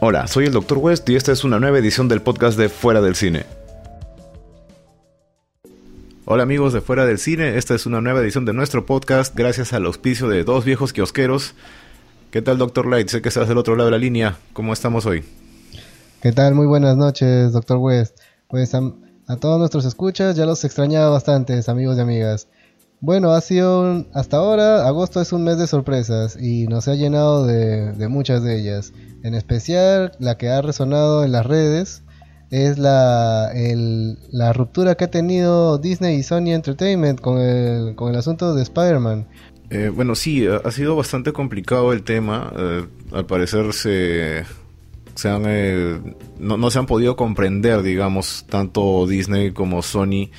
Hola, 0.00 0.26
soy 0.26 0.46
el 0.46 0.52
Dr. 0.52 0.78
West 0.78 1.08
y 1.08 1.16
esta 1.16 1.32
es 1.32 1.44
una 1.44 1.58
nueva 1.60 1.78
edición 1.78 2.08
del 2.08 2.20
podcast 2.20 2.58
de 2.58 2.68
Fuera 2.68 3.00
del 3.00 3.14
Cine. 3.14 3.46
Hola 6.26 6.42
amigos 6.42 6.72
de 6.72 6.80
Fuera 6.80 7.06
del 7.06 7.18
Cine, 7.18 7.56
esta 7.56 7.74
es 7.74 7.86
una 7.86 8.00
nueva 8.00 8.20
edición 8.20 8.44
de 8.44 8.52
nuestro 8.52 8.86
podcast 8.86 9.34
gracias 9.34 9.72
al 9.72 9.86
auspicio 9.86 10.28
de 10.28 10.44
dos 10.44 10.64
viejos 10.64 10.92
kiosqueros. 10.92 11.54
¿Qué 12.30 12.42
tal 12.42 12.58
Dr. 12.58 12.86
Light? 12.86 13.08
Sé 13.08 13.22
que 13.22 13.28
estás 13.28 13.48
del 13.48 13.58
otro 13.58 13.76
lado 13.76 13.86
de 13.86 13.92
la 13.92 13.98
línea. 13.98 14.36
¿Cómo 14.52 14.72
estamos 14.72 15.06
hoy? 15.06 15.24
¿Qué 16.20 16.32
tal? 16.32 16.54
Muy 16.54 16.66
buenas 16.66 16.96
noches, 16.96 17.52
Dr. 17.52 17.76
West. 17.76 18.18
Pues 18.48 18.74
a, 18.74 18.80
a 19.28 19.36
todos 19.36 19.58
nuestros 19.58 19.84
escuchas 19.84 20.34
ya 20.34 20.44
los 20.44 20.64
extrañaba 20.64 21.10
bastante, 21.10 21.60
amigos 21.68 21.96
y 21.96 22.00
amigas. 22.00 22.48
Bueno, 23.00 23.32
ha 23.32 23.40
sido 23.40 24.06
hasta 24.14 24.38
ahora, 24.38 24.86
agosto 24.86 25.20
es 25.20 25.32
un 25.32 25.44
mes 25.44 25.58
de 25.58 25.66
sorpresas 25.66 26.38
y 26.40 26.66
nos 26.68 26.88
ha 26.88 26.94
llenado 26.94 27.46
de, 27.46 28.08
muchas 28.08 28.42
de 28.42 28.58
ellas. 28.58 28.92
En 29.22 29.34
especial, 29.34 30.12
la 30.18 30.38
que 30.38 30.48
ha 30.48 30.62
resonado 30.62 31.24
en 31.24 31.32
las 31.32 31.44
redes 31.44 32.02
es 32.50 32.78
la, 32.78 33.52
la 34.30 34.52
ruptura 34.52 34.94
que 34.94 35.04
ha 35.04 35.10
tenido 35.10 35.78
Disney 35.78 36.16
y 36.16 36.22
Sony 36.22 36.52
Entertainment 36.52 37.20
con 37.20 37.38
el, 37.38 37.94
con 37.94 38.10
el 38.12 38.18
asunto 38.18 38.54
de 38.54 38.62
Spider-Man. 38.62 39.26
Eh, 39.70 39.90
bueno, 39.94 40.14
sí, 40.14 40.46
ha 40.46 40.70
sido 40.70 40.94
bastante 40.94 41.32
complicado 41.32 41.92
el 41.92 42.02
tema. 42.04 42.52
Eh, 42.56 42.86
al 43.12 43.26
parecer 43.26 43.72
se, 43.72 44.44
se 45.14 45.28
han, 45.28 45.44
eh, 45.46 46.00
no, 46.38 46.56
no 46.56 46.70
se 46.70 46.78
han 46.78 46.86
podido 46.86 47.16
comprender, 47.16 47.82
digamos, 47.82 48.46
tanto 48.48 49.06
Disney 49.06 49.52
como 49.52 49.82
Sony 49.82 50.30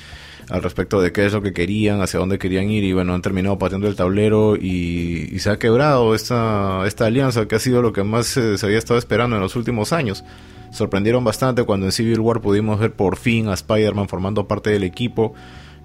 al 0.48 0.62
respecto 0.62 1.00
de 1.00 1.12
qué 1.12 1.26
es 1.26 1.32
lo 1.32 1.42
que 1.42 1.52
querían, 1.52 2.00
hacia 2.00 2.20
dónde 2.20 2.38
querían 2.38 2.70
ir 2.70 2.84
y 2.84 2.92
bueno, 2.92 3.14
han 3.14 3.22
terminado 3.22 3.58
pateando 3.58 3.88
el 3.88 3.96
tablero 3.96 4.56
y, 4.56 5.38
se 5.38 5.50
ha 5.50 5.58
quebrado 5.58 6.14
esta, 6.14 6.86
esta 6.86 7.06
alianza 7.06 7.46
que 7.46 7.56
ha 7.56 7.58
sido 7.58 7.82
lo 7.82 7.92
que 7.92 8.04
más 8.04 8.26
se, 8.26 8.56
había 8.64 8.78
estado 8.78 8.98
esperando 8.98 9.36
en 9.36 9.42
los 9.42 9.56
últimos 9.56 9.92
años. 9.92 10.24
Sorprendieron 10.70 11.24
bastante 11.24 11.64
cuando 11.64 11.86
en 11.86 11.92
Civil 11.92 12.20
War 12.20 12.40
pudimos 12.40 12.78
ver 12.78 12.92
por 12.92 13.16
fin 13.16 13.48
a 13.48 13.54
Spider-Man 13.54 14.08
formando 14.08 14.46
parte 14.46 14.70
del 14.70 14.84
equipo, 14.84 15.34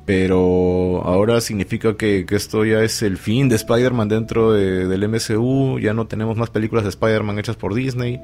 pero 0.06 1.02
ahora 1.06 1.42
significa 1.42 1.96
que, 1.96 2.26
esto 2.30 2.66
ya 2.66 2.84
es 2.84 3.02
el 3.02 3.18
fin 3.18 3.50
de 3.50 3.56
Spider-Man 3.56 4.10
dentro 4.10 4.54
del 4.54 5.08
MCU, 5.08 5.80
ya 5.80 5.94
no 5.94 6.08
tenemos 6.08 6.38
más 6.38 6.50
películas 6.50 6.84
de 6.84 6.90
Spider-Man 6.90 7.40
hechas 7.40 7.56
por 7.56 7.74
Disney. 7.74 8.22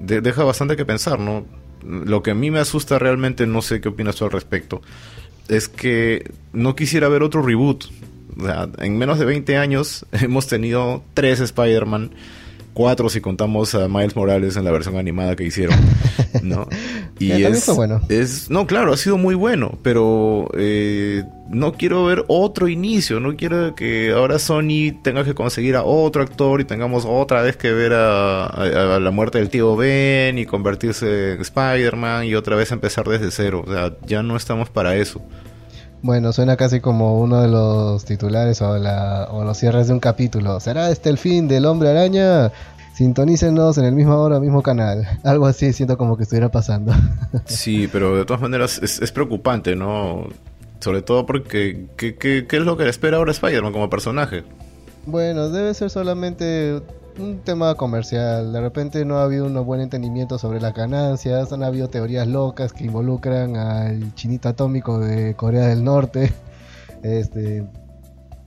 Deja 0.00 0.44
bastante 0.44 0.76
que 0.76 0.84
pensar, 0.84 1.18
¿no? 1.18 1.44
Lo 1.84 2.22
que 2.22 2.30
a 2.30 2.34
mí 2.34 2.50
me 2.50 2.58
asusta 2.58 2.98
realmente, 2.98 3.46
no 3.46 3.62
sé 3.62 3.80
qué 3.80 3.88
opinas 3.88 4.16
tú 4.16 4.24
al 4.24 4.30
respecto, 4.30 4.82
es 5.48 5.68
que 5.68 6.32
no 6.52 6.74
quisiera 6.74 7.08
ver 7.08 7.22
otro 7.22 7.42
reboot. 7.42 7.84
en 8.78 8.98
menos 8.98 9.18
de 9.18 9.24
20 9.24 9.56
años 9.56 10.06
hemos 10.12 10.46
tenido 10.46 11.02
tres 11.14 11.40
Spider-Man 11.40 12.12
cuatro 12.74 13.08
si 13.08 13.20
contamos 13.20 13.74
a 13.74 13.88
Miles 13.88 14.14
Morales 14.16 14.56
en 14.56 14.64
la 14.64 14.70
versión 14.72 14.98
animada 14.98 15.36
que 15.36 15.44
hicieron, 15.44 15.78
¿no? 16.42 16.68
Y 17.18 17.30
es, 17.30 17.66
bueno. 17.74 18.00
es, 18.08 18.50
no, 18.50 18.66
claro, 18.66 18.92
ha 18.92 18.96
sido 18.96 19.16
muy 19.16 19.34
bueno, 19.34 19.78
pero 19.82 20.48
eh, 20.58 21.24
no 21.48 21.72
quiero 21.72 22.04
ver 22.04 22.24
otro 22.26 22.68
inicio, 22.68 23.20
no 23.20 23.36
quiero 23.36 23.74
que 23.74 24.10
ahora 24.10 24.38
Sony 24.38 25.00
tenga 25.02 25.24
que 25.24 25.34
conseguir 25.34 25.76
a 25.76 25.84
otro 25.84 26.22
actor 26.22 26.60
y 26.60 26.64
tengamos 26.64 27.04
otra 27.06 27.42
vez 27.42 27.56
que 27.56 27.72
ver 27.72 27.92
a, 27.94 28.98
la 29.00 29.10
muerte 29.10 29.38
del 29.38 29.48
tío 29.48 29.76
Ben 29.76 30.36
y 30.38 30.44
convertirse 30.44 31.34
en 31.34 31.40
Spider-Man 31.40 32.24
y 32.26 32.34
otra 32.34 32.56
vez 32.56 32.72
empezar 32.72 33.06
desde 33.06 33.30
cero, 33.30 33.64
o 33.66 33.72
sea, 33.72 33.94
ya 34.06 34.22
no 34.22 34.36
estamos 34.36 34.68
para 34.68 34.96
eso. 34.96 35.22
Bueno, 36.04 36.34
suena 36.34 36.58
casi 36.58 36.80
como 36.80 37.18
uno 37.18 37.40
de 37.40 37.48
los 37.48 38.04
titulares 38.04 38.60
o, 38.60 38.76
la, 38.76 39.26
o 39.30 39.42
los 39.42 39.56
cierres 39.56 39.86
de 39.86 39.94
un 39.94 40.00
capítulo. 40.00 40.60
¿Será 40.60 40.90
este 40.90 41.08
el 41.08 41.16
fin 41.16 41.48
del 41.48 41.64
hombre 41.64 41.88
araña? 41.88 42.52
Sintonícenos 42.92 43.78
en 43.78 43.86
el 43.86 43.94
mismo 43.94 44.14
hora, 44.16 44.38
mismo 44.38 44.62
canal. 44.62 45.18
Algo 45.24 45.46
así 45.46 45.72
siento 45.72 45.96
como 45.96 46.18
que 46.18 46.24
estuviera 46.24 46.50
pasando. 46.50 46.92
Sí, 47.46 47.88
pero 47.90 48.18
de 48.18 48.26
todas 48.26 48.42
maneras 48.42 48.78
es, 48.82 49.12
preocupante, 49.12 49.76
¿no? 49.76 50.28
Sobre 50.78 51.00
todo 51.00 51.24
porque 51.24 51.86
¿qué, 51.96 52.16
qué, 52.16 52.46
qué 52.46 52.56
es 52.58 52.62
lo 52.64 52.76
que 52.76 52.84
le 52.84 52.90
espera 52.90 53.16
ahora 53.16 53.30
Spider-Man 53.30 53.72
como 53.72 53.88
personaje? 53.88 54.44
Bueno, 55.06 55.48
debe 55.48 55.72
ser 55.72 55.88
solamente 55.88 56.82
un 57.18 57.40
tema 57.40 57.74
comercial. 57.74 58.52
De 58.52 58.60
repente 58.60 59.04
no 59.04 59.18
ha 59.18 59.24
habido 59.24 59.46
un 59.46 59.64
buen 59.64 59.80
entendimiento 59.80 60.38
sobre 60.38 60.60
las 60.60 60.74
ganancias. 60.74 61.52
Han 61.52 61.62
habido 61.62 61.88
teorías 61.88 62.26
locas 62.26 62.72
que 62.72 62.84
involucran 62.84 63.56
al 63.56 64.14
chinito 64.14 64.48
atómico 64.48 64.98
de 64.98 65.34
Corea 65.34 65.66
del 65.68 65.84
Norte. 65.84 66.32
Este, 67.02 67.62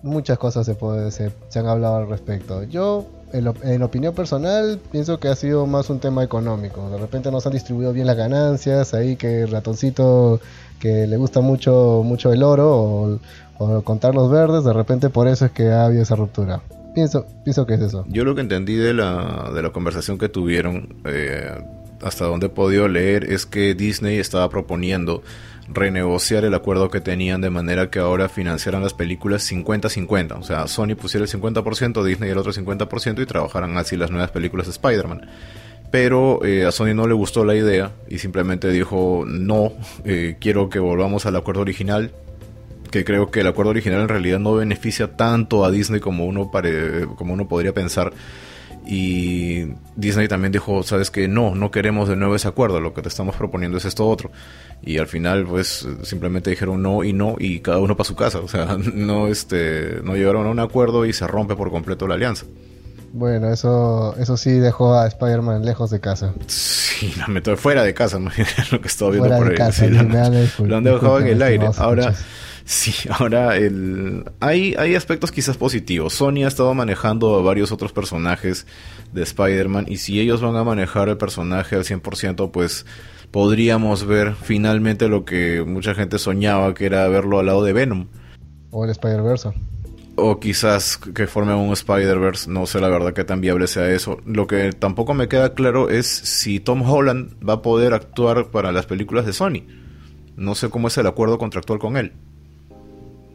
muchas 0.02 0.40
cosas 0.40 0.66
se, 0.66 0.74
puede, 0.74 1.12
se, 1.12 1.32
han 1.54 1.68
hablado 1.68 1.98
al 1.98 2.10
respecto. 2.10 2.64
Yo, 2.64 3.06
en, 3.32 3.84
opinión 3.84 4.16
personal, 4.16 4.80
pienso 4.92 5.20
que 5.20 5.28
ha 5.28 5.36
sido 5.36 5.68
más 5.68 5.92
un 5.92 6.00
tema 6.00 6.24
económico. 6.24 6.90
De 6.90 6.98
repente 6.98 7.30
no 7.30 7.40
se 7.40 7.50
han 7.50 7.54
distribuido 7.54 7.94
bien 7.94 8.08
las 8.08 8.18
ganancias. 8.18 8.96
Ahí 8.96 9.16
que 9.16 9.44
el 9.44 9.52
ratoncito 9.52 10.40
que 10.80 11.06
le 11.06 11.18
gusta 11.18 11.40
mucho, 11.40 12.02
mucho 12.04 12.34
el 12.34 12.42
oro 12.42 13.20
o 13.60 13.82
contar 13.84 14.16
los 14.16 14.32
verdes, 14.32 14.64
de 14.64 14.74
repente 14.74 15.12
por 15.12 15.28
eso 15.28 15.46
es 15.46 15.52
que 15.52 15.70
ha 15.70 15.86
habido 15.86 16.02
esa 16.02 16.16
ruptura 16.16 16.64
pienso, 16.98 17.28
pienso 17.44 17.68
que 17.68 17.76
es 17.76 17.82
eso. 17.82 18.06
Yo 18.10 18.26
lo 18.26 18.34
que 18.34 18.42
entendí 18.42 18.76
de 18.76 18.92
la, 18.92 19.52
de 19.54 19.62
la 19.62 19.70
conversación 19.70 20.18
que 20.18 20.30
tuvieron, 20.30 20.96
eh, 21.06 21.52
hasta 22.02 22.26
donde 22.26 22.48
he 22.48 22.50
podido 22.50 22.88
leer, 22.88 23.32
es 23.32 23.46
que 23.46 23.76
Disney 23.76 24.18
estaba 24.18 24.50
proponiendo 24.50 25.22
renegociar 25.68 26.44
el 26.44 26.56
acuerdo 26.56 26.90
que 26.90 27.00
tenían 27.00 27.40
de 27.40 27.52
manera 27.52 27.92
que 27.92 28.00
ahora 28.00 28.30
financiaran 28.30 28.82
las 28.82 28.96
películas 28.96 29.48
50-50. 29.52 30.40
O 30.40 30.44
sea, 30.44 30.66
Sony 30.66 30.96
pusiera 31.00 31.24
el 31.24 31.32
50%, 31.32 32.04
Disney 32.04 32.32
el 32.32 32.38
otro 32.40 32.52
50% 32.52 33.22
y 33.22 33.28
trabajaran 33.28 33.78
así 33.78 33.96
las 33.96 34.10
nuevas 34.10 34.32
películas 34.32 34.66
de 34.66 34.72
Spider-Man. 34.72 35.30
Pero 35.92 36.44
eh, 36.44 36.66
a 36.66 36.72
Sony 36.72 36.96
no 36.96 37.06
le 37.06 37.14
gustó 37.14 37.46
la 37.46 37.54
idea 37.54 37.92
y 38.10 38.18
simplemente 38.18 38.72
dijo, 38.72 39.24
no, 39.28 39.72
eh, 40.04 40.38
quiero 40.40 40.70
que 40.70 40.80
volvamos 40.80 41.28
al 41.28 41.36
acuerdo 41.36 41.62
original, 41.62 42.12
que 42.88 43.06
creo 43.06 43.32
que 43.32 43.42
el 43.42 43.48
acuerdo 43.48 43.72
original 43.72 44.02
en 44.02 44.10
realidad 44.10 44.40
no 44.40 44.56
beneficia 44.56 45.16
tanto 45.16 45.66
a 45.66 45.72
Disney 45.72 46.00
como 46.00 46.26
uno, 46.26 46.52
como 47.16 47.34
uno 47.34 47.48
podría 47.48 47.74
pensar. 47.74 48.14
Y 48.90 49.66
Disney 49.98 50.30
también 50.30 50.54
dijo, 50.54 50.82
sabes 50.82 51.12
que 51.12 51.28
no, 51.28 51.56
no 51.56 51.72
queremos 51.72 52.08
de 52.08 52.16
nuevo 52.16 52.36
ese 52.36 52.48
acuerdo, 52.48 52.80
lo 52.80 52.94
que 52.94 53.02
te 53.02 53.10
estamos 53.10 53.36
proponiendo 53.36 53.78
es 53.78 53.84
esto 53.84 54.08
otro. 54.08 54.32
Y 54.82 54.98
al 54.98 55.08
final, 55.08 55.46
pues, 55.46 55.86
simplemente 56.04 56.50
dijeron 56.50 56.82
no 56.82 57.04
y 57.04 57.12
no, 57.12 57.36
y 57.38 57.60
cada 57.60 57.80
uno 57.80 57.98
para 57.98 58.08
su 58.08 58.16
casa. 58.16 58.40
O 58.40 58.48
sea, 58.48 58.78
no, 58.94 59.28
este, 59.28 60.00
no 60.04 60.16
llegaron 60.16 60.48
a 60.48 60.52
un 60.52 60.60
acuerdo 60.60 61.06
y 61.06 61.12
se 61.12 61.28
rompe 61.28 61.56
por 61.56 61.70
completo 61.70 62.08
la 62.08 62.16
alianza. 62.16 62.46
Bueno, 63.12 63.52
eso, 63.52 64.16
eso 64.18 64.38
sí 64.38 64.52
dejó 64.52 64.94
a 64.94 65.08
Spider-Man 65.08 65.66
lejos 65.66 65.90
de 65.90 66.00
casa. 66.00 66.34
Sí, 66.46 67.14
la 67.18 67.28
meto 67.28 67.56
fuera 67.58 67.84
de 67.84 67.94
casa, 67.94 68.20
lo 68.72 68.82
que 68.82 68.88
estaba 68.88 69.12
viendo 69.12 69.30
por 69.30 69.50
ahí. 69.50 69.90
lo, 70.60 70.78
han 70.78 70.84
dejado 70.84 71.20
en 71.20 71.28
el 71.28 71.42
aire. 71.42 71.70
Ahora, 71.78 72.14
Sí, 72.68 72.92
ahora 73.10 73.56
el... 73.56 74.26
hay, 74.42 74.76
hay 74.78 74.94
aspectos 74.94 75.32
quizás 75.32 75.56
positivos. 75.56 76.14
Sony 76.14 76.44
ha 76.44 76.50
estado 76.50 76.74
manejando 76.74 77.36
a 77.36 77.42
varios 77.42 77.72
otros 77.72 77.94
personajes 77.94 78.68
de 79.14 79.24
Spider-Man 79.24 79.86
y 79.88 79.98
si 79.98 80.20
ellos 80.20 80.42
van 80.42 80.58
a 80.58 80.66
manejar 80.66 81.08
el 81.08 81.18
personaje 81.18 81.78
al 81.78 81.86
100%, 81.86 82.52
pues 82.52 82.86
podríamos 83.32 84.06
ver 84.06 84.36
finalmente 84.36 85.08
lo 85.08 85.24
que 85.24 85.64
mucha 85.66 85.96
gente 85.96 86.20
soñaba, 86.20 86.74
que 86.74 86.86
era 86.86 87.08
verlo 87.08 87.40
al 87.40 87.46
lado 87.46 87.64
de 87.64 87.72
Venom. 87.72 88.08
O 88.72 88.84
el 88.84 88.92
Spider-Verse. 88.92 89.54
O 90.18 90.42
quizás 90.42 90.98
que 90.98 91.26
forme 91.26 91.54
un 91.54 91.72
Spider-Verse, 91.72 92.52
no 92.52 92.66
sé 92.66 92.82
la 92.82 92.90
verdad 92.90 93.14
que 93.14 93.24
tan 93.24 93.40
viable 93.40 93.68
sea 93.68 93.90
eso. 93.92 94.18
Lo 94.26 94.46
que 94.46 94.74
tampoco 94.74 95.14
me 95.14 95.30
queda 95.30 95.54
claro 95.54 95.90
es 95.90 96.06
si 96.06 96.60
Tom 96.60 96.82
Holland 96.82 97.34
va 97.48 97.54
a 97.54 97.62
poder 97.62 97.94
actuar 97.94 98.52
para 98.52 98.74
las 98.74 98.88
películas 98.88 99.26
de 99.26 99.32
Sony. 99.32 99.64
No 100.36 100.54
sé 100.54 100.70
cómo 100.70 100.90
es 100.90 100.98
el 100.98 101.08
acuerdo 101.08 101.38
contractual 101.38 101.80
con 101.80 101.96
él. 101.96 102.12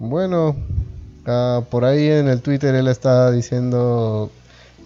Bueno, 0.05 0.57
ah, 1.27 1.63
por 1.71 1.85
ahí 1.85 2.09
en 2.09 2.27
el 2.27 2.43
Twitter 2.43 2.75
él 2.75 2.89
estaba 2.89 3.31
diciendo, 3.31 4.33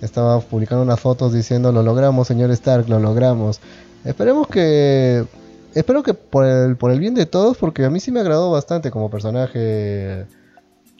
estaba 0.02 0.40
publicando 0.40 0.82
unas 0.84 1.00
fotos 1.00 1.32
diciendo 1.32 1.72
lo 1.72 1.82
logramos, 1.82 2.28
señor 2.28 2.50
Stark, 2.50 2.86
lo 2.86 2.98
logramos. 2.98 3.58
Esperemos 4.04 4.46
que, 4.46 5.24
espero 5.74 6.02
que 6.02 6.12
por 6.12 6.44
el, 6.44 6.76
por 6.76 6.90
el 6.90 7.00
bien 7.00 7.14
de 7.14 7.24
todos, 7.24 7.56
porque 7.56 7.86
a 7.86 7.88
mí 7.88 7.98
sí 7.98 8.12
me 8.12 8.20
agradó 8.20 8.50
bastante 8.50 8.90
como 8.90 9.08
personaje 9.08 10.26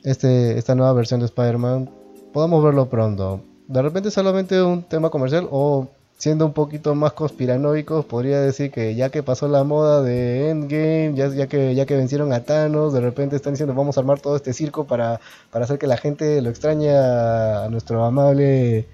este, 0.03 0.57
esta 0.57 0.73
nueva 0.73 0.93
versión 0.93 1.19
de 1.19 1.27
Spider-Man, 1.27 1.87
podamos 2.33 2.63
verlo 2.63 2.89
pronto. 2.89 3.41
De 3.67 3.83
repente 3.83 4.09
solamente 4.09 4.59
un 4.63 4.81
tema 4.81 5.11
comercial 5.11 5.47
o 5.51 5.89
siendo 6.17 6.47
un 6.47 6.53
poquito 6.53 6.95
más 6.95 7.13
conspiranoicos, 7.13 8.05
podría 8.05 8.41
decir 8.41 8.71
que 8.71 8.95
ya 8.95 9.09
que 9.09 9.21
pasó 9.21 9.47
la 9.47 9.63
moda 9.63 10.01
de 10.01 10.49
Endgame, 10.49 11.13
ya, 11.15 11.47
que, 11.47 11.75
ya 11.75 11.85
que 11.85 11.95
vencieron 11.95 12.33
a 12.33 12.43
Thanos, 12.43 12.91
de 12.93 13.01
repente 13.01 13.35
están 13.35 13.53
diciendo 13.53 13.75
vamos 13.75 13.97
a 13.97 14.01
armar 14.01 14.19
todo 14.19 14.35
este 14.35 14.51
circo 14.53 14.87
para, 14.87 15.21
para 15.51 15.65
hacer 15.65 15.77
que 15.77 15.85
la 15.85 15.97
gente 15.97 16.41
lo 16.41 16.49
extrañe 16.49 16.89
a, 16.89 17.67
nuestro 17.69 18.03
amable, 18.03 18.87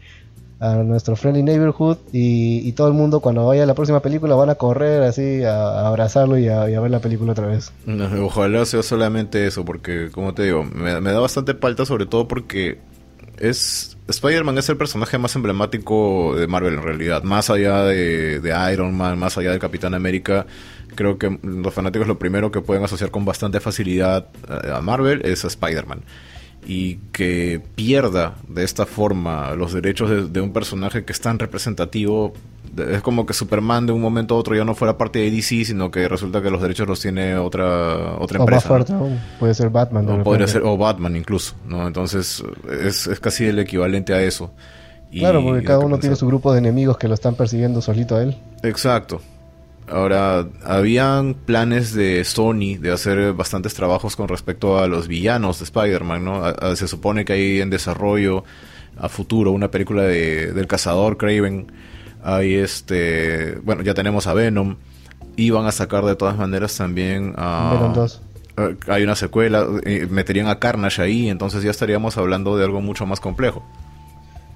a 0.59 0.75
nuestro 0.75 1.15
friendly 1.15 1.43
neighborhood 1.43 1.97
y, 2.11 2.69
todo 2.73 2.89
el 2.89 2.93
mundo 2.93 3.21
cuando 3.21 3.45
vaya 3.45 3.63
a 3.63 3.67
la 3.67 3.73
próxima 3.73 4.01
película 4.01 4.35
van 4.35 4.49
a 4.49 4.55
correr 4.55 5.03
así 5.03 5.43
a, 5.45 5.87
abrazarlo 5.87 6.37
y 6.37 6.49
a, 6.49 6.65
ver 6.65 6.91
la 6.91 6.99
película 6.99 7.31
otra 7.31 7.47
vez. 7.47 7.71
ojalá 8.21 8.65
sea 8.65 8.83
solamente 8.83 9.47
eso, 9.47 9.63
porque 9.63 10.09
como 10.11 10.33
te 10.33 10.43
digo, 10.43 10.65
me, 10.65 10.99
me 10.99 11.13
da 11.13 11.21
bastante 11.21 11.53
falta 11.53 11.85
sobre 11.85 12.05
todo 12.05 12.27
porque 12.27 12.79
Es 13.37 13.97
Spider-Man 14.07 14.57
es 14.57 14.69
el 14.69 14.77
personaje 14.77 15.17
más 15.17 15.35
emblemático 15.35 16.35
de 16.35 16.47
Marvel 16.47 16.75
en 16.75 16.83
realidad. 16.83 17.23
Más 17.23 17.49
allá 17.49 17.83
de, 17.83 18.39
de, 18.39 18.73
Iron 18.73 18.95
Man, 18.95 19.17
más 19.17 19.37
allá 19.37 19.51
de 19.51 19.59
Capitán 19.59 19.93
América, 19.93 20.45
creo 20.95 21.17
que 21.17 21.39
los 21.41 21.73
fanáticos 21.73 22.07
lo 22.07 22.19
primero 22.19 22.51
que 22.51 22.61
pueden 22.61 22.83
asociar 22.83 23.11
con 23.11 23.25
bastante 23.25 23.59
facilidad 23.59 24.27
eh, 24.49 24.71
a 24.71 24.81
Marvel 24.81 25.21
es 25.25 25.45
a 25.45 25.47
Spider-Man 25.47 26.01
y 26.65 26.95
que 27.11 27.61
pierda 27.75 28.35
de 28.47 28.63
esta 28.63 28.85
forma 28.85 29.53
los 29.55 29.73
derechos 29.73 30.31
de, 30.31 30.41
un 30.41 30.53
personaje 30.53 31.03
que 31.05 31.13
es 31.13 31.19
tan 31.19 31.39
representativo. 31.39 32.33
Es 32.75 33.01
como 33.01 33.25
que 33.25 33.33
Superman 33.33 33.85
de 33.85 33.93
un 33.93 34.01
momento 34.01 34.35
a 34.35 34.37
otro 34.37 34.55
ya 34.55 34.65
no 34.65 34.73
fuera 34.73 34.97
parte 34.97 35.19
de 35.19 35.29
DC, 35.29 35.65
sino 35.65 35.91
que 35.91 36.07
resulta 36.07 36.41
que 36.41 36.49
los 36.49 36.61
derechos 36.61 36.87
los 36.87 36.99
tiene 36.99 37.35
otra 37.35 38.15
otra 38.17 38.39
empresa. 38.39 38.73
O 38.73 39.09
puede 39.39 39.53
ser 39.53 39.69
Batman. 39.69 40.09
O, 40.09 40.23
podría 40.23 40.47
ser, 40.47 40.63
o 40.63 40.77
Batman 40.77 41.15
incluso, 41.15 41.55
¿no? 41.67 41.85
Entonces 41.87 42.43
es, 42.81 43.07
es 43.07 43.19
casi 43.19 43.45
el 43.45 43.59
equivalente 43.59 44.13
a 44.13 44.21
eso. 44.21 44.51
claro, 45.11 45.43
porque 45.43 45.63
cada 45.63 45.79
uno 45.79 45.99
tiene 45.99 46.15
su 46.15 46.25
grupo 46.25 46.51
de 46.51 46.59
enemigos 46.59 46.97
que 46.97 47.07
lo 47.07 47.13
están 47.13 47.35
persiguiendo 47.35 47.81
solito 47.81 48.15
a 48.15 48.23
él. 48.23 48.37
Exacto. 48.63 49.21
Ahora, 49.89 50.47
habían 50.63 51.33
planes 51.33 51.93
de 51.93 52.23
Sony 52.23 52.77
de 52.79 52.91
hacer 52.91 53.33
bastantes 53.33 53.73
trabajos 53.73 54.15
con 54.15 54.29
respecto 54.29 54.79
a 54.79 54.87
los 54.87 55.07
villanos 55.07 55.59
de 55.59 55.65
Spider-Man, 55.65 56.23
¿no? 56.23 56.75
se 56.75 56.87
supone 56.87 57.25
que 57.25 57.33
hay 57.33 57.61
en 57.61 57.69
desarrollo 57.69 58.45
a 58.97 59.09
futuro 59.09 59.51
una 59.51 59.71
película 59.71 60.03
de, 60.03 60.53
del 60.53 60.67
cazador 60.67 61.17
Craven. 61.17 61.71
Hay 62.23 62.55
este, 62.55 63.57
bueno, 63.63 63.81
ya 63.83 63.93
tenemos 63.93 64.27
a 64.27 64.33
Venom. 64.33 64.77
Y 65.35 65.49
van 65.49 65.65
a 65.65 65.71
sacar 65.71 66.05
de 66.05 66.15
todas 66.15 66.37
maneras 66.37 66.77
también 66.77 67.33
a... 67.37 67.71
Venom 67.73 67.93
2. 67.93 68.21
Hay 68.87 69.03
una 69.03 69.15
secuela, 69.15 69.65
eh, 69.83 70.05
meterían 70.09 70.47
a 70.47 70.59
Carnage 70.59 71.01
ahí, 71.01 71.27
entonces 71.27 71.63
ya 71.63 71.71
estaríamos 71.71 72.17
hablando 72.17 72.55
de 72.55 72.65
algo 72.65 72.81
mucho 72.81 73.07
más 73.07 73.19
complejo. 73.19 73.63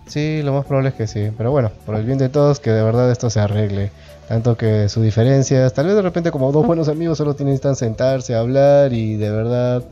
Sí, 0.05 0.41
lo 0.43 0.53
más 0.53 0.65
probable 0.65 0.89
es 0.89 0.95
que 0.95 1.07
sí. 1.07 1.31
Pero 1.35 1.51
bueno, 1.51 1.71
por 1.85 1.95
el 1.95 2.05
bien 2.05 2.19
de 2.19 2.29
todos, 2.29 2.59
que 2.59 2.69
de 2.69 2.83
verdad 2.83 3.11
esto 3.11 3.29
se 3.31 3.39
arregle. 3.39 3.91
Tanto 4.27 4.55
que 4.55 4.87
sus 4.89 5.03
diferencias, 5.03 5.73
tal 5.73 5.87
vez 5.87 5.95
de 5.95 6.01
repente 6.01 6.31
como 6.31 6.51
dos 6.51 6.65
buenos 6.65 6.89
amigos 6.89 7.17
solo 7.17 7.33
tienen 7.33 7.57
que 7.57 7.75
sentarse 7.75 8.35
a 8.35 8.39
hablar 8.39 8.93
y 8.93 9.15
de 9.15 9.31
verdad 9.31 9.83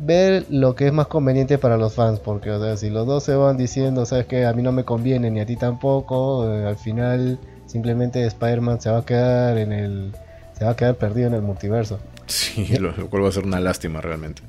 ver 0.00 0.46
lo 0.50 0.74
que 0.74 0.86
es 0.86 0.92
más 0.92 1.06
conveniente 1.06 1.58
para 1.58 1.76
los 1.76 1.94
fans, 1.94 2.20
porque 2.20 2.50
o 2.50 2.62
sea, 2.62 2.76
si 2.76 2.90
los 2.90 3.06
dos 3.06 3.24
se 3.24 3.34
van 3.34 3.56
diciendo, 3.56 4.06
sabes 4.06 4.26
que 4.26 4.46
a 4.46 4.52
mí 4.52 4.62
no 4.62 4.72
me 4.72 4.84
conviene 4.84 5.30
ni 5.30 5.40
a 5.40 5.46
ti 5.46 5.56
tampoco, 5.56 6.52
eh, 6.52 6.66
al 6.66 6.76
final 6.76 7.38
simplemente 7.66 8.24
Spider-Man 8.24 8.80
se 8.80 8.90
va 8.90 8.98
a 8.98 9.04
quedar 9.04 9.58
en 9.58 9.72
el 9.72 10.12
se 10.58 10.64
va 10.64 10.72
a 10.72 10.76
quedar 10.76 10.96
perdido 10.96 11.28
en 11.28 11.34
el 11.34 11.42
multiverso. 11.42 11.98
Sí, 12.26 12.76
lo, 12.78 12.92
cual 13.08 13.24
va 13.24 13.28
a 13.28 13.32
ser 13.32 13.44
una 13.44 13.60
lástima 13.60 14.00
realmente. 14.00 14.42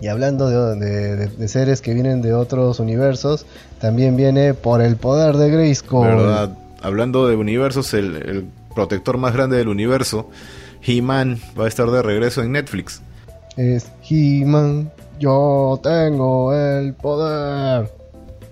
Y 0.00 0.08
hablando 0.08 0.48
de, 0.74 1.48
seres 1.48 1.80
que 1.80 1.94
vienen 1.94 2.22
de 2.22 2.34
otros 2.34 2.80
universos, 2.80 3.46
también 3.80 4.16
viene 4.16 4.52
por 4.54 4.82
el 4.82 4.96
poder 4.96 5.36
de 5.36 5.50
Grayskull. 5.50 6.06
¿Verdad? 6.06 6.50
hablando 6.84 7.26
de 7.26 7.36
universos, 7.36 7.94
el, 7.94 8.46
protector 8.74 9.18
más 9.18 9.32
grande 9.32 9.56
del 9.56 9.68
universo, 9.68 10.28
He-Man, 10.82 11.38
va 11.58 11.66
a 11.66 11.68
estar 11.68 11.88
de 11.90 12.02
regreso 12.02 12.42
en 12.42 12.50
Netflix. 12.52 13.02
Es 13.56 13.90
He-Man, 14.08 14.90
yo 15.18 15.78
tengo 15.82 16.52
el 16.52 16.94
poder. 16.94 17.90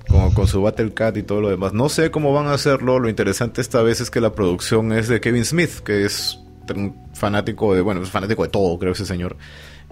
Como 0.09 0.33
con 0.35 0.47
su 0.47 0.63
Battle 0.63 0.93
Cat 0.93 1.17
y 1.17 1.23
todo 1.23 1.41
lo 1.41 1.49
demás. 1.49 1.73
No 1.73 1.89
sé 1.89 2.11
cómo 2.11 2.33
van 2.33 2.47
a 2.47 2.55
hacerlo. 2.55 2.99
Lo 2.99 3.09
interesante 3.09 3.61
esta 3.61 3.83
vez 3.83 4.01
es 4.01 4.11
que 4.11 4.21
la 4.21 4.33
producción 4.33 4.93
es 4.93 5.09
de 5.09 5.21
Kevin 5.21 5.45
Smith, 5.45 5.81
que 5.81 6.05
es 6.05 6.39
fanático 7.15 7.75
de, 7.75 7.81
bueno, 7.81 8.03
es 8.03 8.11
fanático 8.11 8.43
de 8.43 8.49
todo, 8.49 8.79
creo 8.79 8.93
ese 8.93 9.07
señor. 9.07 9.37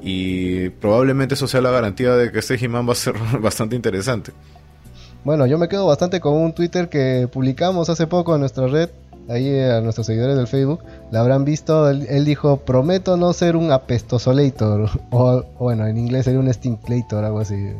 Y 0.02 0.70
probablemente 0.70 1.34
eso 1.34 1.46
sea 1.46 1.60
la 1.60 1.70
garantía 1.70 2.14
de 2.14 2.32
que 2.32 2.38
este 2.38 2.54
He-Man 2.54 2.88
va 2.88 2.92
a 2.92 2.96
ser 2.96 3.14
bastante 3.40 3.76
interesante. 3.76 4.32
Bueno, 5.24 5.46
yo 5.46 5.58
me 5.58 5.68
quedo 5.68 5.86
bastante 5.86 6.20
con 6.20 6.34
un 6.34 6.54
Twitter 6.54 6.88
que 6.88 7.28
publicamos 7.30 7.90
hace 7.90 8.06
poco 8.06 8.34
en 8.34 8.40
nuestra 8.40 8.66
red, 8.66 8.88
ahí 9.30 9.58
a 9.60 9.80
nuestros 9.80 10.06
seguidores 10.06 10.36
del 10.36 10.46
Facebook, 10.46 10.80
la 11.10 11.20
habrán 11.20 11.44
visto, 11.44 11.88
él, 11.88 12.24
dijo, 12.24 12.58
prometo 12.58 13.16
no 13.16 13.32
ser 13.32 13.56
un 13.56 13.72
apestosolator, 13.72 14.90
o 15.10 15.44
bueno, 15.58 15.86
en 15.86 15.96
inglés 15.96 16.24
sería 16.24 16.40
un 16.40 16.52
stinklator, 16.52 17.24
algo 17.24 17.40
así. 17.40 17.72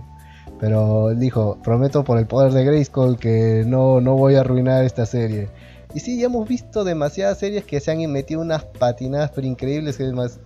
Pero 0.59 1.11
él 1.11 1.19
dijo, 1.19 1.59
prometo 1.63 2.05
por 2.05 2.19
el 2.19 2.27
poder 2.27 2.53
de 2.53 2.65
Grayskull 2.65 3.19
que 3.19 3.65
no, 3.67 4.01
no 4.01 4.15
voy 4.15 4.35
a 4.35 4.41
arruinar 4.41 4.85
esta 4.85 5.07
serie. 5.07 5.49
Y 5.95 6.01
sí, 6.01 6.19
ya 6.21 6.27
hemos 6.27 6.47
visto 6.47 6.85
demasiadas 6.85 7.39
series 7.39 7.65
que 7.65 7.81
se 7.81 7.91
han 7.91 8.13
metido 8.13 8.41
unas 8.41 8.65
patinadas 8.65 9.33
pero 9.35 9.47
increíbles, 9.47 9.99
es 9.99 10.13
más, 10.13 10.39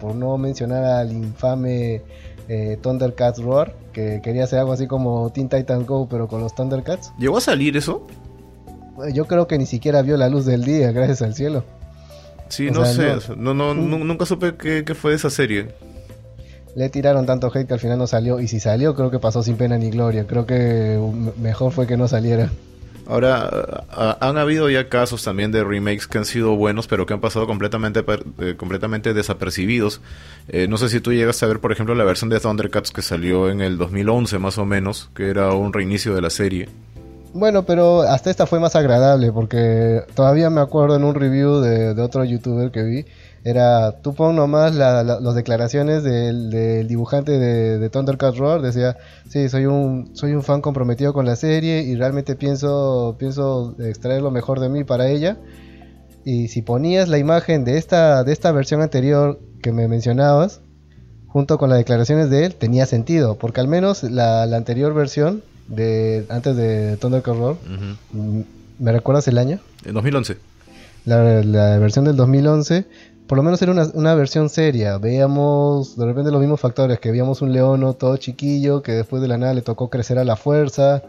por 0.00 0.14
no 0.14 0.38
mencionar 0.38 0.84
al 0.84 1.12
infame 1.12 2.02
eh, 2.48 2.78
Thundercats 2.80 3.42
Roar, 3.42 3.74
que 3.92 4.20
quería 4.22 4.44
hacer 4.44 4.60
algo 4.60 4.72
así 4.72 4.86
como 4.86 5.30
Teen 5.30 5.48
Titans 5.48 5.86
Go, 5.86 6.08
pero 6.08 6.28
con 6.28 6.40
los 6.40 6.54
Thundercats. 6.54 7.12
¿Llegó 7.18 7.36
a 7.36 7.40
salir 7.40 7.76
eso? 7.76 8.06
Yo 9.12 9.26
creo 9.26 9.46
que 9.46 9.58
ni 9.58 9.66
siquiera 9.66 10.02
vio 10.02 10.16
la 10.16 10.28
luz 10.28 10.46
del 10.46 10.64
día, 10.64 10.92
gracias 10.92 11.22
al 11.22 11.34
cielo. 11.34 11.64
Sí, 12.48 12.70
no 12.70 12.84
sé, 12.84 13.16
no, 13.36 13.54
no, 13.54 13.74
nunca 13.74 14.24
supe 14.24 14.54
qué, 14.56 14.84
qué 14.84 14.94
fue 14.94 15.14
esa 15.14 15.30
serie 15.30 15.68
le 16.76 16.90
tiraron 16.90 17.24
tanto 17.24 17.50
hate 17.52 17.66
que 17.66 17.74
al 17.74 17.80
final 17.80 17.98
no 17.98 18.06
salió. 18.06 18.38
Y 18.38 18.48
si 18.48 18.60
salió, 18.60 18.94
creo 18.94 19.10
que 19.10 19.18
pasó 19.18 19.42
sin 19.42 19.56
pena 19.56 19.78
ni 19.78 19.90
gloria. 19.90 20.26
Creo 20.26 20.44
que 20.44 21.00
mejor 21.38 21.72
fue 21.72 21.86
que 21.86 21.96
no 21.96 22.06
saliera. 22.06 22.50
Ahora, 23.06 23.84
han 24.20 24.36
habido 24.36 24.68
ya 24.68 24.88
casos 24.88 25.22
también 25.22 25.52
de 25.52 25.64
remakes 25.64 26.06
que 26.06 26.18
han 26.18 26.26
sido 26.26 26.54
buenos, 26.54 26.86
pero 26.86 27.06
que 27.06 27.14
han 27.14 27.20
pasado 27.20 27.46
completamente, 27.46 28.04
eh, 28.40 28.56
completamente 28.58 29.14
desapercibidos. 29.14 30.02
Eh, 30.48 30.66
no 30.68 30.76
sé 30.76 30.90
si 30.90 31.00
tú 31.00 31.14
llegas 31.14 31.42
a 31.42 31.46
ver, 31.46 31.60
por 31.60 31.72
ejemplo, 31.72 31.94
la 31.94 32.04
versión 32.04 32.28
de 32.28 32.40
Thundercats 32.40 32.90
que 32.90 33.00
salió 33.00 33.48
en 33.48 33.62
el 33.62 33.78
2011 33.78 34.38
más 34.38 34.58
o 34.58 34.66
menos, 34.66 35.08
que 35.14 35.30
era 35.30 35.52
un 35.52 35.72
reinicio 35.72 36.14
de 36.14 36.20
la 36.20 36.30
serie. 36.30 36.68
Bueno, 37.36 37.64
pero 37.64 38.00
hasta 38.02 38.30
esta 38.30 38.46
fue 38.46 38.60
más 38.60 38.76
agradable, 38.76 39.30
porque 39.30 40.02
todavía 40.14 40.48
me 40.48 40.60
acuerdo 40.60 40.96
en 40.96 41.04
un 41.04 41.14
review 41.14 41.60
de, 41.60 42.00
otro 42.00 42.24
youtuber 42.24 42.70
que 42.70 42.82
vi, 42.82 43.04
era, 43.44 43.92
tú 44.00 44.14
pon 44.14 44.34
nomás 44.34 44.74
las 44.74 45.34
declaraciones 45.34 46.02
del, 46.02 46.88
dibujante 46.88 47.38
de, 47.38 47.78
de, 47.78 47.90
Thundercats 47.90 48.38
Roar, 48.38 48.62
decía, 48.62 48.96
sí, 49.28 49.48
soy 49.48 49.66
un, 49.66 50.16
soy 50.16 50.32
un 50.32 50.42
fan 50.42 50.62
comprometido 50.62 51.12
con 51.12 51.26
la 51.26 51.36
serie 51.36 51.82
y 51.82 51.94
realmente 51.94 52.36
pienso, 52.36 53.16
pienso 53.18 53.76
extraer 53.80 54.22
lo 54.22 54.30
mejor 54.30 54.58
de 54.58 54.68
mí 54.70 54.84
para 54.84 55.08
ella. 55.08 55.36
Y 56.24 56.48
si 56.48 56.62
ponías 56.62 57.08
la 57.08 57.18
imagen 57.18 57.64
de 57.64 57.78
esta, 57.78 58.24
de 58.24 58.32
esta 58.32 58.50
versión 58.50 58.82
anterior 58.82 59.38
que 59.62 59.72
me 59.72 59.86
mencionabas, 59.88 60.60
junto 61.28 61.58
con 61.58 61.68
las 61.68 61.78
declaraciones 61.78 62.30
de 62.30 62.46
él, 62.46 62.54
tenía 62.54 62.86
sentido, 62.86 63.36
porque 63.36 63.60
al 63.60 63.68
menos 63.68 64.02
la, 64.02 64.42
anterior 64.44 64.94
versión, 64.94 65.42
de 65.68 66.26
antes 66.28 66.56
de 66.56 66.96
Thundercats 66.96 67.36
Roar, 67.36 67.56
¿me 68.78 68.92
recuerdas 68.92 69.28
el 69.28 69.38
año? 69.38 69.60
En 69.84 69.94
2011. 69.94 70.36
La, 71.04 71.42
la, 71.42 71.78
versión 71.78 72.04
del 72.04 72.16
2011 72.16 72.86
por 73.26 73.36
lo 73.38 73.42
menos 73.42 73.60
era 73.60 73.72
una, 73.72 74.14
versión 74.14 74.48
seria. 74.48 74.98
Veíamos 74.98 75.96
de 75.96 76.06
repente 76.06 76.30
los 76.30 76.40
mismos 76.40 76.60
factores, 76.60 77.00
que 77.00 77.10
veíamos 77.10 77.42
un 77.42 77.52
leono 77.52 77.94
todo 77.94 78.16
chiquillo, 78.16 78.82
que 78.82 78.92
después 78.92 79.20
de 79.20 79.28
la 79.28 79.36
nada 79.36 79.52
le 79.54 79.62
tocó 79.62 79.90
crecer 79.90 80.18
a 80.18 80.24
la 80.24 80.36
fuerza. 80.36 81.02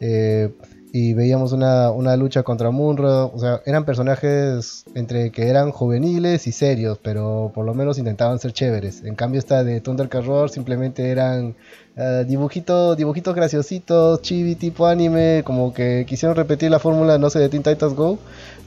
Eh, 0.00 0.54
y 0.92 1.12
veíamos 1.14 1.52
una, 1.52 2.16
lucha 2.16 2.44
contra 2.44 2.70
Munro. 2.70 3.32
O 3.34 3.38
sea, 3.38 3.62
eran 3.66 3.84
personajes 3.84 4.84
entre 4.94 5.30
que 5.32 5.48
eran 5.48 5.72
juveniles 5.72 6.46
y 6.46 6.52
serios, 6.52 6.98
pero 7.02 7.50
por 7.52 7.66
lo 7.66 7.74
menos 7.74 7.98
intentaban 7.98 8.38
ser 8.38 8.52
chéveres. 8.52 9.02
En 9.02 9.16
cambio, 9.16 9.40
esta 9.40 9.64
de 9.64 9.80
Thundercat 9.80 10.24
Roar 10.24 10.50
simplemente 10.50 11.10
eran 11.10 11.56
uh, 11.96 12.24
dibujitos, 12.24 12.96
dibujitos 12.96 13.34
graciositos, 13.34 14.22
chibi 14.22 14.54
tipo 14.54 14.86
anime, 14.86 15.42
como 15.44 15.72
que 15.74 16.04
quisieron 16.06 16.36
repetir 16.36 16.70
la 16.70 16.78
fórmula, 16.78 17.18
no 17.18 17.30
sé, 17.30 17.38
de 17.38 17.48
Teen 17.48 17.62
Titans 17.62 17.94
Go 17.94 18.18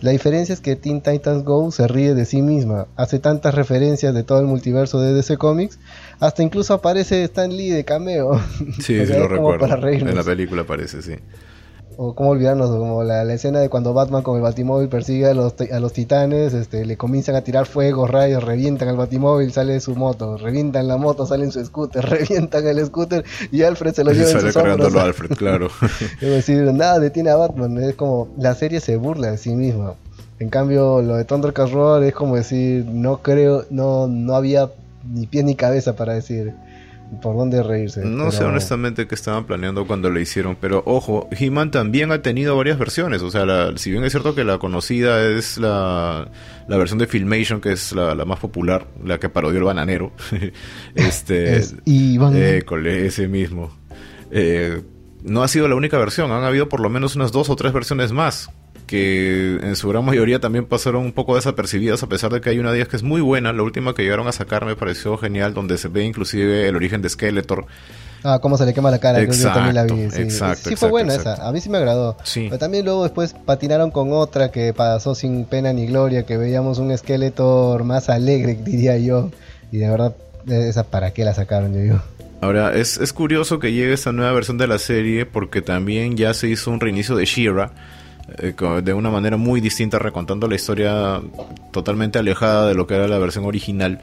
la 0.01 0.11
diferencia 0.11 0.53
es 0.53 0.61
que 0.61 0.75
Teen 0.75 1.01
Titans 1.01 1.43
Go 1.43 1.71
se 1.71 1.87
ríe 1.87 2.13
de 2.13 2.25
sí 2.25 2.41
misma, 2.41 2.87
hace 2.95 3.19
tantas 3.19 3.53
referencias 3.53 4.13
de 4.13 4.23
todo 4.23 4.39
el 4.39 4.45
multiverso 4.45 5.01
de 5.01 5.13
DC 5.13 5.37
Comics, 5.37 5.77
hasta 6.19 6.41
incluso 6.41 6.73
aparece 6.73 7.23
Stan 7.23 7.49
Lee 7.49 7.69
de 7.69 7.83
cameo. 7.83 8.39
Sí, 8.81 9.05
sí 9.05 9.13
lo 9.13 9.27
recuerdo. 9.27 9.65
En 9.87 10.15
la 10.15 10.23
película 10.23 10.61
aparece, 10.61 11.01
sí 11.01 11.15
o 12.01 12.15
cómo 12.15 12.29
olvidarnos, 12.29 12.69
como 12.69 13.03
la, 13.03 13.23
escena 13.33 13.59
de 13.59 13.67
cuando 13.67 13.93
Batman 13.93 14.23
con 14.23 14.37
el 14.37 14.41
Batimóvil 14.41 14.87
persigue 14.87 15.25
a 15.25 15.33
los, 15.33 15.53
a 15.59 15.79
los 15.81 15.91
titanes, 15.91 16.53
este, 16.53 16.85
le 16.85 16.95
comienzan 16.95 17.35
a 17.35 17.41
tirar 17.41 17.65
fuego, 17.65 18.07
rayos, 18.07 18.41
revientan 18.41 18.87
al 18.87 18.95
Batimóvil, 18.95 19.51
sale 19.51 19.73
de 19.73 19.81
su 19.81 19.97
moto, 19.97 20.37
revientan 20.37 20.87
la 20.87 20.95
moto, 20.95 21.25
sale 21.25 21.43
en 21.43 21.51
su 21.51 21.63
scooter, 21.65 22.05
revientan 22.09 22.65
el 22.67 22.85
scooter 22.85 23.25
y 23.51 23.63
Alfred 23.63 23.93
se 23.93 24.05
lo 24.05 24.11
lleva 24.13 24.31
en 24.31 24.39
sus 24.39 24.53
cargándolo 24.53 25.01
Alfred, 25.01 25.35
claro. 25.35 25.67
es 26.21 26.29
decir, 26.29 26.61
nada 26.73 26.99
detiene 26.99 27.31
a 27.31 27.35
Batman, 27.35 27.77
es 27.83 27.95
como 27.95 28.29
la 28.37 28.55
serie 28.55 28.79
se 28.79 28.95
burla 28.95 29.31
de 29.31 29.37
sí 29.37 29.53
misma. 29.53 29.95
En 30.39 30.49
cambio, 30.49 31.01
lo 31.01 31.17
de 31.17 31.25
Thundercats 31.25 31.73
Roar 31.73 32.01
es 32.03 32.13
como 32.13 32.37
decir, 32.37 32.85
no 32.85 33.17
creo, 33.17 33.65
no, 33.71 34.07
no 34.07 34.35
había 34.35 34.69
ni 35.05 35.27
pie 35.27 35.43
ni 35.43 35.55
cabeza 35.55 35.97
para 35.97 36.13
decir 36.13 36.53
por 37.21 37.35
dónde 37.35 37.63
reírse. 37.63 38.05
No 38.05 38.31
sé 38.31 38.43
honestamente 38.43 39.07
qué 39.07 39.15
estaban 39.15 39.45
planeando 39.45 39.87
cuando 39.87 40.09
lo 40.09 40.19
hicieron, 40.19 40.55
pero 40.59 40.83
ojo, 40.85 41.27
He-Man 41.31 41.71
también 41.71 42.11
ha 42.11 42.21
tenido 42.21 42.55
varias 42.55 42.77
versiones, 42.77 43.21
o 43.21 43.31
sea, 43.31 43.45
si 43.77 43.91
bien 43.91 44.03
es 44.03 44.11
cierto 44.11 44.35
que 44.35 44.43
la 44.43 44.57
conocida 44.57 45.25
es 45.27 45.57
la, 45.57 46.29
la 46.67 46.77
versión 46.77 46.99
de 46.99 47.07
Filmation, 47.07 47.61
que 47.61 47.71
es 47.71 47.91
la, 47.93 48.13
más 48.25 48.39
popular, 48.39 48.87
la 49.03 49.19
que 49.19 49.29
parodió 49.29 49.59
el 49.59 49.65
bananero, 49.65 50.11
este... 50.95 51.57
es 51.57 51.75
Iván. 51.85 52.35
ese 52.35 53.27
mismo. 53.27 53.71
Eh, 54.31 54.81
no 55.23 55.43
ha 55.43 55.47
sido 55.47 55.67
la 55.67 55.75
única 55.75 55.97
versión, 55.97 56.31
han 56.31 56.43
habido 56.43 56.69
por 56.69 56.79
lo 56.79 56.89
menos 56.89 57.15
unas 57.15 57.31
dos 57.31 57.49
o 57.49 57.55
tres 57.55 57.73
versiones 57.73 58.11
más 58.11 58.49
que 58.89 59.59
en 59.61 59.75
su 59.75 59.87
gran 59.87 60.03
mayoría 60.03 60.39
también 60.39 60.65
pasaron 60.65 61.05
un 61.05 61.11
poco 61.11 61.35
desapercibidas, 61.35 62.01
a 62.01 62.07
pesar 62.07 62.33
de 62.33 62.41
que 62.41 62.49
hay 62.49 62.57
una 62.57 62.71
de 62.71 62.79
ellas 62.79 62.87
que 62.87 62.95
es 62.95 63.03
muy 63.03 63.21
buena. 63.21 63.53
La 63.53 63.61
última 63.61 63.93
que 63.93 64.01
llegaron 64.01 64.27
a 64.27 64.31
sacar 64.31 64.65
me 64.65 64.75
pareció 64.75 65.15
genial, 65.15 65.53
donde 65.53 65.77
se 65.77 65.89
ve 65.89 66.05
inclusive 66.05 66.67
el 66.67 66.75
origen 66.75 67.03
de 67.03 67.09
Skeletor. 67.09 67.67
Ah, 68.23 68.39
cómo 68.41 68.57
se 68.57 68.65
le 68.65 68.73
quema 68.73 68.89
la 68.89 68.97
cara, 68.97 69.21
exacto, 69.21 69.59
también 69.59 69.75
la 69.75 69.83
vi. 69.83 70.09
Sí, 70.09 70.23
exacto, 70.23 70.69
sí 70.69 70.75
fue 70.75 70.89
buena 70.89 71.13
esa, 71.13 71.47
a 71.47 71.51
mí 71.51 71.61
sí 71.61 71.69
me 71.69 71.77
agradó. 71.77 72.17
Sí. 72.23 72.45
Pero 72.45 72.57
también 72.57 72.83
luego 72.83 73.03
después 73.03 73.35
patinaron 73.45 73.91
con 73.91 74.11
otra 74.11 74.49
que 74.49 74.73
pasó 74.73 75.13
sin 75.13 75.45
pena 75.45 75.71
ni 75.71 75.85
gloria, 75.85 76.23
que 76.23 76.37
veíamos 76.37 76.79
un 76.79 76.97
Skeletor 76.97 77.83
más 77.83 78.09
alegre, 78.09 78.55
diría 78.55 78.97
yo. 78.97 79.29
Y 79.71 79.77
de 79.77 79.87
verdad, 79.87 80.15
esa 80.47 80.83
para 80.83 81.11
qué 81.11 81.23
la 81.25 81.35
sacaron, 81.35 81.75
yo 81.75 81.79
digo. 81.79 82.01
Ahora, 82.41 82.73
es, 82.73 82.97
es 82.97 83.13
curioso 83.13 83.59
que 83.59 83.71
llegue 83.71 83.93
esta 83.93 84.11
nueva 84.11 84.31
versión 84.31 84.57
de 84.57 84.65
la 84.65 84.79
serie 84.79 85.27
porque 85.27 85.61
también 85.61 86.17
ya 86.17 86.33
se 86.33 86.47
hizo 86.47 86.71
un 86.71 86.79
reinicio 86.79 87.15
de 87.15 87.25
She-Ra 87.25 87.71
de 88.83 88.93
una 88.93 89.09
manera 89.09 89.37
muy 89.37 89.61
distinta, 89.61 89.99
recontando 89.99 90.47
la 90.47 90.55
historia 90.55 91.21
totalmente 91.71 92.19
alejada 92.19 92.67
de 92.67 92.75
lo 92.75 92.87
que 92.87 92.95
era 92.95 93.07
la 93.07 93.17
versión 93.17 93.45
original. 93.45 94.01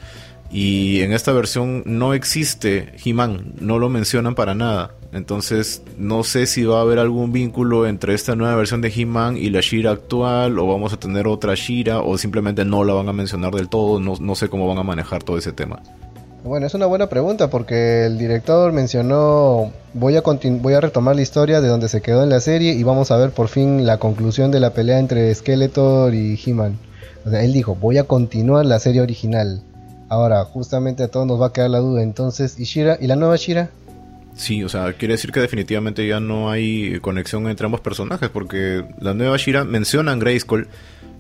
Y 0.51 1.01
en 1.01 1.13
esta 1.13 1.33
versión 1.33 1.83
no 1.87 2.15
existe 2.15 2.95
He-Man, 3.05 3.55
no 3.61 3.79
lo 3.79 3.89
mencionan 3.89 4.35
para 4.35 4.55
nada. 4.55 4.93
Entonces 5.13 5.83
no 5.99 6.25
sé 6.25 6.47
si 6.47 6.65
va 6.65 6.79
a 6.79 6.83
haber 6.83 6.99
algún 6.99 7.33
vínculo 7.33 7.87
entre 7.87 8.15
esta 8.15 8.37
nueva 8.37 8.55
versión 8.55 8.81
de 8.81 8.93
He-Man 8.95 9.37
y 9.37 9.51
la 9.51 9.61
Shira 9.61 9.91
actual, 9.91 10.59
o 10.59 10.67
vamos 10.67 10.93
a 10.93 10.99
tener 10.99 11.27
otra 11.27 11.55
Shira, 11.55 12.01
o 12.01 12.17
simplemente 12.19 12.65
no 12.65 12.85
la 12.85 12.95
van 12.95 13.09
a 13.09 13.13
mencionar 13.13 13.55
del 13.55 13.69
todo, 13.69 13.99
no, 13.99 14.15
no 14.21 14.35
sé 14.35 14.49
cómo 14.49 14.69
van 14.69 14.79
a 14.79 14.83
manejar 14.83 15.23
todo 15.23 15.39
ese 15.39 15.53
tema. 15.53 15.83
Bueno, 16.47 16.65
es 16.65 16.75
una 16.75 16.87
buena 16.87 17.09
pregunta 17.09 17.51
porque 17.51 18.07
el 18.07 18.19
director 18.19 18.73
mencionó, 18.73 19.73
voy 19.95 20.15
a, 20.15 20.23
voy 20.23 20.75
a 20.75 20.81
retomar 20.81 21.17
la 21.17 21.23
historia 21.23 21.61
de 21.61 21.67
donde 21.67 21.89
se 21.89 22.01
quedó 22.01 22.23
en 22.23 22.31
la 22.31 22.39
serie 22.39 22.73
y 22.75 22.85
vamos 22.85 23.11
a 23.11 23.17
ver 23.17 23.33
por 23.33 23.49
fin 23.49 23.85
la 23.85 23.99
conclusión 23.99 24.53
de 24.53 24.61
la 24.61 24.73
pelea 24.73 25.01
entre 25.01 25.35
Skeletor 25.35 26.15
y 26.15 26.41
He-Man. 26.41 26.79
O 27.25 27.31
sea, 27.31 27.43
él 27.43 27.53
dijo, 27.53 27.75
voy 27.75 27.99
a 27.99 28.05
continuar 28.05 28.65
la 28.65 28.79
serie 28.79 29.01
original. 29.01 29.61
Ahora, 30.09 30.45
justamente 30.45 31.03
a 31.03 31.09
todos 31.09 31.27
nos 31.27 31.41
va 31.41 31.47
a 31.47 31.53
quedar 31.53 31.71
la 31.71 31.81
duda. 31.81 32.05
Entonces, 32.05 32.61
¿y 32.61 32.63
Shira? 32.63 32.97
¿Y 33.01 33.09
la 33.09 33.17
nueva 33.17 33.35
Shira? 33.35 33.71
Sí, 34.37 34.63
o 34.63 34.69
sea, 34.69 34.93
quiere 34.93 35.15
decir 35.15 35.33
que 35.33 35.41
definitivamente 35.41 36.07
ya 36.07 36.21
no 36.21 36.49
hay 36.49 37.01
conexión 37.01 37.49
entre 37.49 37.65
ambos 37.65 37.81
personajes 37.81 38.29
porque 38.29 38.85
la 39.01 39.15
nueva 39.15 39.37
Shira 39.37 39.65
menciona 39.65 40.13
a 40.13 40.15
Grayskull 40.15 40.69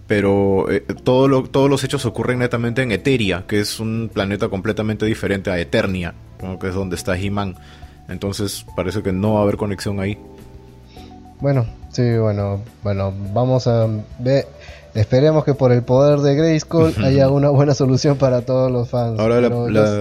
pero 0.06 0.70
eh, 0.70 0.80
todo 1.02 1.44
todos 1.44 1.68
los 1.68 1.82
hechos 1.84 2.06
ocurren 2.06 2.38
netamente 2.38 2.82
en 2.82 2.92
Eteria, 2.92 3.44
que 3.46 3.60
es 3.60 3.80
un 3.80 4.10
planeta 4.12 4.48
completamente 4.48 5.06
diferente 5.06 5.50
a 5.50 5.58
Eternia, 5.58 6.14
que 6.60 6.68
es 6.68 6.74
donde 6.74 6.96
está 6.96 7.18
He-Man. 7.18 7.56
Entonces 8.08 8.64
parece 8.76 9.02
que 9.02 9.12
no 9.12 9.34
va 9.34 9.40
a 9.40 9.42
haber 9.42 9.56
conexión 9.56 9.98
ahí. 10.00 10.16
Bueno, 11.40 11.66
sí, 11.90 12.16
bueno, 12.16 12.62
bueno, 12.82 13.12
vamos 13.32 13.66
a 13.66 13.88
ver. 14.18 14.46
Esperemos 14.94 15.44
que 15.44 15.52
por 15.52 15.72
el 15.72 15.82
poder 15.82 16.20
de 16.20 16.34
Grayskull 16.34 16.94
haya 17.04 17.28
una 17.28 17.50
buena 17.50 17.74
solución 17.74 18.16
para 18.16 18.42
todos 18.42 18.72
los 18.72 18.88
fans. 18.88 19.18
Ahora, 19.18 19.50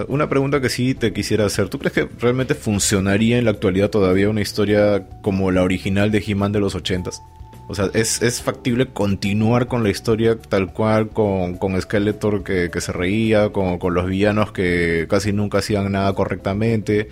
una 0.08 0.28
pregunta 0.28 0.60
que 0.60 0.70
sí 0.70 0.94
te 0.94 1.12
quisiera 1.12 1.44
hacer. 1.44 1.68
¿Tú 1.68 1.78
crees 1.78 1.92
que 1.92 2.08
realmente 2.18 2.54
funcionaría 2.54 3.36
en 3.36 3.44
la 3.44 3.50
actualidad 3.50 3.90
todavía 3.90 4.30
una 4.30 4.40
historia 4.40 5.04
como 5.20 5.50
la 5.50 5.62
original 5.62 6.10
de 6.10 6.24
He-Man 6.26 6.52
de 6.52 6.60
los 6.60 6.74
ochentas? 6.74 7.20
O 7.68 7.74
sea, 7.74 7.90
es, 7.94 8.42
factible 8.42 8.86
continuar 8.86 9.66
con 9.66 9.82
la 9.82 9.90
historia 9.90 10.38
tal 10.38 10.72
cual, 10.72 11.08
con, 11.08 11.56
con 11.56 11.80
Skeletor 11.80 12.44
que, 12.44 12.80
se 12.80 12.92
reía, 12.92 13.50
con, 13.50 13.78
los 13.92 14.06
villanos 14.06 14.52
que 14.52 15.06
casi 15.10 15.32
nunca 15.32 15.58
hacían 15.58 15.90
nada 15.90 16.12
correctamente, 16.12 17.08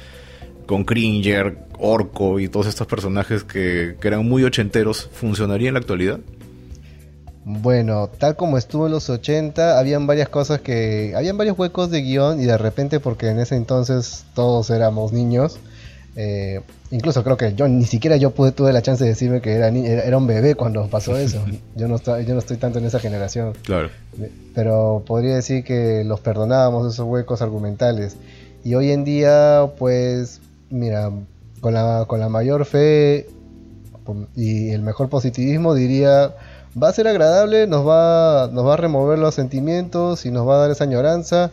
con 0.66 0.84
Cringer, 0.84 1.58
Orco 1.78 2.38
y 2.38 2.48
todos 2.48 2.66
estos 2.66 2.86
personajes 2.86 3.42
que, 3.42 3.96
que 4.00 4.08
eran 4.08 4.28
muy 4.28 4.44
ochenteros, 4.44 5.10
¿funcionaría 5.12 5.68
en 5.68 5.74
la 5.74 5.80
actualidad? 5.80 6.20
Bueno, 7.46 8.08
tal 8.16 8.36
como 8.36 8.56
estuvo 8.56 8.86
en 8.86 8.92
los 8.92 9.10
80, 9.10 9.78
habían 9.78 10.06
varias 10.06 10.30
cosas 10.30 10.60
que... 10.60 11.12
Habían 11.14 11.36
varios 11.36 11.58
huecos 11.58 11.90
de 11.90 12.00
guion 12.00 12.40
y 12.40 12.46
de 12.46 12.56
repente, 12.56 13.00
porque 13.00 13.28
en 13.28 13.38
ese 13.38 13.56
entonces 13.56 14.24
todos 14.34 14.70
éramos 14.70 15.12
niños, 15.12 15.58
eh, 16.16 16.60
incluso 16.90 17.24
creo 17.24 17.36
que 17.36 17.54
yo 17.54 17.66
ni 17.66 17.86
siquiera 17.86 18.16
yo 18.16 18.30
pude 18.30 18.52
tuve 18.52 18.72
la 18.72 18.82
chance 18.82 19.02
de 19.02 19.10
decirme 19.10 19.40
que 19.40 19.52
era, 19.52 19.68
era, 19.68 20.16
un 20.16 20.26
bebé 20.26 20.54
cuando 20.54 20.86
pasó 20.88 21.16
eso. 21.18 21.44
yo 21.74 21.88
no 21.88 21.96
estoy, 21.96 22.24
yo 22.24 22.34
no 22.34 22.40
estoy 22.40 22.56
tanto 22.56 22.78
en 22.78 22.84
esa 22.84 23.00
generación. 23.00 23.54
Claro. 23.62 23.88
Pero 24.54 25.02
podría 25.06 25.34
decir 25.34 25.64
que 25.64 26.04
los 26.04 26.20
perdonábamos 26.20 26.92
esos 26.92 27.06
huecos 27.06 27.42
argumentales. 27.42 28.16
Y 28.62 28.74
hoy 28.76 28.92
en 28.92 29.04
día, 29.04 29.72
pues, 29.78 30.40
mira, 30.70 31.10
con 31.60 31.74
la, 31.74 32.04
con 32.06 32.20
la 32.20 32.28
mayor 32.28 32.64
fe 32.64 33.26
y 34.36 34.70
el 34.70 34.82
mejor 34.82 35.08
positivismo 35.08 35.74
diría 35.74 36.34
va 36.80 36.88
a 36.88 36.92
ser 36.92 37.08
agradable, 37.08 37.66
nos 37.66 37.86
va, 37.86 38.50
nos 38.52 38.66
va 38.66 38.74
a 38.74 38.76
remover 38.76 39.18
los 39.18 39.34
sentimientos 39.34 40.26
y 40.26 40.30
nos 40.30 40.46
va 40.46 40.56
a 40.56 40.58
dar 40.58 40.70
esa 40.70 40.84
añoranza. 40.84 41.50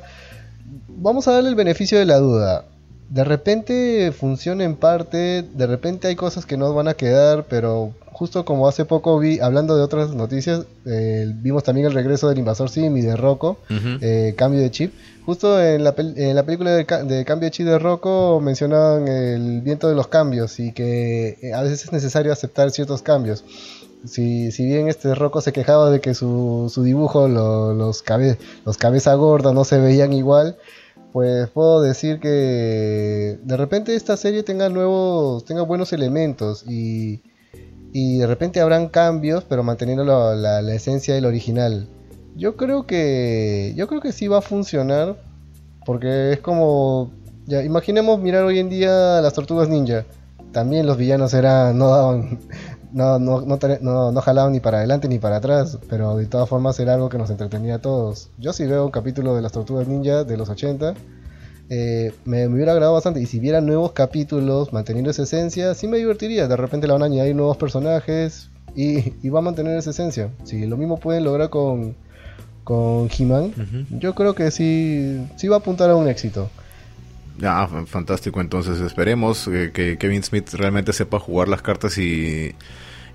Vamos 0.88 1.28
a 1.28 1.34
darle 1.34 1.50
el 1.50 1.56
beneficio 1.56 1.98
de 1.98 2.06
la 2.06 2.18
duda 2.18 2.66
de 3.12 3.26
repente 3.26 4.14
funciona 4.18 4.64
en 4.64 4.78
parte, 4.78 5.44
de 5.44 5.68
repente 5.68 6.08
hay 6.08 6.16
cosas 6.16 6.46
que 6.46 6.56
no 6.56 6.74
van 6.74 6.88
a 6.88 6.94
quedar, 6.94 7.46
pero 7.50 7.94
justo 8.10 8.46
como 8.46 8.70
hace 8.70 8.86
poco 8.86 9.20
vi, 9.20 9.42
hablando 9.42 9.76
de 9.76 9.84
otras 9.84 10.16
noticias, 10.16 10.66
eh, 10.86 11.30
vimos 11.36 11.64
también 11.64 11.88
el 11.88 11.94
regreso 11.94 12.30
del 12.30 12.40
Invasor 12.40 12.70
Sim 12.70 12.96
y 12.96 13.02
de 13.02 13.18
Rocco, 13.18 13.58
eh, 14.00 14.34
cambio 14.38 14.62
de 14.62 14.72
chip. 14.72 14.94
Justo 15.26 15.62
en 15.62 15.84
la, 15.84 15.94
en 15.98 16.36
la 16.36 16.44
película 16.44 16.72
de, 16.72 16.86
cambio 16.86 17.48
de 17.48 17.52
chip 17.52 17.66
de 17.66 17.80
Rocco 17.80 18.40
mencionaban 18.42 19.10
el 19.10 19.60
viento 19.60 19.90
de 19.90 19.96
los 19.96 20.08
cambios 20.08 20.62
y 20.62 20.72
que 20.72 21.38
eh, 21.42 21.54
a 21.54 21.64
veces 21.64 21.84
es 21.84 21.92
necesario 21.92 22.32
aceptar 22.32 22.72
ciertos 22.72 23.02
cambios. 23.02 23.44
Si, 24.06 24.54
si 24.54 24.66
bien 24.66 24.88
este 24.88 25.14
Rocco 25.16 25.42
se 25.42 25.52
quejaba 25.52 25.92
de 25.92 26.00
que 26.00 26.14
su, 26.14 26.72
su 26.74 26.82
dibujo, 26.82 27.28
los, 27.28 28.02
cabe, 28.04 28.38
los 28.66 28.78
cabeza 28.78 29.14
gorda 29.16 29.52
no 29.52 29.66
se 29.66 29.80
veían 29.80 30.14
igual, 30.14 30.56
pues 31.12 31.50
puedo 31.50 31.82
decir 31.82 32.20
que 32.20 33.38
de 33.44 33.58
repente 33.58 33.96
esta 33.96 34.16
serie 34.16 34.44
tenga 34.44 34.70
nuevos, 34.70 35.44
tenga 35.46 35.62
buenos 35.64 35.92
elementos 35.94 36.64
y, 36.68 37.22
y 37.92 38.20
de 38.20 38.28
repente 38.28 38.62
habrán 38.62 38.88
cambios, 38.88 39.44
pero 39.44 39.64
manteniendo 39.64 40.06
la, 40.06 40.74
esencia 40.74 41.14
del 41.14 41.26
original. 41.26 41.88
Yo 42.36 42.56
creo 42.56 42.86
que 42.86 43.74
yo 43.76 43.88
creo 43.88 44.00
que 44.00 44.14
sí 44.14 44.28
va 44.28 44.38
a 44.38 44.42
funcionar 44.42 45.22
porque 45.86 46.32
es 46.32 46.40
como 46.40 47.12
ya 47.46 47.64
imaginemos 47.64 48.20
mirar 48.20 48.44
hoy 48.44 48.60
en 48.60 48.70
día 48.70 49.20
las 49.22 49.34
Tortugas 49.34 49.68
Ninja. 49.68 50.06
También 50.54 50.86
los 50.86 50.98
villanos 50.98 51.34
eran 51.34 51.78
no 51.78 51.90
daban 51.90 52.40
no, 52.94 53.20
no, 53.20 53.42
no, 53.82 54.12
no, 54.12 54.22
jalaban 54.22 54.54
ni 54.54 54.60
para 54.60 54.80
adelante 54.80 55.08
ni 55.08 55.20
para 55.20 55.38
atrás, 55.38 55.78
pero 55.90 56.18
de 56.18 56.26
todas 56.26 56.50
formas 56.50 56.80
era 56.80 56.94
algo 56.94 57.10
que 57.10 57.18
nos 57.18 57.30
entretenía 57.30 57.76
a 57.76 57.80
todos. 57.80 58.30
Yo 58.38 58.54
sí 58.54 58.66
veo 58.66 58.86
un 58.86 58.92
capítulo 58.92 59.36
de 59.36 59.42
las 59.42 59.52
Tortugas 59.52 59.88
Ninja 59.88 60.24
de 60.24 60.38
los 60.38 60.50
80, 60.50 60.94
eh, 61.74 62.12
me, 62.26 62.48
hubiera 62.48 62.74
agradado 62.74 62.96
bastante. 62.96 63.22
Y 63.22 63.26
si 63.26 63.40
viera 63.40 63.62
nuevos 63.62 63.94
capítulos 63.94 64.74
manteniendo 64.74 65.10
esa 65.10 65.24
esencia, 65.24 65.74
sí 65.74 65.88
me 65.88 65.98
divertiría. 65.98 66.50
De 66.50 66.58
repente 66.58 66.86
le 66.86 66.94
van 66.94 67.02
a 67.04 67.06
añadir 67.06 67.34
nuevos 67.34 67.56
personajes 67.56 68.50
y, 68.76 69.30
va 69.30 69.40
a 69.40 69.42
mantener 69.42 69.78
esa 69.78 69.92
esencia. 69.92 70.30
Si 70.44 70.66
lo 70.66 70.76
mismo 70.76 71.00
pueden 71.00 71.24
lograr 71.24 71.50
con, 71.50 71.96
con 72.66 73.10
He-Man, 73.18 73.54
yo 73.90 74.14
creo 74.16 74.36
que 74.36 74.52
sí, 74.52 75.26
sí 75.38 75.48
va 75.48 75.58
a 75.58 75.60
apuntar 75.60 75.90
a 75.90 75.96
un 75.96 76.10
éxito. 76.10 76.50
Ah, 77.44 77.68
fantástico. 77.86 78.42
Entonces 78.42 78.80
esperemos 78.82 79.48
eh, 79.48 79.72
que 79.74 79.98
Kevin 79.98 80.24
Smith 80.24 80.54
realmente 80.54 80.94
sepa 80.94 81.20
jugar 81.20 81.48
las 81.48 81.62
cartas 81.62 81.98
y, 81.98 82.54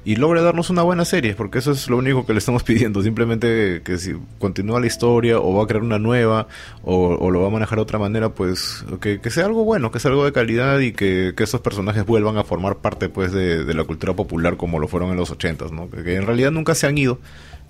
y 0.07 0.15
logre 0.15 0.41
darnos 0.41 0.71
una 0.71 0.83
buena 0.83 1.05
serie, 1.05 1.35
porque 1.35 1.59
eso 1.59 1.73
es 1.73 1.91
lo 1.91 1.97
único 1.97 2.25
que 2.25 2.33
le 2.33 2.39
estamos 2.39 2.63
pidiendo. 2.65 3.03
Simplemente 3.03 3.83
que 3.85 3.99
si 3.99 4.15
continúa 4.39 4.79
la 4.79 4.87
historia 4.87 5.41
o 5.41 5.53
va 5.53 5.65
a 5.65 5.67
crear 5.67 5.83
una 5.83 5.99
nueva 5.99 6.47
o, 6.85 7.29
lo 7.29 7.41
va 7.41 7.49
a 7.49 7.51
manejar 7.51 7.79
de 7.79 7.83
otra 7.83 7.99
manera, 7.99 8.29
pues 8.29 8.85
que, 9.01 9.19
sea 9.31 9.47
algo 9.47 9.65
bueno, 9.65 9.91
que 9.91 9.99
sea 9.99 10.13
algo 10.13 10.25
de 10.25 10.33
calidad 10.33 10.79
y 10.79 10.93
que, 10.93 11.35
que 11.37 11.43
esos 11.43 11.61
personajes 11.61 12.07
vuelvan 12.07 12.39
a 12.39 12.45
formar 12.45 12.77
parte 12.77 13.09
pues 13.09 13.33
de, 13.33 13.75
la 13.75 13.83
cultura 13.83 14.15
popular 14.15 14.57
como 14.57 14.79
lo 14.79 14.87
fueron 14.87 15.11
en 15.11 15.17
los 15.17 15.33
ochentas, 15.33 15.73
¿no? 15.73 15.91
Que, 15.91 16.15
en 16.15 16.25
realidad 16.25 16.53
nunca 16.53 16.77
se 16.77 16.87
han 16.87 16.97
ido, 16.97 17.19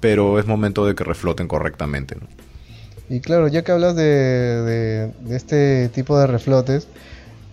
pero 0.00 0.38
es 0.38 0.46
momento 0.46 0.84
de 0.84 0.94
que 0.94 1.04
refloten 1.04 1.48
correctamente, 1.48 2.16
¿no? 2.16 2.45
Y 3.08 3.20
claro, 3.20 3.48
ya 3.48 3.62
que 3.62 3.72
hablas 3.72 3.94
de, 3.94 5.12
este 5.30 5.88
tipo 5.90 6.18
de 6.18 6.26
reflotes, 6.26 6.88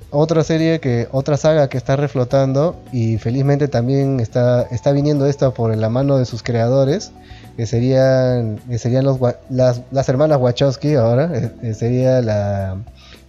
otra 0.09 0.43
serie 0.43 0.79
que, 0.79 1.07
otra 1.11 1.37
saga 1.37 1.69
que 1.69 1.77
está 1.77 1.95
reflotando 1.95 2.75
y 2.91 3.17
felizmente 3.17 3.67
también 3.67 4.19
está, 4.19 4.63
está 4.63 4.91
viniendo 4.91 5.25
esta 5.25 5.51
por 5.51 5.75
la 5.75 5.89
mano 5.89 6.17
de 6.17 6.25
sus 6.25 6.43
creadores, 6.43 7.11
que 7.55 7.65
serían, 7.65 8.59
que 8.69 8.77
serían 8.79 9.05
los, 9.05 9.19
las, 9.49 9.81
las 9.91 10.09
hermanas 10.09 10.39
Wachowski 10.39 10.95
ahora, 10.95 11.31
eh, 11.33 11.51
eh, 11.61 11.73
sería 11.73 12.21
la, 12.21 12.77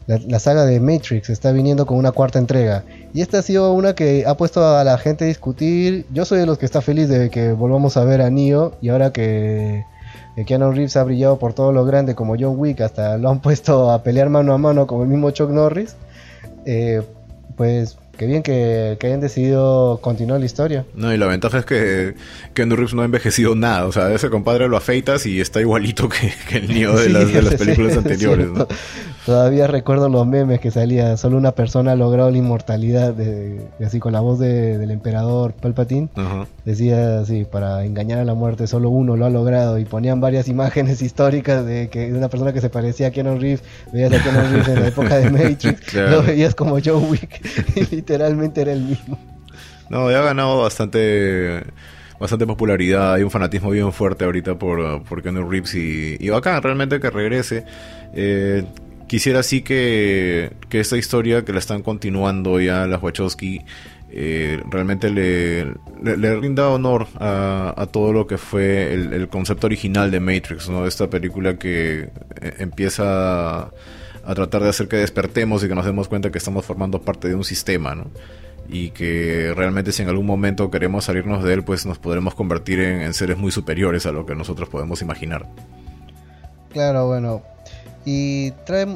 la, 0.06 0.38
saga 0.38 0.64
de 0.64 0.80
Matrix, 0.80 1.30
está 1.30 1.52
viniendo 1.52 1.86
con 1.86 1.98
una 1.98 2.12
cuarta 2.12 2.38
entrega. 2.38 2.84
Y 3.12 3.20
esta 3.20 3.38
ha 3.38 3.42
sido 3.42 3.72
una 3.72 3.94
que 3.94 4.24
ha 4.26 4.36
puesto 4.36 4.66
a 4.66 4.84
la 4.84 4.98
gente 4.98 5.24
a 5.24 5.28
discutir. 5.28 6.06
Yo 6.12 6.24
soy 6.24 6.38
de 6.38 6.46
los 6.46 6.58
que 6.58 6.66
está 6.66 6.80
feliz 6.80 7.08
de 7.08 7.30
que 7.30 7.52
volvamos 7.52 7.96
a 7.96 8.04
ver 8.04 8.20
a 8.20 8.30
Neo 8.30 8.76
y 8.80 8.90
ahora 8.90 9.12
que 9.12 9.84
Keanu 10.42 10.72
Reeves 10.72 10.96
ha 10.96 11.04
brillado 11.04 11.38
por 11.38 11.52
todo 11.52 11.72
lo 11.72 11.84
grande 11.84 12.14
como 12.14 12.36
John 12.38 12.54
Wick, 12.56 12.80
hasta 12.80 13.16
lo 13.18 13.30
han 13.30 13.40
puesto 13.42 13.90
a 13.90 14.02
pelear 14.02 14.30
mano 14.30 14.52
a 14.52 14.58
mano 14.58 14.86
como 14.86 15.02
el 15.02 15.08
mismo 15.08 15.30
Chuck 15.30 15.50
Norris, 15.50 15.96
eh, 16.66 17.02
pues 17.56 17.96
qué 18.16 18.26
bien 18.26 18.42
que, 18.42 18.98
hayan 19.02 19.20
decidido 19.20 19.98
continuar 20.00 20.40
la 20.40 20.46
historia. 20.46 20.84
No, 20.94 21.12
y 21.12 21.18
la 21.18 21.26
ventaja 21.26 21.58
es 21.58 21.66
que 21.66 22.14
Keanu 22.52 22.76
Reeves 22.76 22.94
no 22.94 23.02
ha 23.02 23.04
envejecido 23.04 23.54
nada. 23.54 23.86
O 23.86 23.92
sea, 23.92 24.12
ese 24.12 24.30
compadre 24.30 24.68
lo 24.68 24.76
afeitas 24.76 25.26
y 25.26 25.40
está 25.40 25.60
igualito 25.60 26.08
que, 26.08 26.32
el 26.56 26.68
niño 26.72 26.96
de, 26.96 27.08
las, 27.10 27.32
de 27.32 27.42
las 27.42 27.54
películas 27.58 27.96
anteriores. 27.96 28.48
¿no? 28.48 28.66
Todavía 29.24 29.66
recuerdo 29.66 30.10
los 30.10 30.26
memes 30.26 30.60
que 30.60 30.70
salía, 30.70 31.16
solo 31.16 31.38
una 31.38 31.52
persona 31.52 31.92
ha 31.92 31.96
logrado 31.96 32.30
la 32.30 32.36
inmortalidad, 32.36 33.14
de, 33.14 33.68
así 33.84 33.98
con 33.98 34.12
la 34.12 34.20
voz 34.20 34.38
del 34.38 34.90
emperador 34.90 35.54
Palpatine. 35.54 36.08
Decía 36.66 37.20
así, 37.20 37.44
para 37.44 37.84
engañar 37.86 38.18
a 38.18 38.24
la 38.24 38.34
muerte, 38.34 38.66
solo 38.66 38.90
uno 38.90 39.16
lo 39.16 39.24
ha 39.24 39.30
logrado. 39.30 39.78
Y 39.78 39.86
ponían 39.86 40.20
varias 40.20 40.46
imágenes 40.48 41.00
históricas 41.02 41.64
de 41.64 41.88
que 41.88 42.10
de 42.10 42.18
una 42.18 42.28
persona 42.28 42.52
que 42.52 42.60
se 42.60 42.68
parecía 42.68 43.08
a 43.08 43.10
Keanu 43.12 43.38
Reeves, 43.38 43.62
veías 43.92 44.12
a 44.12 44.22
Keanu 44.22 44.40
Reeves 44.42 44.68
en 44.68 44.80
la 44.80 44.88
época 44.88 45.16
de 45.16 45.30
Matrix, 45.30 45.94
lo 45.94 46.22
veías 46.22 46.54
como 46.54 46.78
Joe 46.84 46.96
Wick, 46.96 47.40
y 47.76 47.96
literalmente 47.96 48.60
era 48.60 48.72
el 48.72 48.82
mismo. 48.82 49.18
No, 49.88 50.10
ya 50.10 50.20
ha 50.20 50.24
ganado 50.24 50.60
bastante 50.60 51.62
bastante 52.20 52.46
popularidad, 52.46 53.14
hay 53.14 53.22
un 53.22 53.30
fanatismo 53.30 53.70
bien 53.70 53.92
fuerte 53.92 54.24
ahorita 54.24 54.58
por, 54.58 55.02
por 55.02 55.22
Keanu 55.22 55.48
Reeves 55.48 55.74
y, 55.74 56.16
y 56.20 56.28
bacán 56.28 56.62
realmente 56.62 57.00
que 57.00 57.10
regrese. 57.10 57.64
Eh, 58.14 58.64
quisiera 59.06 59.40
así 59.40 59.62
que, 59.62 60.52
que 60.68 60.80
esta 60.80 60.96
historia 60.96 61.44
que 61.44 61.52
la 61.52 61.58
están 61.58 61.82
continuando 61.82 62.60
ya 62.60 62.86
las 62.86 63.02
Wachowski 63.02 63.60
eh, 64.16 64.62
realmente 64.70 65.10
le, 65.10 65.74
le, 66.00 66.36
rinda 66.36 66.68
honor 66.68 67.08
a, 67.18 67.88
todo 67.90 68.12
lo 68.12 68.28
que 68.28 68.38
fue 68.38 68.92
el, 68.94 69.28
concepto 69.28 69.66
original 69.66 70.12
de 70.12 70.20
Matrix, 70.20 70.68
¿no? 70.68 70.86
Esta 70.86 71.10
película 71.10 71.58
que 71.58 72.10
eh, 72.40 72.54
empieza 72.58 73.62
a, 73.62 74.34
tratar 74.36 74.62
de 74.62 74.68
hacer 74.68 74.86
que 74.86 74.98
despertemos 74.98 75.64
y 75.64 75.68
que 75.68 75.74
nos 75.74 75.84
demos 75.84 76.06
cuenta 76.06 76.30
que 76.30 76.38
estamos 76.38 76.64
formando 76.64 77.02
parte 77.02 77.26
de 77.26 77.34
un 77.34 77.42
sistema, 77.42 77.96
¿no? 77.96 78.06
Y 78.68 78.90
que 78.90 79.52
realmente 79.56 79.90
si 79.90 80.02
en 80.02 80.08
algún 80.08 80.26
momento 80.26 80.70
queremos 80.70 81.06
salirnos 81.06 81.42
de 81.42 81.52
él, 81.52 81.64
pues 81.64 81.84
nos 81.84 81.98
podremos 81.98 82.36
convertir 82.36 82.78
en 82.78 83.12
seres 83.14 83.36
muy 83.36 83.50
superiores 83.50 84.06
a 84.06 84.12
lo 84.12 84.24
que 84.26 84.36
nosotros 84.36 84.68
podemos 84.68 85.02
imaginar. 85.02 85.44
Claro, 86.72 87.08
bueno, 87.08 87.42
y 88.04 88.50
trae, 88.64 88.86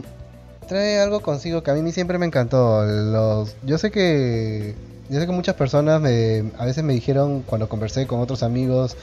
trae 0.66 1.00
algo 1.00 1.20
consigo 1.20 1.62
que 1.62 1.70
a 1.70 1.74
mí 1.74 1.92
siempre 1.92 2.18
me 2.18 2.26
encantó. 2.26 2.84
Los, 2.84 3.56
yo 3.64 3.78
sé 3.78 3.90
que 3.90 4.74
yo 5.10 5.18
sé 5.18 5.26
que 5.26 5.32
muchas 5.32 5.54
personas 5.54 6.00
me, 6.00 6.52
a 6.58 6.66
veces 6.66 6.84
me 6.84 6.92
dijeron 6.92 7.42
cuando 7.46 7.68
conversé 7.68 8.06
con 8.06 8.20
otros 8.20 8.42
amigos, 8.42 8.96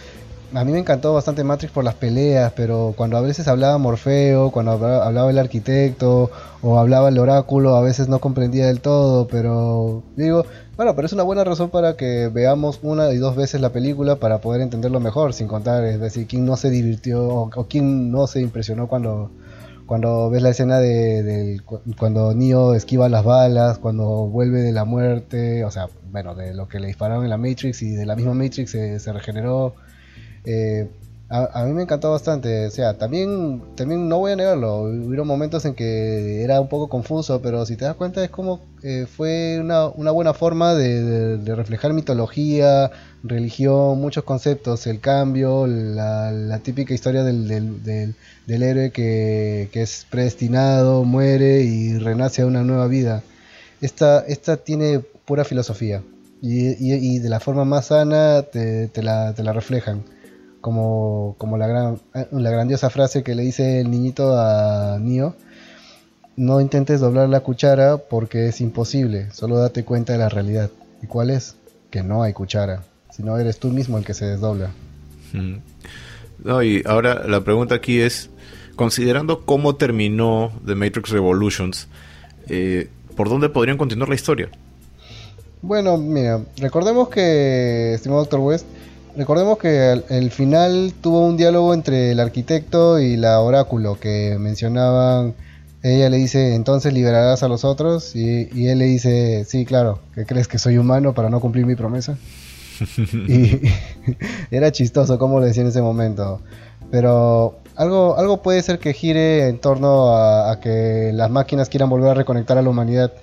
a 0.54 0.64
mí 0.64 0.72
me 0.72 0.80
encantó 0.80 1.14
bastante 1.14 1.44
Matrix 1.44 1.74
por 1.74 1.84
las 1.84 1.96
peleas, 1.96 2.54
pero 2.56 2.94
cuando 2.96 3.18
a 3.18 3.22
veces 3.22 3.48
hablaba 3.48 3.78
Morfeo, 3.78 4.52
cuando 4.52 4.72
hablaba 4.74 5.30
el 5.30 5.40
arquitecto 5.40 6.30
o 6.62 6.78
hablaba 6.78 7.10
el 7.10 7.18
oráculo, 7.18 7.76
a 7.76 7.82
veces 7.82 8.08
no 8.08 8.20
comprendía 8.20 8.68
del 8.68 8.82
todo, 8.82 9.28
pero 9.28 10.04
digo, 10.16 10.46
bueno, 10.78 10.96
pero 10.96 11.08
es 11.08 11.14
una 11.14 11.24
buena 11.24 11.44
razón 11.44 11.72
para 11.72 11.98
que 11.98 12.30
veamos 12.32 12.80
una 12.84 13.12
y 13.12 13.18
dos 13.18 13.36
veces 13.36 13.60
la 13.60 13.72
película 13.72 14.18
para 14.18 14.40
poder 14.40 14.62
entenderlo 14.62 15.00
mejor, 15.00 15.34
sin 15.34 15.48
contar, 15.48 15.84
es 15.86 16.00
decir, 16.00 16.28
quién 16.28 16.46
no 16.46 16.56
se 16.56 16.70
divirtió 16.70 17.24
o, 17.28 17.50
o 17.54 17.68
quién 17.68 18.12
no 18.12 18.28
se 18.28 18.42
impresionó 18.42 18.88
cuando 18.88 19.32
cuando 19.86 20.30
ves 20.30 20.42
la 20.42 20.50
escena 20.50 20.80
de, 20.80 21.62
cuando 21.98 22.34
Neo 22.34 22.74
esquiva 22.74 23.10
las 23.10 23.24
balas, 23.24 23.78
cuando 23.78 24.28
vuelve 24.28 24.62
de 24.62 24.72
la 24.72 24.86
muerte, 24.86 25.64
o 25.64 25.72
sea, 25.72 25.88
bueno, 26.12 26.36
de 26.36 26.54
lo 26.54 26.68
que 26.68 26.80
le 26.80 26.88
dispararon 26.88 27.24
en 27.24 27.30
la 27.30 27.38
Matrix 27.38 27.82
y 27.82 27.92
de 27.92 28.06
la 28.06 28.16
misma 28.16 28.34
Matrix 28.34 28.72
se, 28.72 29.14
regeneró. 29.14 29.76
Eh, 30.44 30.90
a, 31.28 31.66
mí 31.66 31.74
me 31.74 31.82
encantó 31.82 32.12
bastante, 32.12 32.68
o 32.68 32.70
sea, 32.70 32.98
también, 33.00 33.64
también 33.76 34.08
no 34.08 34.20
voy 34.20 34.34
a 34.34 34.36
negarlo, 34.36 34.82
hubieron 34.84 35.28
momentos 35.28 35.66
en 35.66 35.74
que 35.74 36.44
era 36.44 36.62
un 36.62 36.70
poco 36.70 36.88
confuso, 36.88 37.42
pero 37.42 37.66
si 37.66 37.76
te 37.76 37.86
das 37.86 37.96
cuenta 37.96 38.24
es 38.24 38.30
como 38.30 38.62
eh, 38.84 39.08
fue 39.08 39.58
una, 39.60 39.88
una, 39.88 40.12
buena 40.12 40.36
forma 40.36 40.76
de, 40.76 41.38
reflejar 41.56 41.94
mitología, 41.94 42.92
religión, 43.24 44.00
muchos 44.00 44.24
conceptos, 44.24 44.86
el 44.86 45.00
cambio, 45.00 45.66
la, 45.66 46.60
típica 46.64 46.94
historia 46.94 47.24
del, 47.24 47.48
del, 47.48 48.16
del, 48.46 48.64
héroe 48.64 48.92
que, 48.92 49.70
que, 49.72 49.82
es 49.82 50.06
predestinado, 50.10 51.04
muere 51.06 51.62
y 51.62 51.98
renace 51.98 52.44
a 52.44 52.46
una 52.46 52.64
nueva 52.64 52.86
vida. 52.88 53.24
Esta, 53.82 54.20
esta 54.28 54.58
tiene 54.58 55.00
pura 55.00 55.44
filosofía 55.44 56.04
y, 56.42 56.68
y, 56.80 57.20
de 57.20 57.30
la 57.30 57.40
forma 57.40 57.66
más 57.66 57.88
sana 57.88 58.44
te, 58.44 58.88
te, 58.90 59.02
la, 59.02 59.34
te 59.34 59.44
la 59.44 59.54
reflejan 59.54 60.04
como, 60.66 61.36
como 61.38 61.60
la, 61.60 61.68
gran, 61.68 62.00
la 62.32 62.50
grandiosa 62.50 62.90
frase 62.90 63.22
que 63.22 63.36
le 63.36 63.44
dice 63.44 63.82
el 63.82 63.92
niñito 63.92 64.36
a 64.36 64.98
Nio, 65.00 65.36
no 66.38 66.60
intentes 66.60 67.00
doblar 67.00 67.30
la 67.30 67.42
cuchara 67.42 67.98
porque 67.98 68.48
es 68.48 68.62
imposible, 68.62 69.30
solo 69.32 69.60
date 69.60 69.86
cuenta 69.86 70.14
de 70.14 70.18
la 70.18 70.28
realidad. 70.28 70.72
¿Y 71.04 71.06
cuál 71.06 71.30
es? 71.30 71.56
Que 71.92 72.02
no 72.02 72.24
hay 72.24 72.34
cuchara, 72.34 72.82
sino 73.12 73.38
eres 73.38 73.60
tú 73.60 73.68
mismo 73.68 74.00
el 74.00 74.06
que 74.06 74.16
se 74.16 74.26
desdobla. 74.26 74.72
Mm. 75.34 75.58
No, 76.44 76.64
y 76.64 76.82
ahora 76.88 77.28
la 77.28 77.44
pregunta 77.44 77.76
aquí 77.76 78.00
es, 78.00 78.32
considerando 78.76 79.46
cómo 79.46 79.76
terminó 79.76 80.52
The 80.66 80.74
Matrix 80.74 81.12
Revolutions, 81.12 81.88
eh, 82.48 82.90
¿por 83.16 83.30
dónde 83.30 83.50
podrían 83.50 83.78
continuar 83.78 84.10
la 84.10 84.16
historia? 84.16 84.50
Bueno, 85.62 85.98
mira, 85.98 86.42
recordemos 86.58 87.10
que, 87.10 87.94
estimado 87.94 88.22
Doctor 88.22 88.40
West, 88.40 88.66
recordemos 89.18 89.58
que 89.58 90.04
el, 90.10 90.32
final 90.32 90.94
tuvo 91.02 91.22
un 91.22 91.38
diálogo 91.38 91.74
entre 91.74 92.12
el 92.12 92.20
arquitecto 92.20 93.00
y 93.00 93.18
la 93.18 93.40
oráculo 93.40 94.00
que 94.00 94.38
mencionaban. 94.40 95.34
Ella 95.84 96.10
le 96.10 96.18
dice, 96.18 96.56
entonces 96.56 96.94
liberarás 96.94 97.44
a 97.44 97.48
los 97.48 97.64
otros. 97.64 98.16
Y, 98.16 98.68
él 98.68 98.80
le 98.80 98.86
dice, 98.86 99.46
sí, 99.46 99.66
claro, 99.66 100.00
que 100.14 100.26
crees 100.26 100.48
que 100.48 100.58
soy 100.58 100.78
humano 100.78 101.14
para 101.14 101.30
no 101.30 101.40
cumplir 101.40 101.66
mi 101.66 101.76
promesa. 101.76 102.18
y 103.28 103.62
era 104.52 104.72
chistoso 104.72 105.18
como 105.18 105.40
lo 105.40 105.46
decía 105.46 105.64
en 105.64 105.70
ese 105.70 105.82
momento. 105.82 106.42
Pero 106.92 107.60
algo, 107.76 108.18
algo 108.18 108.42
puede 108.42 108.62
ser 108.62 108.80
que 108.80 108.94
gire 108.94 109.48
en 109.48 109.60
torno 109.60 110.16
a, 110.16 110.60
que 110.60 111.12
las 111.14 111.30
máquinas 111.30 111.70
quieran 111.70 111.90
volver 111.90 112.10
a 112.12 112.14
reconectar 112.14 112.58
a 112.58 112.62
la 112.62 112.70
humanidad. 112.70 113.14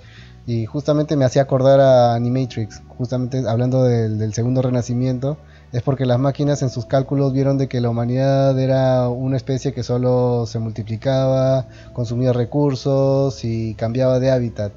Y 0.45 0.65
justamente 0.65 1.15
me 1.15 1.23
hacía 1.23 1.43
acordar 1.43 1.79
a 1.79 2.15
Animatrix, 2.15 2.81
justamente 2.97 3.43
hablando 3.47 3.83
del 3.83 4.33
segundo 4.33 4.61
renacimiento 4.61 5.37
es 5.73 5.81
porque 5.81 6.05
las 6.05 6.19
máquinas 6.19 6.61
en 6.61 6.69
sus 6.69 6.85
cálculos 6.85 7.33
vieron 7.33 7.57
de 7.57 7.67
que 7.67 7.81
la 7.81 7.89
humanidad 7.89 8.57
era 8.59 9.09
una 9.09 9.37
especie 9.37 9.73
que 9.73 9.81
solo 9.81 10.45
se 10.45 10.59
multiplicaba, 10.59 11.67
consumía 11.93 12.31
recursos 12.31 13.43
y 13.43 13.73
cambiaba 13.73 14.19
de 14.19 14.29
hábitat. 14.29 14.71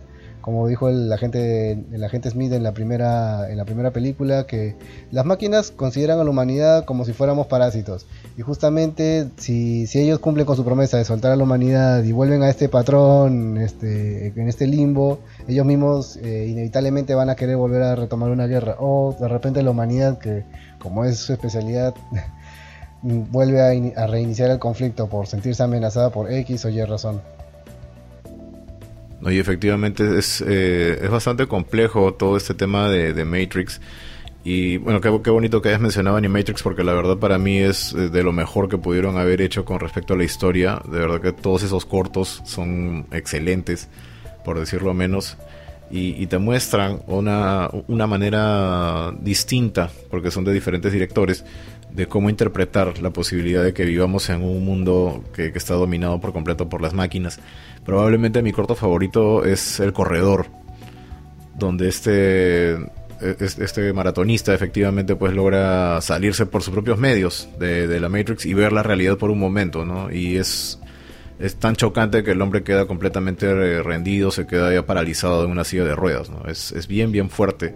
Como 0.47 0.69
dijo 0.69 0.89
el 0.89 1.13
agente, 1.13 1.73
el 1.73 2.05
agente 2.05 2.31
Smith 2.31 2.53
en 2.53 2.63
la, 2.63 2.71
primera, 2.71 3.51
en 3.51 3.57
la 3.57 3.65
primera 3.65 3.91
película, 3.91 4.47
que 4.47 4.77
las 5.11 5.27
máquinas 5.27 5.73
consideran 5.73 6.21
a 6.21 6.25
la 6.25 6.31
humanidad 6.31 6.85
como 6.85 7.05
si 7.05 7.13
fuéramos 7.13 7.49
parásitos. 7.49 8.07
Y 8.39 8.43
justamente 8.43 9.29
si, 9.39 9.89
si 9.89 9.99
ellos 9.99 10.21
cumplen 10.21 10.47
con 10.47 10.55
su 10.55 10.65
promesa 10.65 10.99
de 10.99 11.05
soltar 11.05 11.33
a 11.33 11.37
la 11.37 11.43
humanidad 11.43 12.05
y 12.05 12.13
vuelven 12.13 12.45
a 12.45 12.49
este 12.49 12.69
patrón, 12.69 13.59
este, 13.59 14.29
en 14.29 14.49
este 14.49 14.69
limbo, 14.69 15.19
ellos 15.49 15.67
mismos 15.67 16.17
eh, 16.19 16.47
inevitablemente 16.49 17.17
van 17.17 17.29
a 17.29 17.35
querer 17.35 17.57
volver 17.57 17.83
a 17.83 17.97
retomar 17.97 18.31
una 18.31 18.47
guerra. 18.47 18.77
O 18.79 19.17
de 19.19 19.27
repente 19.27 19.65
la 19.65 19.73
humanidad 19.73 20.19
que 20.19 20.45
como 20.79 21.05
es 21.05 21.19
su 21.19 21.33
especialidad, 21.33 21.93
vuelve 23.03 23.61
a, 23.97 24.07
reiniciar 24.07 24.51
el 24.51 24.61
conflicto 24.61 25.09
por 25.09 25.27
sentirse 25.27 25.61
amenazada 25.61 26.11
por 26.11 26.31
X 26.31 26.65
o 26.67 26.69
Y 26.69 26.85
razón. 26.85 27.21
No, 29.21 29.31
y 29.31 29.39
efectivamente 29.39 30.19
es, 30.19 30.45
eh, 30.47 30.99
es 31.03 31.11
bastante 31.11 31.47
complejo 31.47 32.15
todo 32.15 32.37
este 32.37 32.55
tema 32.55 32.89
de, 32.89 33.25
Matrix. 33.25 33.81
Y 34.45 34.77
bueno, 34.77 35.01
qué, 35.01 35.31
bonito 35.31 35.61
que 35.61 35.71
hayas 35.71 35.81
mencionado 35.81 36.17
Animatrix 36.17 36.63
porque 36.63 36.85
la 36.85 36.93
verdad 36.93 37.17
para 37.17 37.37
mí 37.37 37.59
es 37.59 37.93
eh, 37.95 38.11
de 38.11 38.23
lo 38.23 38.33
mejor 38.33 38.69
que 38.69 38.79
pudieron 38.79 39.19
haber 39.19 39.41
hecho 39.41 39.65
con 39.65 39.81
respecto 39.81 40.15
a 40.15 40.17
la 40.17 40.25
historia. 40.25 40.81
De 40.85 40.99
verdad 40.99 41.21
que 41.21 41.33
todos 41.33 41.63
esos 41.63 41.85
cortos 41.85 42.43
son 42.45 43.07
excelentes, 43.11 43.89
por 44.45 44.59
decirlo 44.59 44.95
menos 44.95 45.37
y, 45.91 46.27
te 46.27 46.39
muestran 46.39 47.01
una, 47.07 47.71
una 47.87 48.07
manera 48.07 49.13
distinta, 49.21 49.91
porque 50.11 50.31
son 50.31 50.45
de 50.45 50.53
diferentes 50.53 50.93
directores, 50.93 51.45
de 51.97 52.07
cómo 52.07 52.29
interpretar 52.29 53.01
la 53.01 53.11
posibilidad 53.11 53.65
de 53.65 53.73
que 53.73 53.87
vivamos 53.87 54.29
en 54.29 54.43
un 54.43 54.65
mundo 54.65 55.25
que, 55.35 55.51
está 55.55 55.75
dominado 55.75 56.21
por 56.21 56.35
completo 56.35 56.69
por 56.69 56.83
las 56.83 56.93
máquinas. 56.93 57.41
Probablemente 57.87 58.43
mi 58.43 58.53
corto 58.53 58.75
favorito 58.75 59.47
es 59.47 59.81
El 59.81 59.95
Corredor, 59.95 60.47
donde 61.57 61.89
este 61.89 62.77
este 63.19 63.95
maratonista 63.95 64.53
efectivamente 64.53 65.17
pues 65.17 65.33
logra 65.33 66.03
salirse 66.03 66.45
por 66.45 66.63
sus 66.63 66.75
propios 66.75 66.99
medios 66.99 67.49
de, 67.59 67.89
de, 67.89 67.99
la 67.99 68.11
Matrix 68.11 68.45
y 68.45 68.53
ver 68.53 68.75
la 68.75 68.83
realidad 68.83 69.17
por 69.17 69.31
un 69.31 69.39
momento, 69.39 69.87
¿no? 69.87 70.13
Y 70.13 70.37
es 70.37 70.79
es 71.39 71.57
tan 71.57 71.77
chocante 71.77 72.23
que 72.23 72.33
el 72.33 72.43
hombre 72.43 72.63
queda 72.63 72.87
completamente 72.87 73.83
rendido, 73.83 74.31
se 74.31 74.47
queda 74.47 74.73
ya 74.73 74.85
paralizado 74.85 75.45
en 75.45 75.51
una 75.51 75.65
silla 75.65 75.85
de 75.85 75.95
ruedas. 75.95 76.31
¿no? 76.31 76.47
Es, 76.47 76.73
es 76.73 76.89
bien, 76.89 77.13
bien 77.13 77.29
fuerte. 77.31 77.75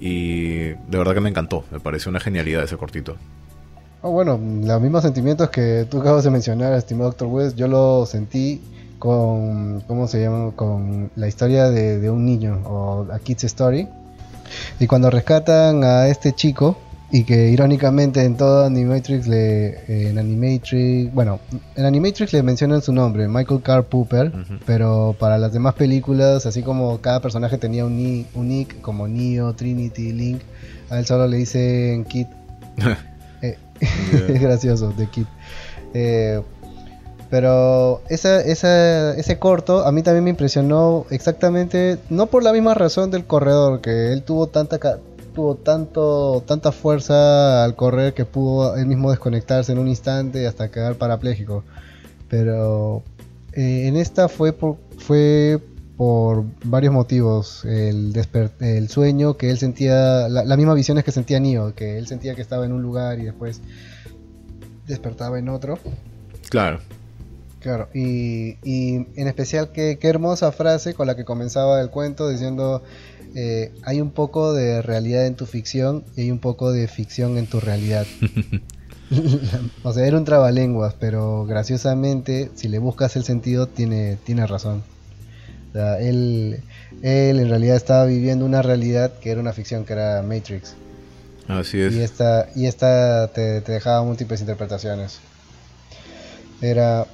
Y 0.00 0.58
de 0.68 0.98
verdad 0.98 1.14
que 1.14 1.20
me 1.20 1.28
encantó. 1.28 1.64
Me 1.70 1.80
pareció 1.80 2.10
una 2.10 2.20
genialidad 2.20 2.62
ese 2.62 2.76
cortito. 2.76 3.16
Oh, 4.00 4.12
bueno, 4.12 4.38
los 4.38 4.80
mismos 4.80 5.02
sentimientos 5.02 5.50
que 5.50 5.86
tú 5.90 6.00
acabas 6.00 6.22
de 6.22 6.30
mencionar, 6.30 6.72
estimado 6.74 7.10
Dr. 7.10 7.28
West, 7.28 7.56
yo 7.56 7.66
lo 7.66 8.06
sentí 8.06 8.60
con, 8.98 9.80
¿cómo 9.82 10.06
se 10.06 10.20
llama? 10.20 10.52
Con 10.54 11.10
la 11.16 11.26
historia 11.26 11.68
de, 11.70 12.08
un 12.08 12.24
niño 12.24 12.60
o 12.64 13.06
A 13.12 13.18
Kid's 13.18 13.44
Story. 13.44 13.88
Y 14.78 14.86
cuando 14.86 15.10
rescatan 15.10 15.82
a 15.82 16.06
este 16.06 16.32
chico, 16.32 16.78
y 17.10 17.24
que 17.24 17.48
irónicamente 17.48 18.22
en 18.22 18.36
todo 18.36 18.66
Animatrix 18.66 19.26
le 19.26 20.08
en 20.08 20.18
Animatrix 20.18 21.12
bueno 21.14 21.40
en 21.74 21.86
Animatrix 21.86 22.34
le 22.34 22.42
mencionan 22.42 22.82
su 22.82 22.92
nombre 22.92 23.26
Michael 23.28 23.62
Carl 23.62 23.84
Pooper 23.84 24.30
pero 24.66 25.16
para 25.18 25.38
las 25.38 25.54
demás 25.54 25.74
películas 25.74 26.44
así 26.44 26.62
como 26.62 27.00
cada 27.00 27.20
personaje 27.20 27.56
tenía 27.56 27.86
un, 27.86 28.26
un 28.34 28.48
nick 28.48 28.80
como 28.82 29.08
Neo 29.08 29.54
Trinity 29.54 30.12
Link 30.12 30.42
a 30.90 30.98
él 30.98 31.06
solo 31.06 31.26
le 31.26 31.38
dicen 31.38 32.04
Kid. 32.04 32.26
Eh, 33.40 33.56
es 33.80 34.40
gracioso 34.40 34.90
de 34.90 35.06
Kid. 35.06 35.26
Eh, 35.94 36.42
pero 37.30 38.02
esa, 38.08 38.40
esa, 38.40 39.14
ese 39.14 39.38
corto 39.38 39.86
a 39.86 39.92
mí 39.92 40.02
también 40.02 40.24
me 40.24 40.30
impresionó 40.30 41.06
exactamente, 41.10 41.98
no 42.10 42.26
por 42.26 42.42
la 42.42 42.52
misma 42.52 42.74
razón 42.74 43.12
del 43.12 43.26
corredor, 43.26 43.80
que 43.80 44.12
él 44.12 44.24
tuvo 44.24 44.48
tanta 44.48 44.80
tuvo 45.38 45.54
tanto, 45.54 46.42
tanta 46.48 46.72
fuerza 46.72 47.62
al 47.62 47.76
correr 47.76 48.12
que 48.12 48.24
pudo 48.24 48.76
él 48.76 48.86
mismo 48.86 49.10
desconectarse 49.10 49.70
en 49.70 49.78
un 49.78 49.86
instante 49.86 50.48
hasta 50.48 50.68
quedar 50.68 50.96
parapléjico. 50.96 51.62
Pero 52.28 53.04
eh, 53.52 53.86
en 53.86 53.96
esta 53.96 54.28
fue 54.28 54.52
por, 54.52 54.78
fue 54.98 55.60
por 55.96 56.44
varios 56.64 56.92
motivos. 56.92 57.64
El, 57.64 58.20
el 58.58 58.88
sueño 58.88 59.36
que 59.36 59.50
él 59.50 59.58
sentía, 59.58 60.28
las 60.28 60.56
mismas 60.56 60.74
visiones 60.74 61.04
que 61.04 61.12
sentía 61.12 61.38
Neo, 61.38 61.72
que 61.72 61.98
él 61.98 62.08
sentía 62.08 62.34
que 62.34 62.42
estaba 62.42 62.66
en 62.66 62.72
un 62.72 62.82
lugar 62.82 63.20
y 63.20 63.26
después 63.26 63.60
despertaba 64.88 65.38
en 65.38 65.50
otro. 65.50 65.78
Claro. 66.50 66.80
Claro, 67.60 67.88
y, 67.92 68.56
en 68.64 69.28
especial 69.28 69.70
qué, 69.72 69.98
qué, 70.00 70.08
hermosa 70.08 70.52
frase 70.52 70.94
con 70.94 71.08
la 71.08 71.16
que 71.16 71.24
comenzaba 71.24 71.80
el 71.80 71.90
cuento 71.90 72.28
diciendo 72.28 72.82
eh, 73.40 73.70
hay 73.84 74.00
un 74.00 74.10
poco 74.10 74.52
de 74.52 74.82
realidad 74.82 75.24
en 75.24 75.36
tu 75.36 75.46
ficción 75.46 76.02
y 76.16 76.22
hay 76.22 76.30
un 76.32 76.40
poco 76.40 76.72
de 76.72 76.88
ficción 76.88 77.38
en 77.38 77.46
tu 77.46 77.60
realidad. 77.60 78.04
o 79.84 79.92
sea, 79.92 80.06
era 80.08 80.16
un 80.16 80.24
trabalenguas, 80.24 80.94
pero 80.98 81.46
graciosamente, 81.46 82.50
si 82.56 82.66
le 82.66 82.80
buscas 82.80 83.14
el 83.14 83.22
sentido, 83.22 83.68
tiene, 83.68 84.18
tiene 84.24 84.44
razón. 84.44 84.82
él, 86.00 86.64
él 87.02 87.38
en 87.38 87.48
realidad 87.48 87.76
estaba 87.76 88.06
viviendo 88.06 88.44
una 88.44 88.60
realidad 88.60 89.12
que 89.20 89.30
era 89.30 89.40
una 89.40 89.52
ficción, 89.52 89.84
que 89.84 89.92
era 89.92 90.20
Matrix. 90.22 90.74
Así 91.46 91.80
es. 91.80 91.94
Y 91.94 92.00
esta, 92.00 92.48
y 92.56 92.66
esta 92.66 93.28
te, 93.28 93.60
te 93.60 93.70
dejaba 93.70 94.02
múltiples 94.02 94.40
interpretaciones. 94.40 95.20
Era, 96.60 97.06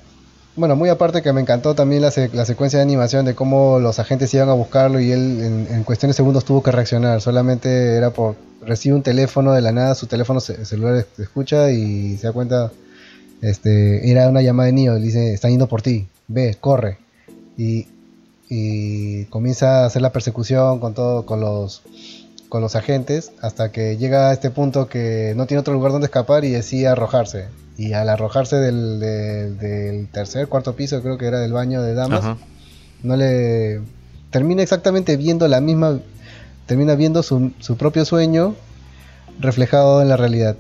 bueno, 0.57 0.77
muy 0.77 0.89
aparte 0.89 1.23
que 1.23 1.33
me 1.33 1.41
encantó 1.41 1.75
también 1.75 2.03
la, 2.03 2.13
la, 2.33 2.45
secuencia 2.45 2.79
de 2.79 2.85
animación 2.85 3.25
de 3.25 3.35
cómo 3.35 3.81
los 3.81 3.99
agentes 3.99 4.33
iban 4.35 4.49
a 4.49 4.53
buscarlo 4.53 5.01
y 5.01 5.11
él 5.11 5.67
en, 5.69 5.85
cuestiones 5.85 6.15
de 6.15 6.19
segundos 6.19 6.45
tuvo 6.45 6.63
que 6.63 6.71
reaccionar. 6.71 7.21
Solamente 7.21 7.97
era 7.97 8.11
por 8.11 8.37
recibe 8.63 8.95
un 8.95 9.03
teléfono 9.03 9.53
de 9.53 9.61
la 9.61 9.73
nada, 9.73 9.95
su 9.95 10.07
teléfono 10.07 10.41
celular 10.41 11.07
escucha 11.19 11.71
y 11.71 12.17
se 12.17 12.29
da 12.29 12.33
cuenta, 12.33 12.73
este, 13.43 14.11
era 14.11 14.29
una 14.29 14.43
llamada 14.43 14.69
de 14.69 14.73
niño, 14.73 14.95
le 14.95 15.01
dice, 15.01 15.35
están 15.35 15.51
yendo 15.51 15.69
por 15.69 15.83
ti, 15.83 16.07
ve, 16.29 16.57
corre. 16.61 16.99
Y, 17.57 17.89
y 18.49 19.25
comienza 19.27 19.83
a 19.83 19.87
hacer 19.87 20.03
la 20.03 20.13
persecución 20.13 20.79
con 20.79 20.95
todo, 20.95 21.27
con 21.27 21.41
los 21.41 21.83
con 22.55 22.63
los 22.63 22.77
agentes 22.77 23.33
hasta 23.41 23.73
que 23.73 23.97
llega 23.97 24.31
a 24.31 24.33
este 24.33 24.49
punto 24.49 24.87
que 24.87 25.35
no 25.35 25.47
tiene 25.47 25.59
otro 25.59 25.75
lugar 25.75 25.91
donde 25.91 26.05
escapar 26.05 26.45
y 26.45 26.51
decide 26.51 26.87
arrojarse. 26.87 27.49
Y 27.77 27.95
al 27.95 28.09
arrojarse 28.09 28.55
del, 28.55 29.01
del, 29.01 30.09
tercer, 30.13 30.47
cuarto 30.47 30.77
piso, 30.77 31.03
creo 31.03 31.19
que 31.19 31.27
era 31.27 31.41
del 31.41 31.53
baño 31.53 31.83
de 31.83 31.95
damas, 31.95 32.37
no 33.03 33.17
le 33.17 33.81
termina 34.31 34.63
exactamente 34.63 35.17
viendo 35.17 35.49
la 35.49 35.61
misma, 35.61 35.99
termina 36.67 36.95
viendo 36.95 37.25
su, 37.25 37.51
su 37.59 37.77
propio 37.77 38.05
sueño 38.05 38.55
reflejado 39.41 40.01
en 40.01 40.09
la 40.09 40.17
realidad. 40.17 40.55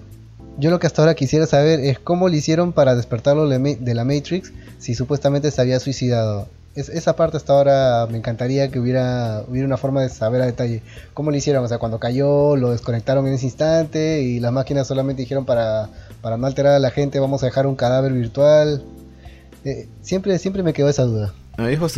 Yo 0.58 0.70
lo 0.70 0.80
que 0.80 0.88
hasta 0.88 1.00
ahora 1.00 1.14
quisiera 1.14 1.46
saber 1.46 1.78
es 1.78 2.00
cómo 2.00 2.28
le 2.28 2.38
hicieron 2.38 2.72
para 2.72 2.96
despertarlo 2.96 3.48
de 3.48 3.94
la 3.94 4.04
Matrix 4.04 4.52
si 4.80 4.96
supuestamente 4.96 5.52
se 5.52 5.60
había 5.60 5.78
suicidado 5.78 6.48
esa 6.74 7.14
parte 7.14 7.36
hasta 7.36 7.52
ahora 7.52 8.06
me 8.10 8.18
encantaría 8.18 8.68
que 8.68 8.80
hubiera, 8.80 9.44
hubiera 9.48 9.66
una 9.66 9.76
forma 9.76 10.02
de 10.02 10.08
saber 10.08 10.42
a 10.42 10.46
detalle 10.46 10.82
cómo 11.12 11.30
lo 11.30 11.36
hicieron. 11.36 11.64
O 11.64 11.68
sea, 11.68 11.78
cuando 11.78 12.00
cayó, 12.00 12.56
lo 12.56 12.70
desconectaron 12.70 13.26
en 13.26 13.34
ese 13.34 13.46
instante 13.46 14.22
y 14.22 14.40
las 14.40 14.52
máquinas 14.52 14.86
solamente 14.86 15.22
dijeron 15.22 15.44
para, 15.44 15.88
para 16.20 16.36
no 16.36 16.46
alterar 16.46 16.72
a 16.72 16.78
la 16.80 16.90
gente, 16.90 17.20
vamos 17.20 17.42
a 17.42 17.46
dejar 17.46 17.66
un 17.66 17.76
cadáver 17.76 18.12
virtual. 18.12 18.82
Eh, 19.64 19.88
siempre, 20.02 20.38
siempre 20.38 20.62
me 20.62 20.72
quedó 20.72 20.88
esa 20.88 21.04
duda. 21.04 21.32
Ahí 21.56 21.74
es, 21.74 21.96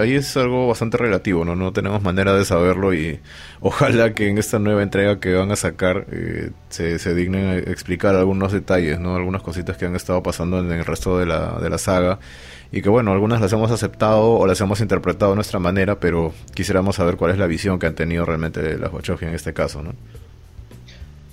ahí 0.00 0.14
es 0.14 0.34
algo 0.38 0.66
bastante 0.66 0.96
relativo, 0.96 1.44
¿no? 1.44 1.54
No 1.54 1.74
tenemos 1.74 2.02
manera 2.02 2.32
de 2.34 2.42
saberlo 2.46 2.94
y 2.94 3.20
ojalá 3.60 4.14
que 4.14 4.28
en 4.28 4.38
esta 4.38 4.58
nueva 4.58 4.82
entrega 4.82 5.20
que 5.20 5.34
van 5.34 5.50
a 5.50 5.56
sacar 5.56 6.06
eh, 6.10 6.52
se, 6.70 6.98
se, 6.98 7.14
dignen 7.14 7.48
a 7.48 7.56
explicar 7.58 8.14
algunos 8.14 8.50
detalles, 8.50 8.98
¿no? 8.98 9.14
Algunas 9.14 9.42
cositas 9.42 9.76
que 9.76 9.84
han 9.84 9.94
estado 9.94 10.22
pasando 10.22 10.58
en 10.58 10.72
el 10.72 10.86
resto 10.86 11.18
de 11.18 11.26
la, 11.26 11.58
de 11.60 11.68
la 11.68 11.76
saga 11.76 12.18
y 12.72 12.80
que 12.80 12.88
bueno, 12.88 13.12
algunas 13.12 13.40
las 13.40 13.52
hemos 13.52 13.70
aceptado 13.70 14.32
o 14.32 14.46
las 14.46 14.58
hemos 14.62 14.80
interpretado 14.80 15.32
a 15.32 15.34
nuestra 15.34 15.58
manera, 15.58 16.00
pero 16.00 16.32
quisiéramos 16.54 16.96
saber 16.96 17.18
cuál 17.18 17.32
es 17.32 17.38
la 17.38 17.46
visión 17.46 17.78
que 17.78 17.86
han 17.86 17.94
tenido 17.94 18.24
realmente 18.24 18.78
las 18.78 18.90
Wachowski 18.90 19.26
en 19.26 19.34
este 19.34 19.52
caso, 19.52 19.82
¿no? 19.82 19.92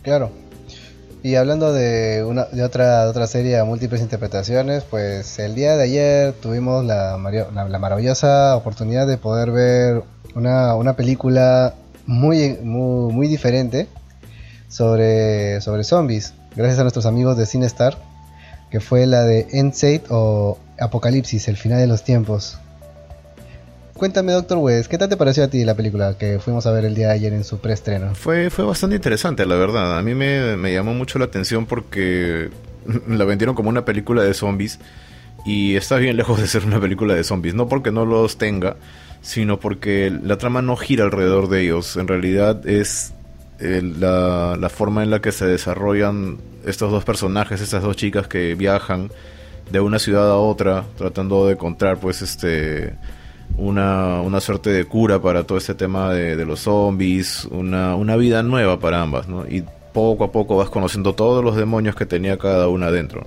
Claro. 0.04 0.32
Y 1.24 1.36
hablando 1.36 1.72
de, 1.72 2.24
una, 2.26 2.46
de 2.46 2.64
otra, 2.64 3.08
otra 3.08 3.26
serie 3.28 3.56
de 3.56 3.64
múltiples 3.64 4.02
interpretaciones, 4.02 4.84
pues 4.84 5.40
el 5.40 5.56
día 5.56 5.78
de 5.78 5.84
ayer 5.84 6.34
tuvimos 6.34 6.84
la, 6.86 7.18
la, 7.18 7.80
maravillosa 7.80 8.56
oportunidad 8.56 9.08
de 9.08 9.18
poder 9.18 9.52
ver 9.52 10.04
una, 10.36 10.76
una 10.76 10.96
película 10.96 11.74
muy, 12.06 12.58
muy, 12.64 13.14
muy 13.14 13.28
diferente 13.28 13.88
sobre, 14.68 15.62
sobre 15.62 15.84
zombies, 15.84 16.34
gracias 16.56 16.80
a 16.80 16.84
nuestros 16.84 17.06
amigos 17.06 17.38
de 17.38 17.46
CineStar, 17.46 17.98
que 18.72 18.80
fue 18.80 19.06
la 19.06 19.24
de 19.24 19.48
Endsate 19.52 20.04
o 20.10 20.58
Apocalipsis, 20.80 21.48
el 21.48 21.58
final 21.58 21.80
de 21.80 21.88
los 21.88 22.04
tiempos. 22.04 22.58
Cuéntame, 23.94 24.32
Doctor 24.32 24.60
West, 24.60 24.90
¿qué 24.90 24.98
tal 24.98 25.10
te 25.10 25.18
pareció 25.18 25.44
a 25.44 25.50
ti 25.50 25.66
la 25.66 25.76
película 25.76 26.18
que 26.18 26.40
fuimos 26.40 26.66
a 26.66 26.72
ver 26.72 26.86
el 26.86 26.96
día 26.96 27.08
de 27.08 27.14
ayer 27.14 27.34
en 27.34 27.44
su 27.44 27.60
preestreno? 27.60 28.16
Fue, 28.16 28.50
fue 28.50 28.64
bastante 28.64 28.96
interesante, 28.96 29.46
la 29.46 29.56
verdad. 29.56 29.98
A 29.98 30.02
mí 30.02 30.16
me, 30.16 30.56
me 30.56 30.74
llamó 30.74 30.94
mucho 30.94 31.20
la 31.20 31.26
atención 31.26 31.66
porque 31.66 32.50
la 33.08 33.26
vendieron 33.26 33.56
como 33.56 33.70
una 33.70 33.84
película 33.84 34.24
de 34.24 34.34
zombies 34.34 34.80
y 35.46 35.76
está 35.76 35.98
bien 35.98 36.16
lejos 36.16 36.40
de 36.40 36.48
ser 36.48 36.66
una 36.66 36.80
película 36.80 37.14
de 37.14 37.26
zombies. 37.26 37.56
No 37.56 37.68
porque 37.68 37.92
no 37.92 38.06
los 38.06 38.38
tenga, 38.38 38.78
sino 39.22 39.60
porque 39.60 40.10
la 40.24 40.38
trama 40.38 40.62
no 40.62 40.78
gira 40.78 41.04
alrededor 41.04 41.50
de 41.50 41.64
ellos. 41.64 41.98
En 41.98 42.08
realidad 42.08 42.66
es 42.68 43.14
la, 43.60 44.56
la, 44.58 44.70
forma 44.70 45.04
en 45.04 45.10
la 45.10 45.20
que 45.20 45.34
se 45.34 45.46
desarrollan 45.46 46.38
estos 46.66 46.92
dos 46.92 47.04
personajes, 47.04 47.60
estas 47.60 47.84
dos 47.84 47.98
chicas 47.98 48.28
que 48.28 48.56
viajan 48.56 49.12
de 49.72 49.80
una 49.80 50.00
ciudad 50.00 50.30
a 50.30 50.38
otra, 50.38 50.86
tratando 50.98 51.46
de 51.48 51.54
encontrar 51.54 52.00
pues 52.00 52.22
este 52.22 52.96
una, 53.58 54.22
una 54.22 54.40
suerte 54.40 54.70
de 54.70 54.86
cura 54.86 55.22
para 55.22 55.44
todo 55.44 55.58
este 55.58 55.76
tema 55.76 56.14
de, 56.14 56.46
los 56.46 56.62
zombies, 56.62 57.46
una, 57.46 57.96
una, 57.96 58.16
vida 58.16 58.44
nueva 58.44 58.80
para 58.80 59.02
ambas, 59.02 59.28
¿no? 59.28 59.46
Y 59.48 59.64
poco 59.94 60.24
a 60.24 60.32
poco 60.32 60.56
vas 60.56 60.70
conociendo 60.70 61.14
todos 61.14 61.44
los 61.44 61.56
demonios 61.56 61.96
que 61.96 62.06
tenía 62.06 62.38
cada 62.38 62.68
una 62.70 62.92
dentro. 62.92 63.26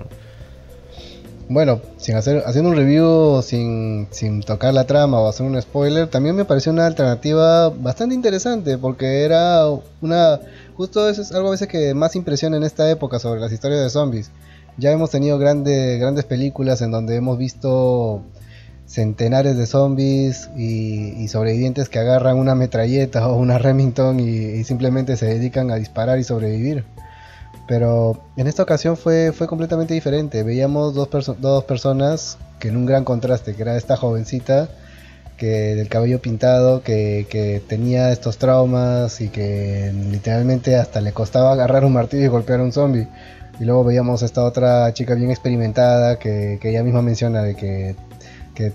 Bueno, 1.48 1.83
sin 1.98 2.16
hacer, 2.16 2.44
haciendo 2.46 2.70
un 2.70 2.76
review 2.76 3.42
sin, 3.42 4.09
sin 4.11 4.42
tocar 4.42 4.72
la 4.72 4.87
trama 4.87 5.20
o 5.20 5.28
hacer 5.28 5.44
un 5.44 5.61
spoiler, 5.61 6.07
también 6.07 6.35
me 6.35 6.46
pareció 6.46 6.72
una 6.72 6.87
alternativa 6.87 7.68
bastante 7.68 8.14
interesante 8.14 8.78
porque 8.78 9.24
era 9.24 9.66
una... 10.00 10.40
Justo 10.76 11.07
eso 11.11 11.20
es 11.20 11.33
algo 11.33 11.48
a 11.48 11.50
veces 11.50 11.68
que 11.68 11.92
más 11.92 12.16
impresiona 12.16 12.57
en 12.57 12.62
esta 12.62 12.90
época 12.90 13.18
sobre 13.18 13.40
las 13.40 13.52
historias 13.52 13.83
de 13.83 13.90
zombies 13.90 14.31
ya 14.78 14.90
hemos 14.90 15.11
tenido 15.11 15.38
grandes 15.38 16.24
películas 16.24 16.82
en 16.82 16.90
donde 16.90 17.16
hemos 17.16 17.38
visto 17.38 18.22
centenares 18.87 19.56
de 19.56 19.66
zombies 19.66 20.50
y, 20.56 21.26
sobrevivientes 21.28 21.88
que 21.88 21.98
agarran 21.98 22.37
una 22.37 22.54
metralleta 22.54 23.26
o 23.28 23.37
una 23.37 23.58
Remington 23.58 24.20
y, 24.20 24.64
simplemente 24.64 25.16
se 25.16 25.26
dedican 25.26 25.70
a 25.70 25.76
disparar 25.76 26.18
y 26.18 26.24
sobrevivir. 26.24 26.85
Pero 27.68 28.20
en 28.37 28.48
esta 28.48 28.62
ocasión 28.62 28.96
fue, 28.96 29.32
fue 29.32 29.46
completamente 29.46 29.94
diferente. 29.94 30.42
Veíamos 30.42 30.94
dos, 30.94 31.08
dos 31.40 31.64
personas 31.64 32.37
que 32.58 32.68
en 32.68 32.76
un 32.76 32.87
gran 32.87 33.04
contraste, 33.04 33.54
que 33.54 33.62
era 33.62 33.76
esta 33.76 33.96
jovencita 33.96 34.68
que 35.38 35.74
del 35.74 35.88
cabello 35.88 36.20
pintado, 36.20 36.82
que, 36.82 37.26
que, 37.30 37.62
tenía 37.66 38.12
estos 38.12 38.37
traumas 38.38 39.20
y 39.20 39.28
que 39.28 39.92
literalmente 40.11 40.76
hasta 40.76 41.00
le 41.00 41.12
costaba 41.12 41.52
agarrar 41.52 41.85
un 41.85 41.94
martillo 41.94 42.24
y 42.24 42.28
golpear 42.28 42.61
a 42.61 42.64
un 42.64 42.72
zombie. 42.72 43.08
Y 43.61 43.65
luego 43.65 43.85
veíamos 43.85 44.23
esta 44.23 44.45
otra 44.45 44.93
chica 44.95 45.15
bien 45.15 45.31
experimentada 45.31 46.19
que, 46.19 46.59
ella 46.62 46.83
misma 46.83 47.03
menciona 47.03 47.43
de 47.43 47.55
que, 47.55 47.97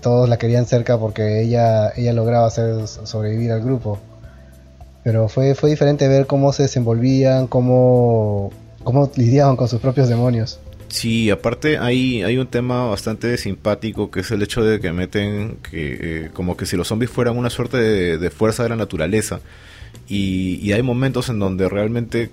todos 0.02 0.28
la 0.28 0.36
querían 0.36 0.66
cerca 0.66 0.98
porque 0.98 1.40
ella, 1.40 1.90
ella 1.96 2.12
lograba 2.12 2.46
hacer 2.46 2.86
sobrevivir 2.86 3.52
al 3.52 3.62
grupo. 3.62 3.98
Pero 5.02 5.28
fue, 5.28 5.54
fue 5.54 5.70
diferente 5.70 6.06
ver 6.08 6.26
cómo 6.26 6.52
se 6.52 6.64
desenvolvían, 6.64 7.46
cómo, 7.46 8.50
cómo 8.84 9.10
lidiaban 9.16 9.56
con 9.56 9.66
sus 9.66 9.80
propios 9.80 10.08
demonios. 10.10 10.60
Sí, 10.88 11.28
aparte 11.30 11.76
hay, 11.76 12.22
hay 12.22 12.38
un 12.38 12.46
tema 12.46 12.86
bastante 12.86 13.36
simpático 13.36 14.10
que 14.10 14.20
es 14.20 14.30
el 14.30 14.42
hecho 14.42 14.64
de 14.64 14.80
que 14.80 14.90
meten 14.92 15.58
que 15.70 15.98
eh, 16.00 16.30
como 16.32 16.56
que 16.56 16.64
si 16.64 16.76
los 16.76 16.88
zombies 16.88 17.10
fueran 17.10 17.36
una 17.36 17.50
suerte 17.50 17.76
de, 17.76 18.30
fuerza 18.30 18.62
de 18.62 18.70
la 18.70 18.76
naturaleza 18.76 19.40
y, 20.08 20.72
hay 20.72 20.82
momentos 20.82 21.28
en 21.28 21.38
donde 21.38 21.68
realmente 21.68 22.30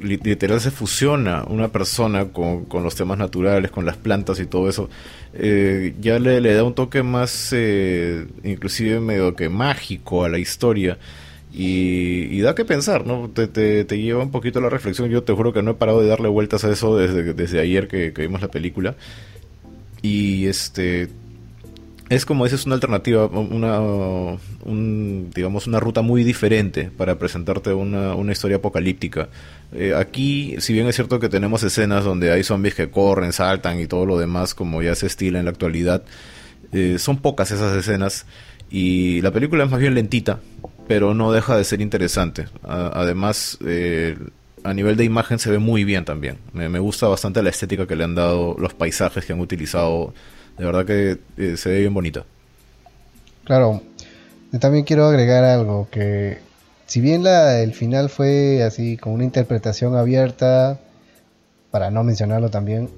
literal 0.00 0.60
se 0.60 0.70
fusiona 0.70 1.44
una 1.44 1.68
persona 1.68 2.26
con, 2.26 2.66
los 2.82 2.94
temas 2.94 3.18
naturales, 3.18 3.70
con 3.70 3.84
las 3.86 3.96
plantas 3.96 4.40
y 4.40 4.46
todo 4.46 4.68
eso, 4.68 4.88
eh, 5.34 5.94
ya 6.00 6.18
le, 6.18 6.40
le, 6.40 6.54
da 6.54 6.64
un 6.64 6.74
toque 6.74 7.02
más 7.02 7.54
inclusive 8.42 9.00
medio 9.00 9.34
que 9.34 9.48
mágico 9.48 10.24
a 10.24 10.28
la 10.28 10.38
historia 10.38 10.98
y, 11.52 12.40
da 12.40 12.54
que 12.54 12.64
pensar, 12.64 13.06
¿no? 13.06 13.28
Te, 13.28 13.48
te, 13.48 13.98
lleva 13.98 14.22
un 14.22 14.30
poquito 14.30 14.60
a 14.60 14.62
la 14.62 14.68
reflexión. 14.68 15.10
Yo 15.10 15.24
te 15.24 15.32
juro 15.32 15.52
que 15.52 15.62
no 15.62 15.72
he 15.72 15.74
parado 15.74 16.00
de 16.00 16.08
darle 16.08 16.28
vueltas 16.28 16.64
a 16.64 16.70
eso 16.70 16.96
desde, 16.96 17.34
desde 17.34 17.60
ayer 17.60 17.88
que, 17.88 18.10
vimos 18.10 18.40
la 18.40 18.48
película. 18.48 18.94
Y 20.02 20.46
este. 20.46 21.08
Es 22.10 22.26
como 22.26 22.44
dices, 22.44 22.66
una 22.66 22.74
alternativa, 22.74 23.26
una, 23.26 23.78
un, 23.80 25.30
digamos, 25.32 25.68
una 25.68 25.78
ruta 25.78 26.02
muy 26.02 26.24
diferente 26.24 26.90
para 26.90 27.18
presentarte 27.18 27.72
una, 27.72 28.16
una 28.16 28.32
historia 28.32 28.56
apocalíptica. 28.56 29.28
Eh, 29.72 29.94
aquí, 29.94 30.56
si 30.58 30.72
bien 30.72 30.88
es 30.88 30.96
cierto 30.96 31.20
que 31.20 31.28
tenemos 31.28 31.62
escenas 31.62 32.04
donde 32.04 32.32
hay 32.32 32.42
zombies 32.42 32.74
que 32.74 32.90
corren, 32.90 33.32
saltan 33.32 33.78
y 33.78 33.86
todo 33.86 34.06
lo 34.06 34.18
demás, 34.18 34.56
como 34.56 34.82
ya 34.82 34.96
se 34.96 35.06
estila 35.06 35.38
en 35.38 35.44
la 35.44 35.52
actualidad, 35.52 36.02
eh, 36.72 36.96
son 36.98 37.18
pocas 37.18 37.52
esas 37.52 37.76
escenas 37.76 38.26
y 38.70 39.20
la 39.20 39.30
película 39.30 39.62
es 39.62 39.70
más 39.70 39.78
bien 39.78 39.94
lentita, 39.94 40.40
pero 40.88 41.14
no 41.14 41.30
deja 41.30 41.56
de 41.56 41.62
ser 41.62 41.80
interesante. 41.80 42.46
además, 42.64 43.56
eh, 43.64 44.16
a 44.64 44.74
nivel 44.74 44.96
de 44.96 45.04
imagen 45.04 45.38
se 45.38 45.50
ve 45.50 45.58
muy 45.58 45.84
bien 45.84 46.04
también. 46.04 46.38
Me, 46.52 46.78
gusta 46.80 47.06
bastante 47.06 47.40
la 47.40 47.50
estética 47.50 47.86
que 47.86 47.94
le 47.94 48.02
han 48.02 48.16
dado, 48.16 48.56
los 48.58 48.74
paisajes 48.74 49.24
que 49.24 49.32
han 49.32 49.40
utilizado. 49.40 50.12
De 50.60 50.66
verdad 50.66 50.84
que 50.84 51.18
eh, 51.38 51.56
se 51.56 51.70
ve 51.70 51.80
bien 51.80 51.94
bonita. 51.94 52.24
Claro, 53.44 53.82
yo 54.52 54.58
también 54.58 54.84
quiero 54.84 55.06
agregar 55.06 55.42
algo, 55.42 55.88
que 55.90 56.36
si 56.84 57.00
bien 57.00 57.24
la, 57.24 57.60
el 57.60 57.72
final 57.72 58.10
fue 58.10 58.62
así 58.62 58.98
con 58.98 59.14
una 59.14 59.24
interpretación 59.24 59.96
abierta, 59.96 60.78
para 61.70 61.90
no 61.90 62.04
mencionarlo 62.04 62.50
también, 62.50 62.90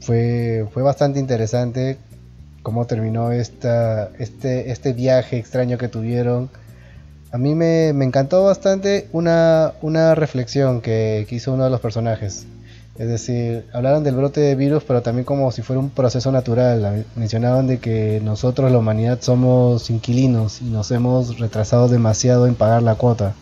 fue, 0.00 0.66
fue 0.72 0.82
bastante 0.82 1.20
interesante 1.20 1.98
cómo 2.62 2.86
terminó 2.88 3.30
esta, 3.30 4.10
este, 4.18 4.72
este 4.72 4.92
viaje 4.92 5.38
extraño 5.38 5.78
que 5.78 5.86
tuvieron 5.86 6.50
a 7.30 7.38
mí 7.38 7.54
me, 7.54 7.90
encantó 7.90 8.44
bastante 8.44 9.06
una, 9.12 9.74
una 9.82 10.14
reflexión 10.14 10.80
que, 10.80 11.26
hizo 11.30 11.52
uno 11.52 11.64
de 11.64 11.70
los 11.70 11.80
personajes. 11.80 12.46
Es 12.98 13.08
decir, 13.08 13.64
hablaron 13.72 14.02
del 14.02 14.16
brote 14.16 14.40
de 14.40 14.56
virus, 14.56 14.82
pero 14.84 15.02
también 15.02 15.24
como 15.24 15.52
si 15.52 15.62
fuera 15.62 15.78
un 15.78 15.90
proceso 15.90 16.32
natural. 16.32 17.06
Mencionaban 17.14 17.68
de 17.68 17.78
que 17.78 18.20
nosotros, 18.24 18.72
la 18.72 18.78
humanidad, 18.78 19.18
somos 19.20 19.88
inquilinos 19.88 20.60
y 20.60 20.64
nos 20.64 20.90
hemos 20.90 21.38
retrasado 21.38 21.88
demasiado 21.88 22.48
en 22.48 22.56
pagar 22.56 22.82
la 22.82 22.96
cuota. 22.96 23.34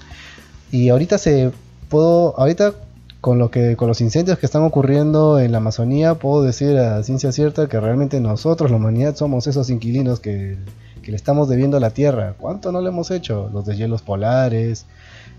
Y 0.71 0.91
ahorita 0.91 1.17
se 1.17 1.53
puedo, 1.89 2.39
ahorita 2.39 2.75
con 3.23 3.39
lo 3.39 3.51
que, 3.51 3.77
con 3.77 3.89
los 3.89 4.03
incendios 4.03 4.39
que 4.39 4.45
están 4.47 4.63
ocurriendo 4.63 5.41
en 5.41 5.53
la 5.53 5.59
Amazonía, 5.59 6.15
puedo 6.15 6.43
decir 6.43 6.77
a 6.77 7.03
ciencia 7.03 7.33
cierta 7.33 7.67
que 7.67 7.81
realmente 7.81 8.21
nosotros, 8.21 8.71
la 8.71 8.77
humanidad, 8.77 9.17
somos 9.17 9.47
esos 9.47 9.71
inquilinos 9.71 10.21
que 10.21 10.59
que 11.07 11.13
le 11.13 11.17
estamos 11.17 11.49
debiendo 11.49 11.77
a 11.77 11.81
la 11.81 11.91
Tierra. 11.91 12.35
¿Cuánto 12.37 12.73
no 12.73 12.81
le 12.81 12.89
hemos 12.89 13.13
hecho? 13.13 13.49
Los 13.53 13.65
deshielos 13.65 14.03
polares, 14.03 14.87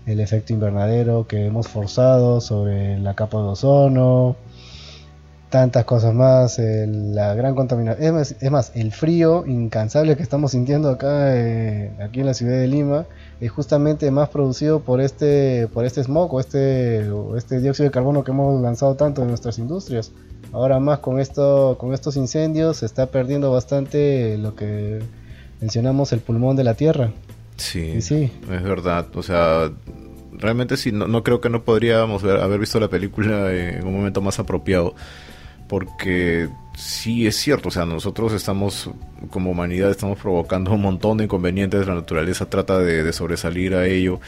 el 0.08 0.20
efecto 0.20 0.52
invernadero 0.54 1.26
que 1.26 1.46
hemos 1.46 1.68
forzado 1.68 2.40
sobre 2.40 2.98
la 2.98 3.14
capa 3.14 3.38
de 3.38 3.48
ozono, 3.48 4.36
tantas 5.50 5.84
cosas 5.84 6.14
más, 6.14 6.58
la 6.58 7.34
gran 7.34 7.54
contaminación. 7.54 8.18
Es 8.40 8.50
más, 8.50 8.72
el 8.74 8.92
frío 8.92 9.44
incansable 9.46 10.16
que 10.16 10.22
estamos 10.22 10.52
sintiendo 10.52 10.88
acá, 10.88 11.36
eh, 11.36 11.92
aquí 12.02 12.20
en 12.20 12.26
la 12.26 12.34
ciudad 12.34 12.58
de 12.58 12.66
Lima, 12.66 13.06
es 13.40 13.50
justamente 13.50 14.10
más 14.10 14.30
producido 14.30 14.80
por 14.80 15.00
este, 15.00 15.68
por 15.68 15.84
este 15.84 16.02
smog 16.02 16.32
o 16.32 16.40
este, 16.40 17.06
este 17.36 17.60
dióxido 17.60 17.84
de 17.84 17.90
carbono 17.90 18.24
que 18.24 18.30
hemos 18.30 18.60
lanzado 18.62 18.94
tanto 18.94 19.22
en 19.22 19.28
nuestras 19.28 19.58
industrias. 19.58 20.12
Ahora 20.52 20.80
más 20.80 21.00
con 21.00 21.20
esto, 21.20 21.76
con 21.78 21.92
estos 21.92 22.16
incendios 22.16 22.78
se 22.78 22.86
está 22.86 23.06
perdiendo 23.06 23.52
bastante 23.52 24.38
lo 24.38 24.54
que 24.54 25.00
mencionamos 25.60 26.12
el 26.12 26.20
pulmón 26.20 26.56
de 26.56 26.64
la 26.64 26.74
Tierra. 26.74 27.10
Sí, 27.58 28.00
sí. 28.00 28.30
es 28.50 28.62
verdad. 28.62 29.08
O 29.14 29.22
sea, 29.22 29.70
realmente 30.32 30.76
sí, 30.76 30.92
no, 30.92 31.22
creo 31.22 31.40
que 31.40 31.50
no 31.50 31.64
podríamos 31.64 32.24
haber 32.24 32.58
visto 32.58 32.80
la 32.80 32.88
película 32.88 33.52
en 33.52 33.86
un 33.86 33.92
momento 33.94 34.20
más 34.20 34.38
apropiado. 34.38 34.94
Porque 35.68 36.48
sí 36.74 37.26
es 37.26 37.36
cierto, 37.36 37.68
o 37.68 37.70
sea, 37.70 37.84
nosotros 37.84 38.32
estamos, 38.32 38.88
como 39.28 39.50
humanidad, 39.50 39.90
estamos 39.90 40.18
provocando 40.18 40.72
un 40.72 40.80
montón 40.80 41.18
de 41.18 41.24
inconvenientes. 41.24 41.86
La 41.86 41.94
naturaleza 41.94 42.48
trata 42.48 42.78
de 42.78 43.12
sobresalir 43.12 43.74
a 43.74 43.86
ello 43.86 44.18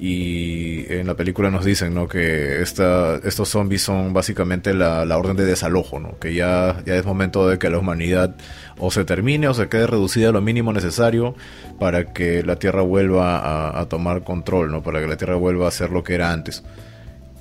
y 0.00 0.92
en 0.92 1.08
la 1.08 1.14
película 1.14 1.50
nos 1.50 1.64
dicen 1.64 1.92
¿no? 1.92 2.06
que 2.06 2.62
esta, 2.62 3.16
estos 3.24 3.48
zombies 3.48 3.82
son 3.82 4.12
básicamente 4.12 4.72
la, 4.72 5.02
orden 5.18 5.36
de 5.36 5.44
desalojo, 5.44 5.98
¿no? 5.98 6.18
que 6.20 6.34
ya, 6.34 6.80
ya 6.86 6.94
es 6.94 7.04
momento 7.04 7.48
de 7.48 7.58
que 7.58 7.68
la 7.68 7.78
humanidad 7.78 8.36
o 8.78 8.92
se 8.92 9.04
termine 9.04 9.48
o 9.48 9.54
se 9.54 9.68
quede 9.68 9.88
reducida 9.88 10.28
a 10.28 10.32
lo 10.32 10.40
mínimo 10.40 10.72
necesario 10.72 11.34
para 11.80 12.12
que 12.12 12.44
la 12.44 12.56
Tierra 12.56 12.82
vuelva 12.82 13.80
a, 13.80 13.88
tomar 13.88 14.22
control, 14.22 14.70
¿no? 14.70 14.84
para 14.84 15.00
que 15.00 15.08
la 15.08 15.16
Tierra 15.16 15.34
vuelva 15.34 15.66
a 15.66 15.72
ser 15.72 15.90
lo 15.90 16.04
que 16.04 16.14
era 16.14 16.32
antes. 16.32 16.62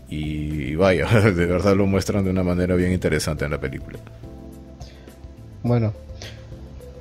Y 0.09 0.73
vaya, 0.75 1.05
de 1.21 1.45
verdad 1.45 1.75
lo 1.75 1.85
muestran 1.85 2.23
de 2.23 2.31
una 2.31 2.43
manera 2.43 2.73
bien 2.75 2.91
interesante 2.91 3.45
en 3.45 3.51
la 3.51 3.59
película. 3.59 3.99
Bueno, 5.61 5.93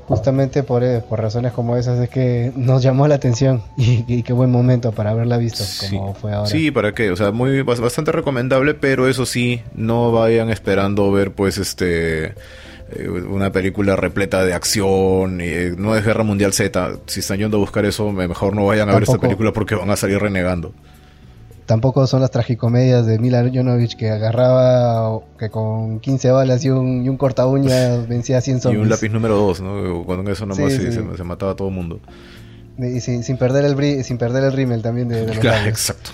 justamente 0.07 0.63
por, 0.63 0.85
eh, 0.85 1.03
por 1.07 1.21
razones 1.21 1.53
como 1.53 1.77
esas 1.77 1.99
es 1.99 2.09
que 2.09 2.53
nos 2.57 2.83
llamó 2.83 3.09
la 3.09 3.17
atención 3.17 3.63
y, 3.77 4.23
qué 4.23 4.33
buen 4.33 4.51
momento 4.51 4.93
para 4.93 5.11
haberla 5.11 5.37
visto 5.37 5.65
como 5.91 6.15
fue 6.15 6.33
ahora. 6.33 6.49
Sí, 6.49 6.71
para 6.71 6.93
qué, 6.93 7.11
o 7.11 7.17
sea, 7.17 7.33
muy 7.33 7.63
bastante 7.63 8.13
recomendable, 8.13 8.75
pero 8.75 9.09
eso 9.09 9.27
sí, 9.27 9.63
no 9.75 10.13
vayan 10.13 10.51
esperando 10.51 11.11
ver 11.11 11.33
pues 11.33 11.59
este 11.59 12.35
eh, 12.89 13.09
una 13.09 13.51
película 13.51 13.97
repleta 13.97 14.45
de 14.45 14.55
acción, 14.55 15.41
eh, 15.41 15.75
no 15.77 15.97
es 15.97 16.05
Guerra 16.05 16.23
Mundial 16.23 16.53
Z, 16.53 16.99
si 17.07 17.21
están 17.21 17.39
yendo 17.39 17.57
a 17.57 17.61
buscar 17.61 17.85
eso, 17.85 18.13
mejor 18.13 18.55
no 18.55 18.67
vayan 18.67 18.89
a 18.89 18.95
ver 18.95 19.03
esta 19.03 19.19
película 19.19 19.53
porque 19.53 19.75
van 19.75 19.91
a 19.91 19.97
salir 19.97 20.19
renegando 20.19 20.73
tampoco 21.67 22.07
son 22.07 22.21
las 22.21 22.31
tragicomedias 22.31 23.07
de 23.07 23.19
Mila 23.19 23.43
Jovovich 23.53 23.97
que 23.97 24.11
agarraba 24.11 25.21
que 25.39 25.51
con 25.51 26.01
15 26.01 26.31
balas 26.31 26.65
y 26.65 26.71
un, 26.71 27.05
y 27.05 27.09
un 27.09 27.17
corta 27.17 27.47
uña 27.47 27.97
vencía 28.09 28.39
a 28.39 28.41
100 28.41 28.61
zombies. 28.61 28.81
Y 28.81 28.83
un 28.83 28.89
lápiz 28.89 29.11
número 29.11 29.37
2, 29.37 29.61
¿no? 29.61 30.05
Cuando 30.05 30.31
eso 30.31 30.47
nomás 30.47 30.73
Se, 30.73 30.93
se, 30.93 31.25
mataba 31.25 31.53
a 31.53 31.57
todo 31.57 31.69
el 31.69 31.75
mundo. 31.75 32.01
Y 32.79 33.01
sin, 33.01 33.25
sin, 33.25 33.39
perder 33.39 33.65
el 33.65 34.05
sin 34.05 34.19
perder 34.19 34.45
el 34.45 34.53
rímel 34.53 34.83
también 34.83 35.09
de, 35.09 35.25
Claro, 35.39 35.69
exacto. 35.69 36.11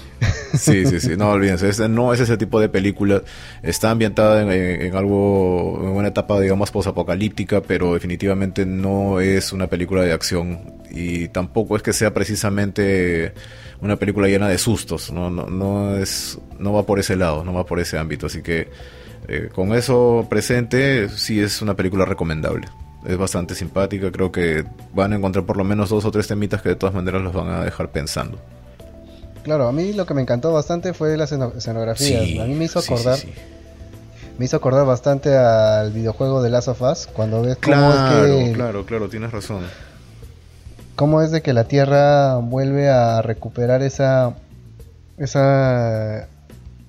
Sí, 0.54 0.86
sí, 0.86 1.00
sí. 1.00 1.16
No 1.16 1.30
olvídense. 1.30 1.88
no 1.88 2.12
es 2.12 2.20
ese 2.20 2.36
tipo 2.36 2.60
de 2.60 2.68
película. 2.68 3.22
Está 3.62 3.90
ambientada 3.90 4.42
en, 4.42 4.94
algo, 4.94 5.80
en 5.82 5.88
una 5.88 6.08
etapa, 6.08 6.38
digamos, 6.38 6.70
posapocalíptica, 6.70 7.62
pero 7.62 7.94
definitivamente 7.94 8.64
no 8.64 9.20
es 9.20 9.52
una 9.52 9.66
película 9.66 10.02
de 10.02 10.12
acción. 10.12 10.71
Y 10.92 11.28
tampoco 11.28 11.76
es 11.76 11.82
que 11.82 11.92
sea 11.92 12.12
precisamente 12.12 13.32
una 13.80 13.96
película 13.96 14.28
llena 14.28 14.48
de 14.48 14.58
sustos. 14.58 15.10
No, 15.10 15.30
no, 15.30 15.46
no, 15.46 15.96
es, 15.96 16.38
no 16.58 16.72
va 16.72 16.84
por 16.84 16.98
ese 16.98 17.16
lado, 17.16 17.44
no 17.44 17.54
va 17.54 17.64
por 17.64 17.80
ese 17.80 17.98
ámbito. 17.98 18.26
Así 18.26 18.42
que 18.42 18.68
eh, 19.28 19.48
con 19.54 19.72
eso 19.72 20.26
presente, 20.28 21.08
sí 21.08 21.40
es 21.40 21.62
una 21.62 21.74
película 21.74 22.04
recomendable 22.04 22.68
es 23.04 23.18
bastante 23.18 23.54
simpática. 23.54 24.10
Creo 24.10 24.30
que 24.30 24.64
van 24.94 25.12
a 25.12 25.16
encontrar 25.16 25.44
por 25.44 25.56
lo 25.56 25.64
menos 25.64 25.90
dos 25.90 26.04
o 26.04 26.10
tres 26.10 26.28
temitas 26.28 26.62
que 26.62 26.70
de 26.70 26.76
todas 26.76 26.94
maneras 26.94 27.22
los 27.22 27.32
van 27.32 27.48
a 27.48 27.64
dejar 27.64 27.90
pensando. 27.90 28.38
Claro, 29.42 29.66
a 29.66 29.72
mí 29.72 29.92
lo 29.92 30.06
que 30.06 30.14
me 30.14 30.22
encantó 30.22 30.52
bastante 30.52 30.92
fue 30.94 31.16
la 31.16 31.24
escenografía. 31.24 32.20
a 32.42 32.46
mí 32.46 32.54
me 32.54 32.64
hizo 32.64 32.78
acordar. 32.78 33.18
me 34.38 34.44
hizo 34.44 34.56
acordar 34.56 34.86
bastante 34.86 35.36
al 35.36 35.92
videojuego 35.92 36.42
de 36.42 36.50
Last 36.50 36.68
of 36.68 36.80
Us. 36.82 37.08
Cuando 37.12 37.42
ves 37.42 37.56
cómo 37.56 37.76
claro, 37.76 38.24
es 38.26 38.48
que. 38.48 38.52
Claro, 38.52 38.86
claro, 38.86 39.08
tienes 39.08 39.32
razón. 39.32 39.62
Cómo 40.96 41.22
es 41.22 41.30
de 41.30 41.42
que 41.42 41.52
la 41.52 41.64
Tierra 41.64 42.36
vuelve 42.36 42.88
a 42.88 43.22
recuperar 43.22 43.82
esa. 43.82 44.34
esa. 45.18 46.28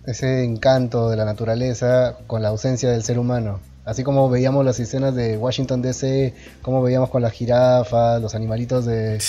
ese 0.05 0.43
encanto 0.43 1.09
de 1.09 1.17
la 1.17 1.25
naturaleza 1.25 2.17
con 2.27 2.41
la 2.41 2.49
ausencia 2.49 2.91
del 2.91 3.03
ser 3.03 3.19
humano. 3.19 3.59
Así 3.85 4.03
como 4.03 4.29
veíamos 4.29 4.63
las 4.63 4.79
escenas 4.79 5.13
de 5.13 5.37
Washington 5.37 5.81
DC, 5.81 6.33
como 6.61 6.81
veíamos 6.81 7.09
con 7.09 7.21
las 7.21 7.33
jirafas, 7.33 8.21
los 8.21 8.33
animalitos 8.33 8.85
de, 8.85 9.21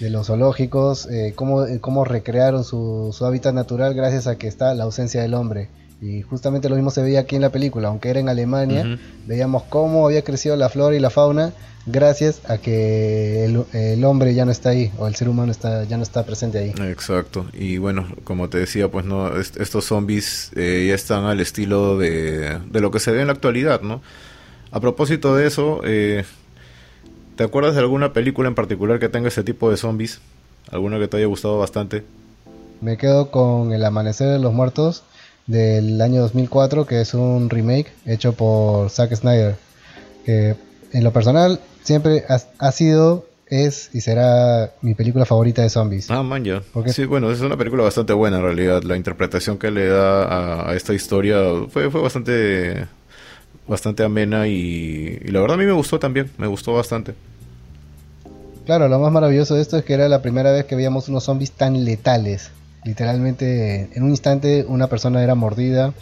de 0.00 0.10
los 0.10 0.26
zoológicos, 0.26 1.06
eh, 1.06 1.32
cómo, 1.36 1.64
eh, 1.64 1.78
cómo, 1.80 2.04
recrearon 2.04 2.64
su, 2.64 3.16
hábitat 3.20 3.54
natural 3.54 3.94
gracias 3.94 4.26
a 4.26 4.36
que 4.36 4.48
está 4.48 4.74
la 4.74 4.82
ausencia 4.82 5.22
del 5.22 5.34
hombre. 5.34 5.68
Y 6.00 6.22
justamente 6.22 6.68
lo 6.68 6.76
mismo 6.76 6.90
se 6.90 7.02
veía 7.02 7.20
aquí 7.20 7.36
en 7.36 7.42
la 7.42 7.50
película, 7.50 7.88
aunque 7.88 8.08
era 8.08 8.20
en 8.20 8.28
Alemania, 8.28 8.98
veíamos 9.26 9.64
cómo 9.64 10.06
había 10.06 10.22
crecido 10.22 10.56
la 10.56 10.68
flora 10.70 10.96
y 10.96 11.00
la 11.00 11.10
fauna 11.10 11.52
gracias 11.86 12.42
a 12.48 12.58
que 12.58 13.44
el, 13.44 14.04
hombre 14.04 14.34
ya 14.34 14.44
no 14.44 14.50
está 14.50 14.70
ahí 14.70 14.92
o 14.98 15.06
el 15.06 15.14
ser 15.14 15.28
humano 15.28 15.50
está 15.50 15.84
ya 15.84 15.96
no 15.96 16.02
está 16.02 16.24
presente 16.24 16.58
ahí. 16.58 16.74
Exacto. 16.90 17.46
Y 17.52 17.78
bueno, 17.78 18.06
como 18.24 18.48
te 18.48 18.58
decía, 18.58 18.88
pues 18.88 19.04
no 19.04 19.36
estos 19.36 19.84
zombies 19.84 20.52
eh, 20.56 20.86
ya 20.88 20.94
están 20.94 21.24
al 21.24 21.40
estilo 21.40 21.98
de, 21.98 22.58
de, 22.58 22.80
lo 22.80 22.90
que 22.90 23.00
se 23.00 23.12
ve 23.12 23.20
en 23.20 23.26
la 23.26 23.32
actualidad, 23.32 23.82
¿no? 23.82 24.00
A 24.70 24.80
propósito 24.80 25.34
de 25.34 25.46
eso, 25.46 25.80
eh, 25.84 26.24
¿te 27.36 27.44
acuerdas 27.44 27.74
de 27.74 27.80
alguna 27.80 28.12
película 28.12 28.48
en 28.48 28.54
particular 28.54 28.98
que 28.98 29.08
tenga 29.08 29.28
ese 29.28 29.42
tipo 29.42 29.70
de 29.70 29.76
zombies? 29.76 30.20
¿Alguna 30.70 30.98
que 30.98 31.08
te 31.08 31.16
haya 31.16 31.26
gustado 31.26 31.58
bastante? 31.58 32.04
Me 32.80 32.96
quedo 32.96 33.30
con 33.30 33.72
El 33.72 33.84
Amanecer 33.84 34.28
de 34.28 34.38
los 34.38 34.52
Muertos 34.52 35.02
del 35.46 36.00
año 36.00 36.22
2004, 36.22 36.86
que 36.86 37.00
es 37.00 37.14
un 37.14 37.50
remake 37.50 37.92
hecho 38.06 38.32
por 38.32 38.90
Zack 38.90 39.14
Snyder. 39.14 39.56
Que 40.24 40.54
en 40.92 41.04
lo 41.04 41.12
personal 41.12 41.60
siempre 41.82 42.24
ha, 42.28 42.72
sido, 42.72 43.26
es 43.46 43.90
y 43.92 44.00
será 44.00 44.72
mi 44.82 44.94
película 44.94 45.24
favorita 45.24 45.62
de 45.62 45.70
zombies. 45.70 46.10
Ah, 46.10 46.22
man, 46.22 46.44
ya. 46.44 46.62
Sí, 46.86 47.04
bueno, 47.04 47.30
es 47.30 47.40
una 47.40 47.56
película 47.56 47.82
bastante 47.82 48.12
buena 48.12 48.38
en 48.38 48.42
realidad. 48.42 48.82
La 48.82 48.96
interpretación 48.96 49.58
que 49.58 49.70
le 49.70 49.88
da 49.88 50.68
a, 50.70 50.74
esta 50.74 50.94
historia 50.94 51.38
fue, 51.68 51.90
fue 51.90 52.00
bastante 52.00 52.86
bastante 53.70 54.02
amena 54.02 54.48
y, 54.48 55.20
la 55.30 55.40
verdad 55.40 55.54
a 55.54 55.58
mí 55.58 55.64
me 55.64 55.72
gustó 55.72 55.98
también, 56.00 56.28
me 56.38 56.48
gustó 56.48 56.72
bastante. 56.72 57.14
Claro, 58.66 58.88
lo 58.88 58.98
más 58.98 59.12
maravilloso 59.12 59.54
de 59.54 59.62
esto 59.62 59.78
es 59.78 59.84
que 59.84 59.94
era 59.94 60.08
la 60.08 60.22
primera 60.22 60.50
vez 60.50 60.64
que 60.64 60.74
veíamos 60.74 61.08
unos 61.08 61.24
zombies 61.24 61.52
tan 61.52 61.84
letales. 61.84 62.50
Literalmente, 62.84 63.90
en 63.94 64.02
un 64.02 64.10
instante 64.10 64.64
una 64.66 64.86
persona 64.86 65.22
era 65.22 65.34
mordida, 65.34 65.92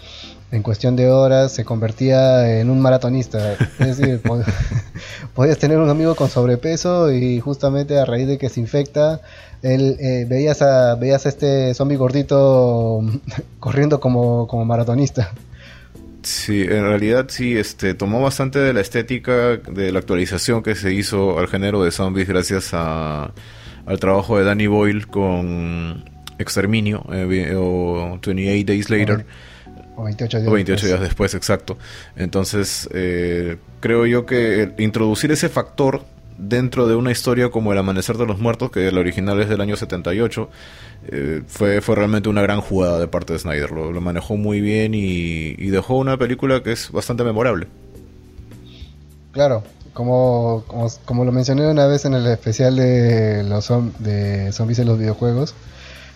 en 0.50 0.62
cuestión 0.62 0.96
de 0.96 1.10
horas 1.10 1.52
se 1.52 1.64
convertía 1.64 2.60
en 2.60 2.70
un 2.70 2.80
maratonista. 2.80 3.54
Es 3.78 3.98
decir, 3.98 4.20
podías 5.34 5.58
tener 5.58 5.78
un 5.78 5.90
amigo 5.90 6.14
con 6.14 6.28
sobrepeso 6.28 7.12
y 7.12 7.40
justamente 7.40 7.98
a 7.98 8.04
raíz 8.04 8.26
de 8.26 8.38
que 8.38 8.48
se 8.48 8.60
infecta, 8.60 9.20
él, 9.62 9.96
eh, 10.00 10.24
veías, 10.28 10.62
a, 10.62 10.94
veías 10.94 11.26
a 11.26 11.28
este 11.28 11.74
zombie 11.74 11.96
gordito 11.96 13.00
corriendo 13.60 14.00
como, 14.00 14.46
como 14.46 14.64
maratonista. 14.64 15.32
Sí, 16.22 16.62
en 16.62 16.82
realidad 16.82 17.26
sí, 17.28 17.56
este, 17.56 17.94
tomó 17.94 18.20
bastante 18.20 18.58
de 18.58 18.72
la 18.72 18.80
estética, 18.80 19.56
de 19.56 19.92
la 19.92 20.00
actualización 20.00 20.62
que 20.62 20.74
se 20.74 20.92
hizo 20.92 21.38
al 21.38 21.48
género 21.48 21.82
de 21.82 21.90
zombies 21.90 22.28
gracias 22.28 22.70
a, 22.72 23.32
al 23.86 24.00
trabajo 24.00 24.38
de 24.38 24.44
Danny 24.44 24.66
Boyle 24.66 25.06
con 25.06 26.04
Exterminio 26.38 27.04
eh, 27.12 27.54
o 27.56 28.18
28 28.20 28.66
Days 28.66 28.90
Later. 28.90 29.26
O 29.96 30.04
28 30.04 30.40
días, 30.40 30.52
28 30.52 30.86
días 30.86 31.00
después, 31.00 31.34
exacto. 31.34 31.76
Entonces, 32.16 32.88
eh, 32.92 33.56
creo 33.80 34.06
yo 34.06 34.26
que 34.26 34.72
introducir 34.78 35.32
ese 35.32 35.48
factor 35.48 36.04
dentro 36.38 36.86
de 36.86 36.94
una 36.94 37.10
historia 37.10 37.50
como 37.50 37.72
El 37.72 37.78
Amanecer 37.78 38.16
de 38.16 38.26
los 38.26 38.38
Muertos, 38.38 38.70
que 38.70 38.90
la 38.92 39.00
original 39.00 39.40
es 39.40 39.48
del 39.48 39.60
año 39.60 39.76
78, 39.76 40.48
eh, 41.08 41.42
fue, 41.46 41.80
fue 41.80 41.96
realmente 41.96 42.28
una 42.28 42.42
gran 42.42 42.60
jugada 42.60 42.98
de 42.98 43.08
parte 43.08 43.32
de 43.32 43.40
Snyder. 43.40 43.70
Lo, 43.72 44.00
manejó 44.00 44.36
muy 44.36 44.60
bien 44.60 44.94
y, 44.94 45.54
dejó 45.68 45.96
una 45.96 46.16
película 46.16 46.62
que 46.62 46.72
es 46.72 46.90
bastante 46.90 47.24
memorable. 47.24 47.66
Claro, 49.32 49.62
como, 49.92 50.64
como, 51.04 51.24
lo 51.24 51.32
mencioné 51.32 51.68
una 51.68 51.86
vez 51.86 52.04
en 52.04 52.14
el 52.14 52.26
especial 52.26 52.76
de 52.76 53.42
los 53.44 53.68
de 53.98 54.52
zombies 54.52 54.78
en 54.78 54.86
los 54.86 54.98
videojuegos, 54.98 55.54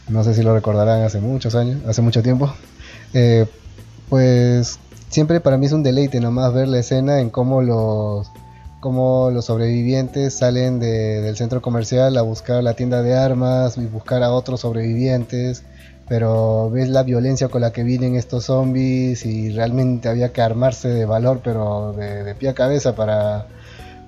no 0.09 0.25
sé 0.25 0.35
si 0.35 0.43
lo 0.43 0.55
recordarán 0.55 1.03
hace 1.03 1.21
muchos 1.21 1.55
años, 1.55 1.81
hace 1.87 2.03
mucho 2.03 2.23
tiempo. 2.23 2.53
Eh, 3.15 3.47
pues 4.09 4.79
siempre 5.09 5.41
para 5.41 5.59
mí 5.59 5.67
es 5.67 5.73
un 5.73 5.83
deleite 5.83 6.21
nomás 6.21 6.53
ver 6.55 6.69
la 6.69 6.79
escena 6.79 7.21
en 7.21 7.31
cómo 7.31 7.63
los 7.63 8.31
cómo 8.81 9.31
los 9.31 9.45
sobrevivientes 9.45 10.35
salen 10.35 10.81
del 10.81 11.37
centro 11.37 11.63
comercial 11.63 12.17
a 12.19 12.23
buscar 12.23 12.65
la 12.65 12.75
tienda 12.75 13.01
de 13.03 13.15
armas 13.15 13.79
y 13.79 13.87
buscar 13.87 14.25
a 14.25 14.33
otros 14.33 14.61
sobrevivientes 14.61 15.63
pero 16.09 16.69
ves 16.69 16.89
la 16.89 17.05
violencia 17.05 17.49
con 17.49 17.61
la 17.61 17.73
que 17.73 17.85
vienen 17.85 18.17
estos 18.17 18.47
zombies 18.47 19.25
y 19.25 19.51
realmente 19.51 20.09
había 20.09 20.33
que 20.33 20.43
armarse 20.43 20.89
de 20.89 21.05
valor 21.05 21.41
pero 21.45 21.93
de, 21.93 22.35
pie 22.35 22.49
a 22.49 22.55
cabeza 22.55 22.97
para, 22.97 23.47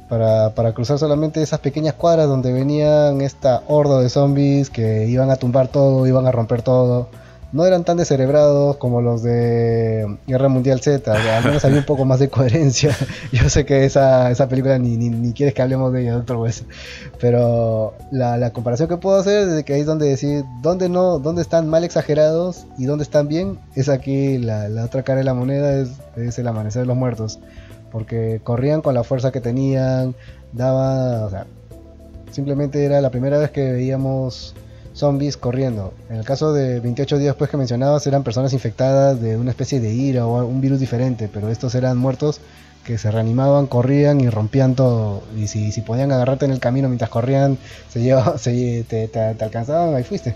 para, 0.09 0.55
para, 0.55 0.73
cruzar 0.73 0.99
solamente 0.99 1.43
esas 1.43 1.61
pequeñas 1.61 1.95
cuadras 1.95 2.29
donde 2.29 2.53
venían 2.53 3.21
esta 3.21 3.63
horda 3.67 4.01
de 4.01 4.09
zombies 4.09 4.71
que 4.71 5.07
iban 5.07 5.31
a 5.31 5.37
tumbar 5.37 5.69
todo, 5.69 6.07
iban 6.07 6.27
a 6.27 6.33
romper 6.33 6.63
todo 6.63 7.09
no 7.55 7.65
eran 7.65 7.85
tan 7.85 7.97
descerebrados 7.97 8.79
como 8.79 9.01
los 9.01 9.23
de 9.23 10.19
Guerra 10.27 10.49
Mundial 10.49 10.81
Z, 10.81 11.13
al 11.13 11.45
menos 11.45 11.65
había 11.65 11.79
un 11.79 11.85
poco 11.85 12.05
más 12.05 12.19
de 12.19 12.29
coherencia. 12.29 12.97
Yo 13.33 13.49
sé 13.49 13.65
que 13.65 13.85
esa, 13.85 14.33
esa 14.33 14.49
película 14.49 14.77
ni, 14.81 14.97
ni, 14.97 15.33
quieres 15.33 15.55
que 15.55 15.63
hablemos 15.63 15.93
de 15.93 16.03
ella, 16.03 16.17
otro 16.17 16.41
vez. 16.41 16.65
Pero 17.21 17.95
la, 18.11 18.51
comparación 18.51 18.89
que 18.89 18.97
puedo 18.97 19.21
hacer 19.21 19.49
es 19.49 19.65
que 19.65 19.75
ahí 19.75 19.83
es 19.83 19.87
donde 19.87 20.09
decir 20.09 20.45
dónde 20.63 20.89
no, 20.89 21.21
dónde 21.21 21.43
están 21.43 21.69
mal 21.69 21.85
exagerados 21.85 22.67
y 22.77 22.87
dónde 22.87 23.05
están 23.05 23.29
bien, 23.29 23.61
es 23.77 23.89
aquí 23.89 24.37
la, 24.39 24.67
otra 24.85 25.05
cara 25.05 25.19
de 25.19 25.25
la 25.25 25.35
moneda, 25.35 25.79
es, 25.79 25.91
es, 26.17 26.37
el 26.41 26.49
amanecer 26.49 26.83
de 26.83 26.87
los 26.89 26.97
muertos. 26.97 27.39
Porque 27.95 28.41
corrían 28.43 28.83
con 28.83 28.93
la 28.93 29.05
fuerza 29.05 29.31
que 29.31 29.41
tenían, 29.41 30.17
daban, 30.53 31.23
o 31.23 31.31
sea, 31.31 31.47
simplemente 32.33 32.85
era 32.85 33.01
la 33.01 33.11
primera 33.11 33.39
vez 33.39 33.53
que 33.53 33.71
veíamos 33.71 34.53
zombies 34.95 35.37
corriendo. 35.37 35.95
En 36.11 36.17
el 36.17 36.25
caso 36.25 36.53
de 36.53 36.81
28 36.81 37.19
días 37.19 37.35
después 37.35 37.51
que 37.51 37.57
mencionabas, 37.57 38.05
eran 38.09 38.25
personas 38.25 38.53
infectadas 38.53 39.23
de 39.23 39.37
una 39.37 39.51
especie 39.51 39.79
de 39.79 39.93
ira 39.93 40.27
o 40.27 40.45
un 40.45 40.61
virus 40.61 40.81
diferente, 40.81 41.31
pero 41.33 41.51
estos 41.51 41.77
eran 41.77 41.97
muertos 41.97 42.41
que 42.85 42.99
se 42.99 43.13
reanimaban, 43.13 43.69
corrían 43.69 44.21
y 44.21 44.29
rompían 44.29 44.75
todo. 44.75 45.23
Y 45.37 45.47
si, 45.47 45.71
si 45.71 45.81
podían 45.81 46.11
agarrarte 46.11 46.47
en 46.47 46.51
el 46.51 46.59
camino 46.59 46.89
mientras 46.89 47.11
corrían, 47.11 47.59
se, 47.89 48.03
lleva, 48.03 48.39
se 48.39 48.85
te, 48.89 49.07
te, 49.07 49.21
alcanzaban, 49.21 49.95
ahí 49.95 50.03
fuiste. 50.03 50.35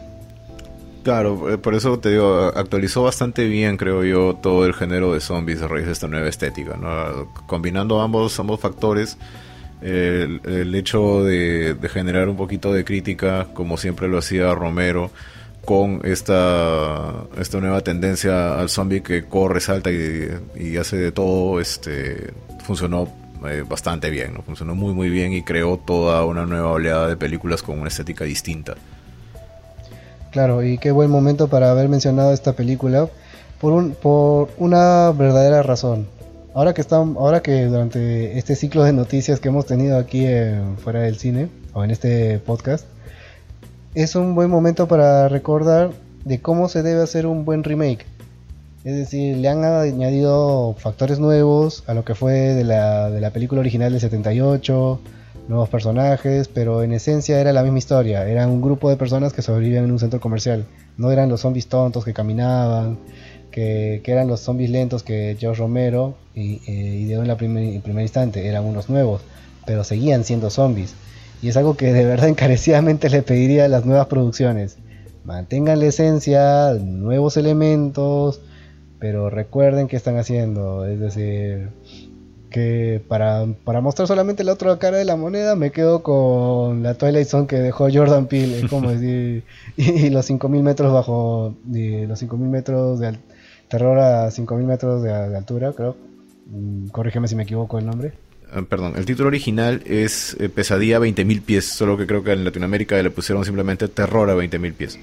Claro, 1.09 1.49
eh, 1.49 1.57
por 1.57 1.75
eso 1.75 1.99
te 1.99 2.11
digo, 2.11 2.53
actualizó 2.55 3.03
bastante 3.03 3.47
bien, 3.47 3.79
creo 3.79 4.05
yo, 4.05 4.35
todo 4.35 4.67
el 4.67 4.75
género 4.75 5.15
de 5.15 5.21
zombies 5.21 5.63
a 5.63 5.67
raíz 5.67 5.87
de 5.87 5.93
esta 5.93 6.07
nueva 6.07 6.29
estética, 6.29 6.77
¿no? 6.77 7.33
Combinando 7.47 8.03
ambos, 8.03 8.39
ambos 8.39 8.61
factores, 8.61 9.17
el, 9.81 10.75
hecho 10.75 11.25
de, 11.25 11.79
generar 11.91 12.29
un 12.29 12.37
poquito 12.37 12.75
de 12.75 12.85
crítica, 12.85 13.47
como 13.55 13.79
siempre 13.79 14.07
lo 14.07 14.19
hacía 14.19 14.55
Romero, 14.55 15.11
con 15.65 16.03
esta, 16.05 17.25
esta 17.41 17.59
nueva 17.59 17.81
tendencia 17.81 18.61
al 18.61 18.69
zombie 18.69 19.03
que 19.03 19.25
corre, 19.25 19.61
salta 19.61 19.91
y, 19.91 20.77
hace 20.77 20.99
de 20.99 21.11
todo, 21.11 21.59
este 21.59 22.35
funcionó 22.65 23.11
eh, 23.49 23.65
bastante 23.67 24.11
bien, 24.11 24.35
¿no? 24.35 24.43
funcionó 24.43 24.75
muy 24.75 24.93
muy 24.93 25.09
bien 25.09 25.33
y 25.33 25.41
creó 25.43 25.79
toda 25.79 26.23
una 26.27 26.45
nueva 26.45 26.71
oleada 26.73 27.09
de 27.09 27.17
películas 27.17 27.63
con 27.63 27.79
una 27.79 27.89
estética 27.89 28.27
distinta. 28.27 28.75
Claro, 30.31 30.63
y 30.63 30.79
qué 30.79 30.91
buen 30.91 31.11
momento 31.11 31.49
para 31.49 31.71
haber 31.71 31.89
mencionado 31.89 32.33
esta 32.33 32.53
película 32.53 33.09
por, 33.61 33.73
un, 33.73 33.93
por 33.93 34.51
una 34.59 35.11
verdadera 35.13 35.63
razón 35.63 36.07
ahora 36.59 36.75
que 36.75 36.81
están, 36.81 37.15
ahora 37.17 37.41
que 37.41 37.67
durante 37.67 38.37
este 38.37 38.57
ciclo 38.57 38.83
de 38.83 38.93
noticias 38.93 39.39
que 39.39 39.47
hemos 39.47 39.67
tenido 39.67 39.97
aquí 39.97 40.27
fuera 40.79 41.03
del 41.03 41.17
cine 41.17 41.49
o 41.73 41.85
en 41.85 41.93
este 41.93 42.41
podcast, 42.41 42.85
es 43.95 44.17
un 44.17 44.35
buen 44.35 44.51
momento 44.51 44.89
para 44.89 45.29
recordar 45.29 45.93
de 46.25 46.41
cómo 46.41 46.69
se 46.69 46.83
debe 46.83 47.01
hacer 47.01 47.27
un 47.27 47.45
buen 47.45 47.63
remake. 47.63 48.07
Es 48.83 48.97
decir, 48.97 49.37
le 49.37 49.49
han 49.49 49.65
añadido 49.65 50.75
factores 50.79 51.21
nuevos 51.21 51.85
a 51.87 51.95
lo 51.95 52.05
que 52.05 52.17
fue 52.17 52.33
de 52.33 52.65
la, 52.65 53.09
de 53.09 53.21
la 53.21 53.31
película 53.31 53.61
original 53.61 53.93
del 53.93 54.01
78, 54.01 55.01
nuevos 55.49 55.69
personajes, 55.69 56.49
pero 56.49 56.83
en 56.83 56.93
esencia 56.93 57.41
era 57.41 57.53
la 57.53 57.63
misma 57.63 57.79
historia. 57.79 58.29
Eran 58.29 58.51
un 58.51 58.61
grupo 58.61 58.91
de 58.91 58.97
personas 58.97 59.33
que 59.33 59.43
sobrevivían 59.43 59.85
en 59.85 59.93
un 59.93 59.99
centro 59.99 60.21
comercial. 60.21 60.67
No 60.97 61.11
eran 61.11 61.29
los 61.29 61.41
zombies 61.41 61.69
tontos 61.69 62.05
que 62.05 62.13
caminaban, 62.13 62.99
que, 63.51 64.03
eran 64.05 64.29
los 64.29 64.41
zombies 64.41 64.71
lentos 64.71 65.03
que 65.03 65.37
George 65.39 65.61
Romero 65.61 66.15
y, 66.35 66.61
eh, 66.67 66.97
ideó 67.01 67.23
en, 67.23 67.29
la 67.29 67.37
primer, 67.37 67.81
primer 67.81 68.03
instante, 68.03 68.47
eran 68.47 68.65
unos 68.65 68.89
nuevos, 68.89 69.23
pero 69.67 69.85
seguían 69.85 70.25
siendo 70.25 70.51
zombies. 70.51 70.95
Y 71.43 71.49
es 71.49 71.57
algo 71.57 71.77
que 71.77 71.93
de 71.93 72.05
verdad 72.05 72.29
encarecidamente 72.29 73.09
le 73.11 73.23
pediría 73.23 73.65
a 73.65 73.69
las 73.69 73.85
nuevas 73.85 74.07
producciones. 74.07 74.77
Mantengan 75.25 75.81
la 75.81 75.87
esencia, 75.87 76.75
nuevos 76.75 77.37
elementos, 77.37 78.41
pero 78.99 79.31
recuerden 79.31 79.89
qué 79.89 79.97
están 79.97 80.17
haciendo. 80.17 80.87
Es 80.87 81.01
decir, 81.01 81.71
que 82.51 83.03
para, 83.09 83.47
para, 83.65 83.81
mostrar 83.81 84.09
solamente 84.09 84.45
la 84.45 84.53
otra 84.53 84.79
cara 84.79 84.97
de 84.97 85.05
la 85.05 85.17
moneda 85.17 85.55
me 85.57 85.71
quedo 85.71 86.03
con 86.03 86.83
la 86.83 86.95
Twilight 86.95 87.29
Zone 87.29 87.47
que 87.47 87.57
dejó 87.57 87.89
Jordan 87.93 88.27
Peele, 88.27 88.61
es 88.61 88.71
como 88.71 88.91
decir, 88.97 89.45
y, 89.77 90.11
los 90.11 90.27
5000 90.27 90.63
metros 90.63 90.93
bajo, 90.93 91.55
los 91.67 92.19
5000 92.19 92.49
metros 92.49 93.01
de, 93.01 93.19
Terror 93.69 93.99
a 93.99 94.29
5.000 94.29 94.65
metros 94.65 95.03
de, 95.03 95.13
altura, 95.13 95.73
creo. 95.75 95.97
Mm, 96.47 96.89
corrígeme 96.89 97.29
si 97.29 97.37
me 97.37 97.43
equivoco 97.43 97.79
el 97.79 97.87
nombre. 97.87 98.13
Ah, 98.51 98.63
perdón, 98.67 98.95
el 98.97 99.05
título 99.05 99.29
original 99.29 99.83
es 99.85 100.35
eh, 100.41 100.49
Pesadilla 100.49 100.97
a 100.97 101.01
20.000 101.01 101.43
pies, 101.43 101.67
solo 101.67 101.99
que 101.99 102.07
creo 102.07 102.25
que 102.25 102.33
en 102.33 102.45
Latinoamérica 102.45 103.01
le 103.03 103.11
pusieron 103.11 103.45
simplemente 103.45 103.89
Terror 103.89 104.31
a 104.31 104.35
20.000 104.35 104.73
pies. 104.73 104.99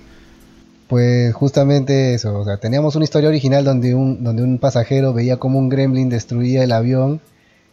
Pues 0.87 1.33
justamente 1.33 2.15
eso, 2.15 2.39
o 2.39 2.45
sea, 2.45 2.57
teníamos 2.57 2.95
una 2.95 3.05
historia 3.05 3.29
original 3.29 3.63
donde 3.63 3.93
un, 3.93 4.23
donde 4.23 4.43
un 4.43 4.57
pasajero 4.59 5.13
veía 5.13 5.37
como 5.37 5.59
un 5.59 5.69
gremlin 5.69 6.09
destruía 6.09 6.63
el 6.63 6.71
avión 6.71 7.21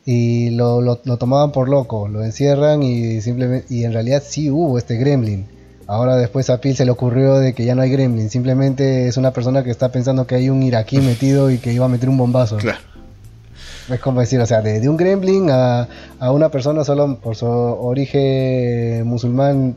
y 0.04 0.50
lo, 0.50 0.80
lo, 0.80 0.96
tomaban 0.96 1.52
por 1.52 1.68
loco, 1.68 2.08
lo 2.08 2.24
encierran 2.24 2.82
y 2.82 3.20
simplemente 3.20 3.72
y 3.72 3.84
en 3.84 3.92
realidad 3.92 4.22
sí 4.26 4.50
hubo 4.50 4.78
este 4.78 4.96
gremlin. 4.96 5.46
Ahora 5.86 6.16
después 6.16 6.48
a 6.50 6.58
Phil 6.58 6.76
se 6.76 6.84
le 6.84 6.90
ocurrió 6.90 7.36
de 7.36 7.54
que 7.54 7.64
ya 7.64 7.74
no 7.74 7.82
hay 7.82 7.90
gremlin, 7.90 8.30
simplemente 8.30 9.08
es 9.08 9.16
una 9.16 9.32
persona 9.32 9.62
que 9.62 9.70
está 9.70 9.90
pensando 9.90 10.26
que 10.26 10.36
hay 10.36 10.48
un 10.50 10.62
iraquí 10.62 10.98
metido 10.98 11.50
y 11.50 11.58
que 11.58 11.72
iba 11.72 11.84
a 11.84 11.88
meter 11.88 12.08
un 12.08 12.16
bombazo. 12.16 12.56
Claro. 12.56 12.78
Es 13.88 14.00
como 14.00 14.20
decir, 14.20 14.40
o 14.40 14.46
sea, 14.46 14.62
de, 14.62 14.88
un 14.88 14.96
gremlin 14.96 15.50
a, 15.50 15.88
a, 16.18 16.30
una 16.32 16.50
persona 16.50 16.84
solo 16.84 17.18
por 17.18 17.36
su 17.36 17.46
origen 17.46 19.06
musulmán, 19.06 19.76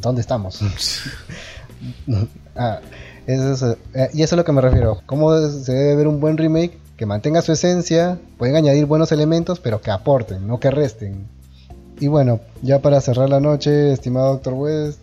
¿dónde 0.00 0.20
estamos? 0.20 0.60
ah, 2.56 2.80
eso, 3.26 3.76
eh, 3.94 4.10
y 4.12 4.22
eso 4.22 4.24
es 4.24 4.32
a 4.34 4.36
lo 4.36 4.44
que 4.44 4.52
me 4.52 4.60
refiero. 4.60 5.00
¿Cómo 5.06 5.36
se 5.48 5.72
debe 5.72 5.96
ver 5.96 6.08
un 6.08 6.20
buen 6.20 6.36
remake? 6.36 6.78
Que 6.96 7.06
mantenga 7.06 7.42
su 7.42 7.52
esencia, 7.52 8.18
pueden 8.38 8.56
añadir 8.56 8.86
buenos 8.86 9.10
elementos, 9.12 9.60
pero 9.60 9.80
que 9.80 9.90
aporten, 9.90 10.46
no 10.46 10.60
que 10.60 10.70
resten. 10.70 11.26
Y 12.00 12.08
bueno, 12.08 12.40
ya 12.62 12.80
para 12.80 13.00
cerrar 13.00 13.28
la 13.28 13.40
noche, 13.40 13.92
estimado 13.92 14.32
Doctor 14.32 14.54
West, 14.54 15.00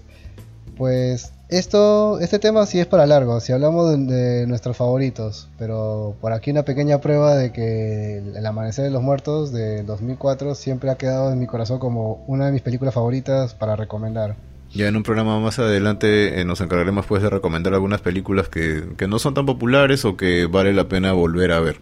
pues 0.78 1.34
esto, 1.52 2.20
este 2.22 2.40
tema 2.40 2.66
sí 2.66 2.80
es 2.80 2.88
para 2.88 3.06
largo, 3.06 3.42
si 3.42 3.52
hablamos 3.52 3.92
de, 4.08 4.48
nuestros 4.48 4.78
favoritos, 4.78 5.50
pero 5.60 6.16
por 6.22 6.32
aquí 6.32 6.50
una 6.50 6.64
pequeña 6.64 7.02
prueba 7.02 7.36
de 7.36 7.52
que 7.52 8.20
El 8.20 8.46
Amanecer 8.46 8.86
de 8.86 8.92
los 8.92 9.02
Muertos 9.02 9.52
de 9.52 9.84
2004 9.84 10.56
siempre 10.56 10.90
ha 10.90 10.96
quedado 10.96 11.32
en 11.32 11.40
mi 11.40 11.48
corazón 11.48 11.80
como 11.80 12.24
una 12.28 12.46
de 12.46 12.54
mis 12.54 12.62
películas 12.62 12.94
favoritas 12.94 13.54
para 13.54 13.76
recomendar. 13.76 14.38
Ya 14.74 14.88
en 14.88 14.96
un 14.96 15.04
programa 15.04 15.40
más 15.40 15.60
adelante 15.60 16.40
eh, 16.40 16.46
nos 16.46 16.62
encargaremos 16.62 17.06
pues 17.06 17.22
de 17.22 17.30
recomendar 17.30 17.74
algunas 17.74 18.02
películas 18.02 18.48
que, 18.48 18.84
que 18.98 19.08
no 19.08 19.20
son 19.20 19.34
tan 19.34 19.46
populares 19.46 20.06
o 20.06 20.16
que 20.16 20.46
vale 20.46 20.74
la 20.74 20.88
pena 20.88 21.12
volver 21.12 21.52
a 21.52 21.60
ver. 21.60 21.80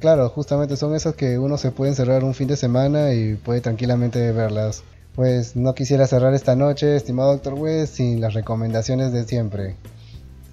Claro, 0.00 0.28
justamente 0.28 0.76
son 0.76 0.94
esas 0.94 1.14
que 1.14 1.38
uno 1.38 1.58
se 1.58 1.72
puede 1.72 1.90
encerrar 1.90 2.22
un 2.22 2.34
fin 2.34 2.46
de 2.46 2.56
semana 2.56 3.12
y 3.14 3.34
puede 3.34 3.60
tranquilamente 3.60 4.32
verlas. 4.32 4.84
Pues 5.14 5.56
no 5.56 5.74
quisiera 5.74 6.06
cerrar 6.06 6.34
esta 6.34 6.54
noche, 6.54 6.94
estimado 6.94 7.32
Doctor 7.32 7.54
West, 7.54 7.94
sin 7.94 8.20
las 8.20 8.34
recomendaciones 8.34 9.12
de 9.12 9.24
siempre. 9.24 9.74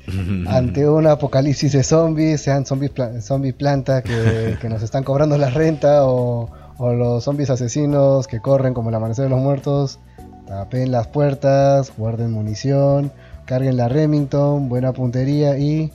Ante 0.48 0.90
un 0.90 1.06
apocalipsis 1.06 1.72
de 1.74 1.84
zombies, 1.84 2.42
sean 2.42 2.66
zombies, 2.66 2.92
zombies 3.22 3.54
planta 3.54 4.02
que, 4.02 4.58
nos 4.68 4.82
están 4.82 5.04
cobrando 5.04 5.38
la 5.38 5.52
renta 5.52 6.06
o, 6.06 6.50
o, 6.78 6.94
los 6.94 7.24
zombies 7.24 7.52
asesinos 7.52 8.28
que 8.28 8.40
corren 8.40 8.74
como 8.74 8.90
el 8.90 8.96
amanecer 8.96 9.26
de 9.26 9.30
los 9.30 9.40
muertos, 9.40 10.00
tapen 10.48 10.92
las 10.92 11.08
puertas, 11.08 11.92
guarden 11.98 12.32
munición, 12.32 13.12
carguen 13.46 13.78
la 13.78 13.88
Remington, 13.90 14.70
buena 14.70 14.94
puntería 14.94 15.58
y... 15.58 15.92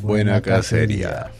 Buena, 0.00 0.42
cacería. 0.42 1.30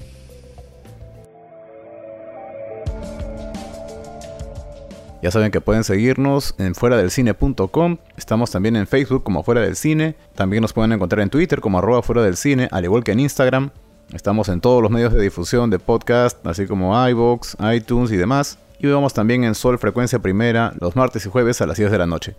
Ya 5.23 5.31
saben 5.31 5.51
que 5.51 5.61
pueden 5.61 5.83
seguirnos 5.83 6.55
en 6.59 6.75
fuera 6.75 6.97
del 6.97 7.11
cine.com. 7.11 7.99
Estamos 8.17 8.51
también 8.51 8.77
en 8.77 8.87
Facebook 8.87 9.25
como 9.25 9.43
Fuera 9.43 9.61
del 9.61 9.75
Cine. 9.75 10.15
También 10.35 10.63
nos 10.63 10.73
pueden 10.73 10.93
encontrar 10.93 11.21
en 11.21 11.31
Twitter 11.31 11.61
como 11.61 11.79
arroba 11.79 12.03
fuera 12.03 12.23
del 12.23 12.37
cine, 12.37 12.69
al 12.71 12.85
igual 12.85 13.03
que 13.03 13.13
en 13.13 13.21
Instagram. 13.21 13.71
Estamos 14.13 14.49
en 14.49 14.61
todos 14.61 14.81
los 14.83 14.91
medios 14.91 15.13
de 15.13 15.21
difusión 15.21 15.69
de 15.69 15.81
podcast, 15.81 16.47
así 16.47 16.67
como 16.67 16.95
iVoox, 17.09 17.57
iTunes 17.75 18.13
y 18.13 18.17
demás. 18.17 18.59
Y 18.79 18.87
vamos 18.89 19.15
también 19.15 19.45
en 19.45 19.55
Sol 19.55 19.79
Frecuencia 19.79 20.19
Primera 20.19 20.73
los 20.81 20.97
martes 20.97 21.25
y 21.27 21.31
jueves 21.31 21.61
a 21.61 21.67
las 21.67 21.79
10 21.79 21.91
de 21.91 21.99
la 21.99 22.07
noche. 22.07 22.37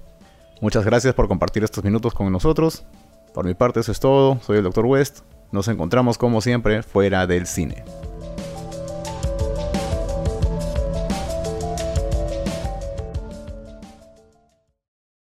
Muchas 0.62 0.86
gracias 0.86 1.14
por 1.14 1.28
compartir 1.28 1.64
estos 1.64 1.84
minutos 1.84 2.14
con 2.14 2.32
nosotros. 2.32 2.84
Por 3.34 3.46
mi 3.46 3.54
parte 3.54 3.80
eso 3.80 3.92
es 3.92 4.00
todo. 4.00 4.40
Soy 4.42 4.58
el 4.58 4.64
Dr. 4.64 4.86
West. 4.86 5.20
Nos 5.52 5.68
encontramos 5.68 6.18
como 6.18 6.42
siempre 6.42 6.84
fuera 6.84 7.28
del 7.28 7.48
cine. 7.48 7.84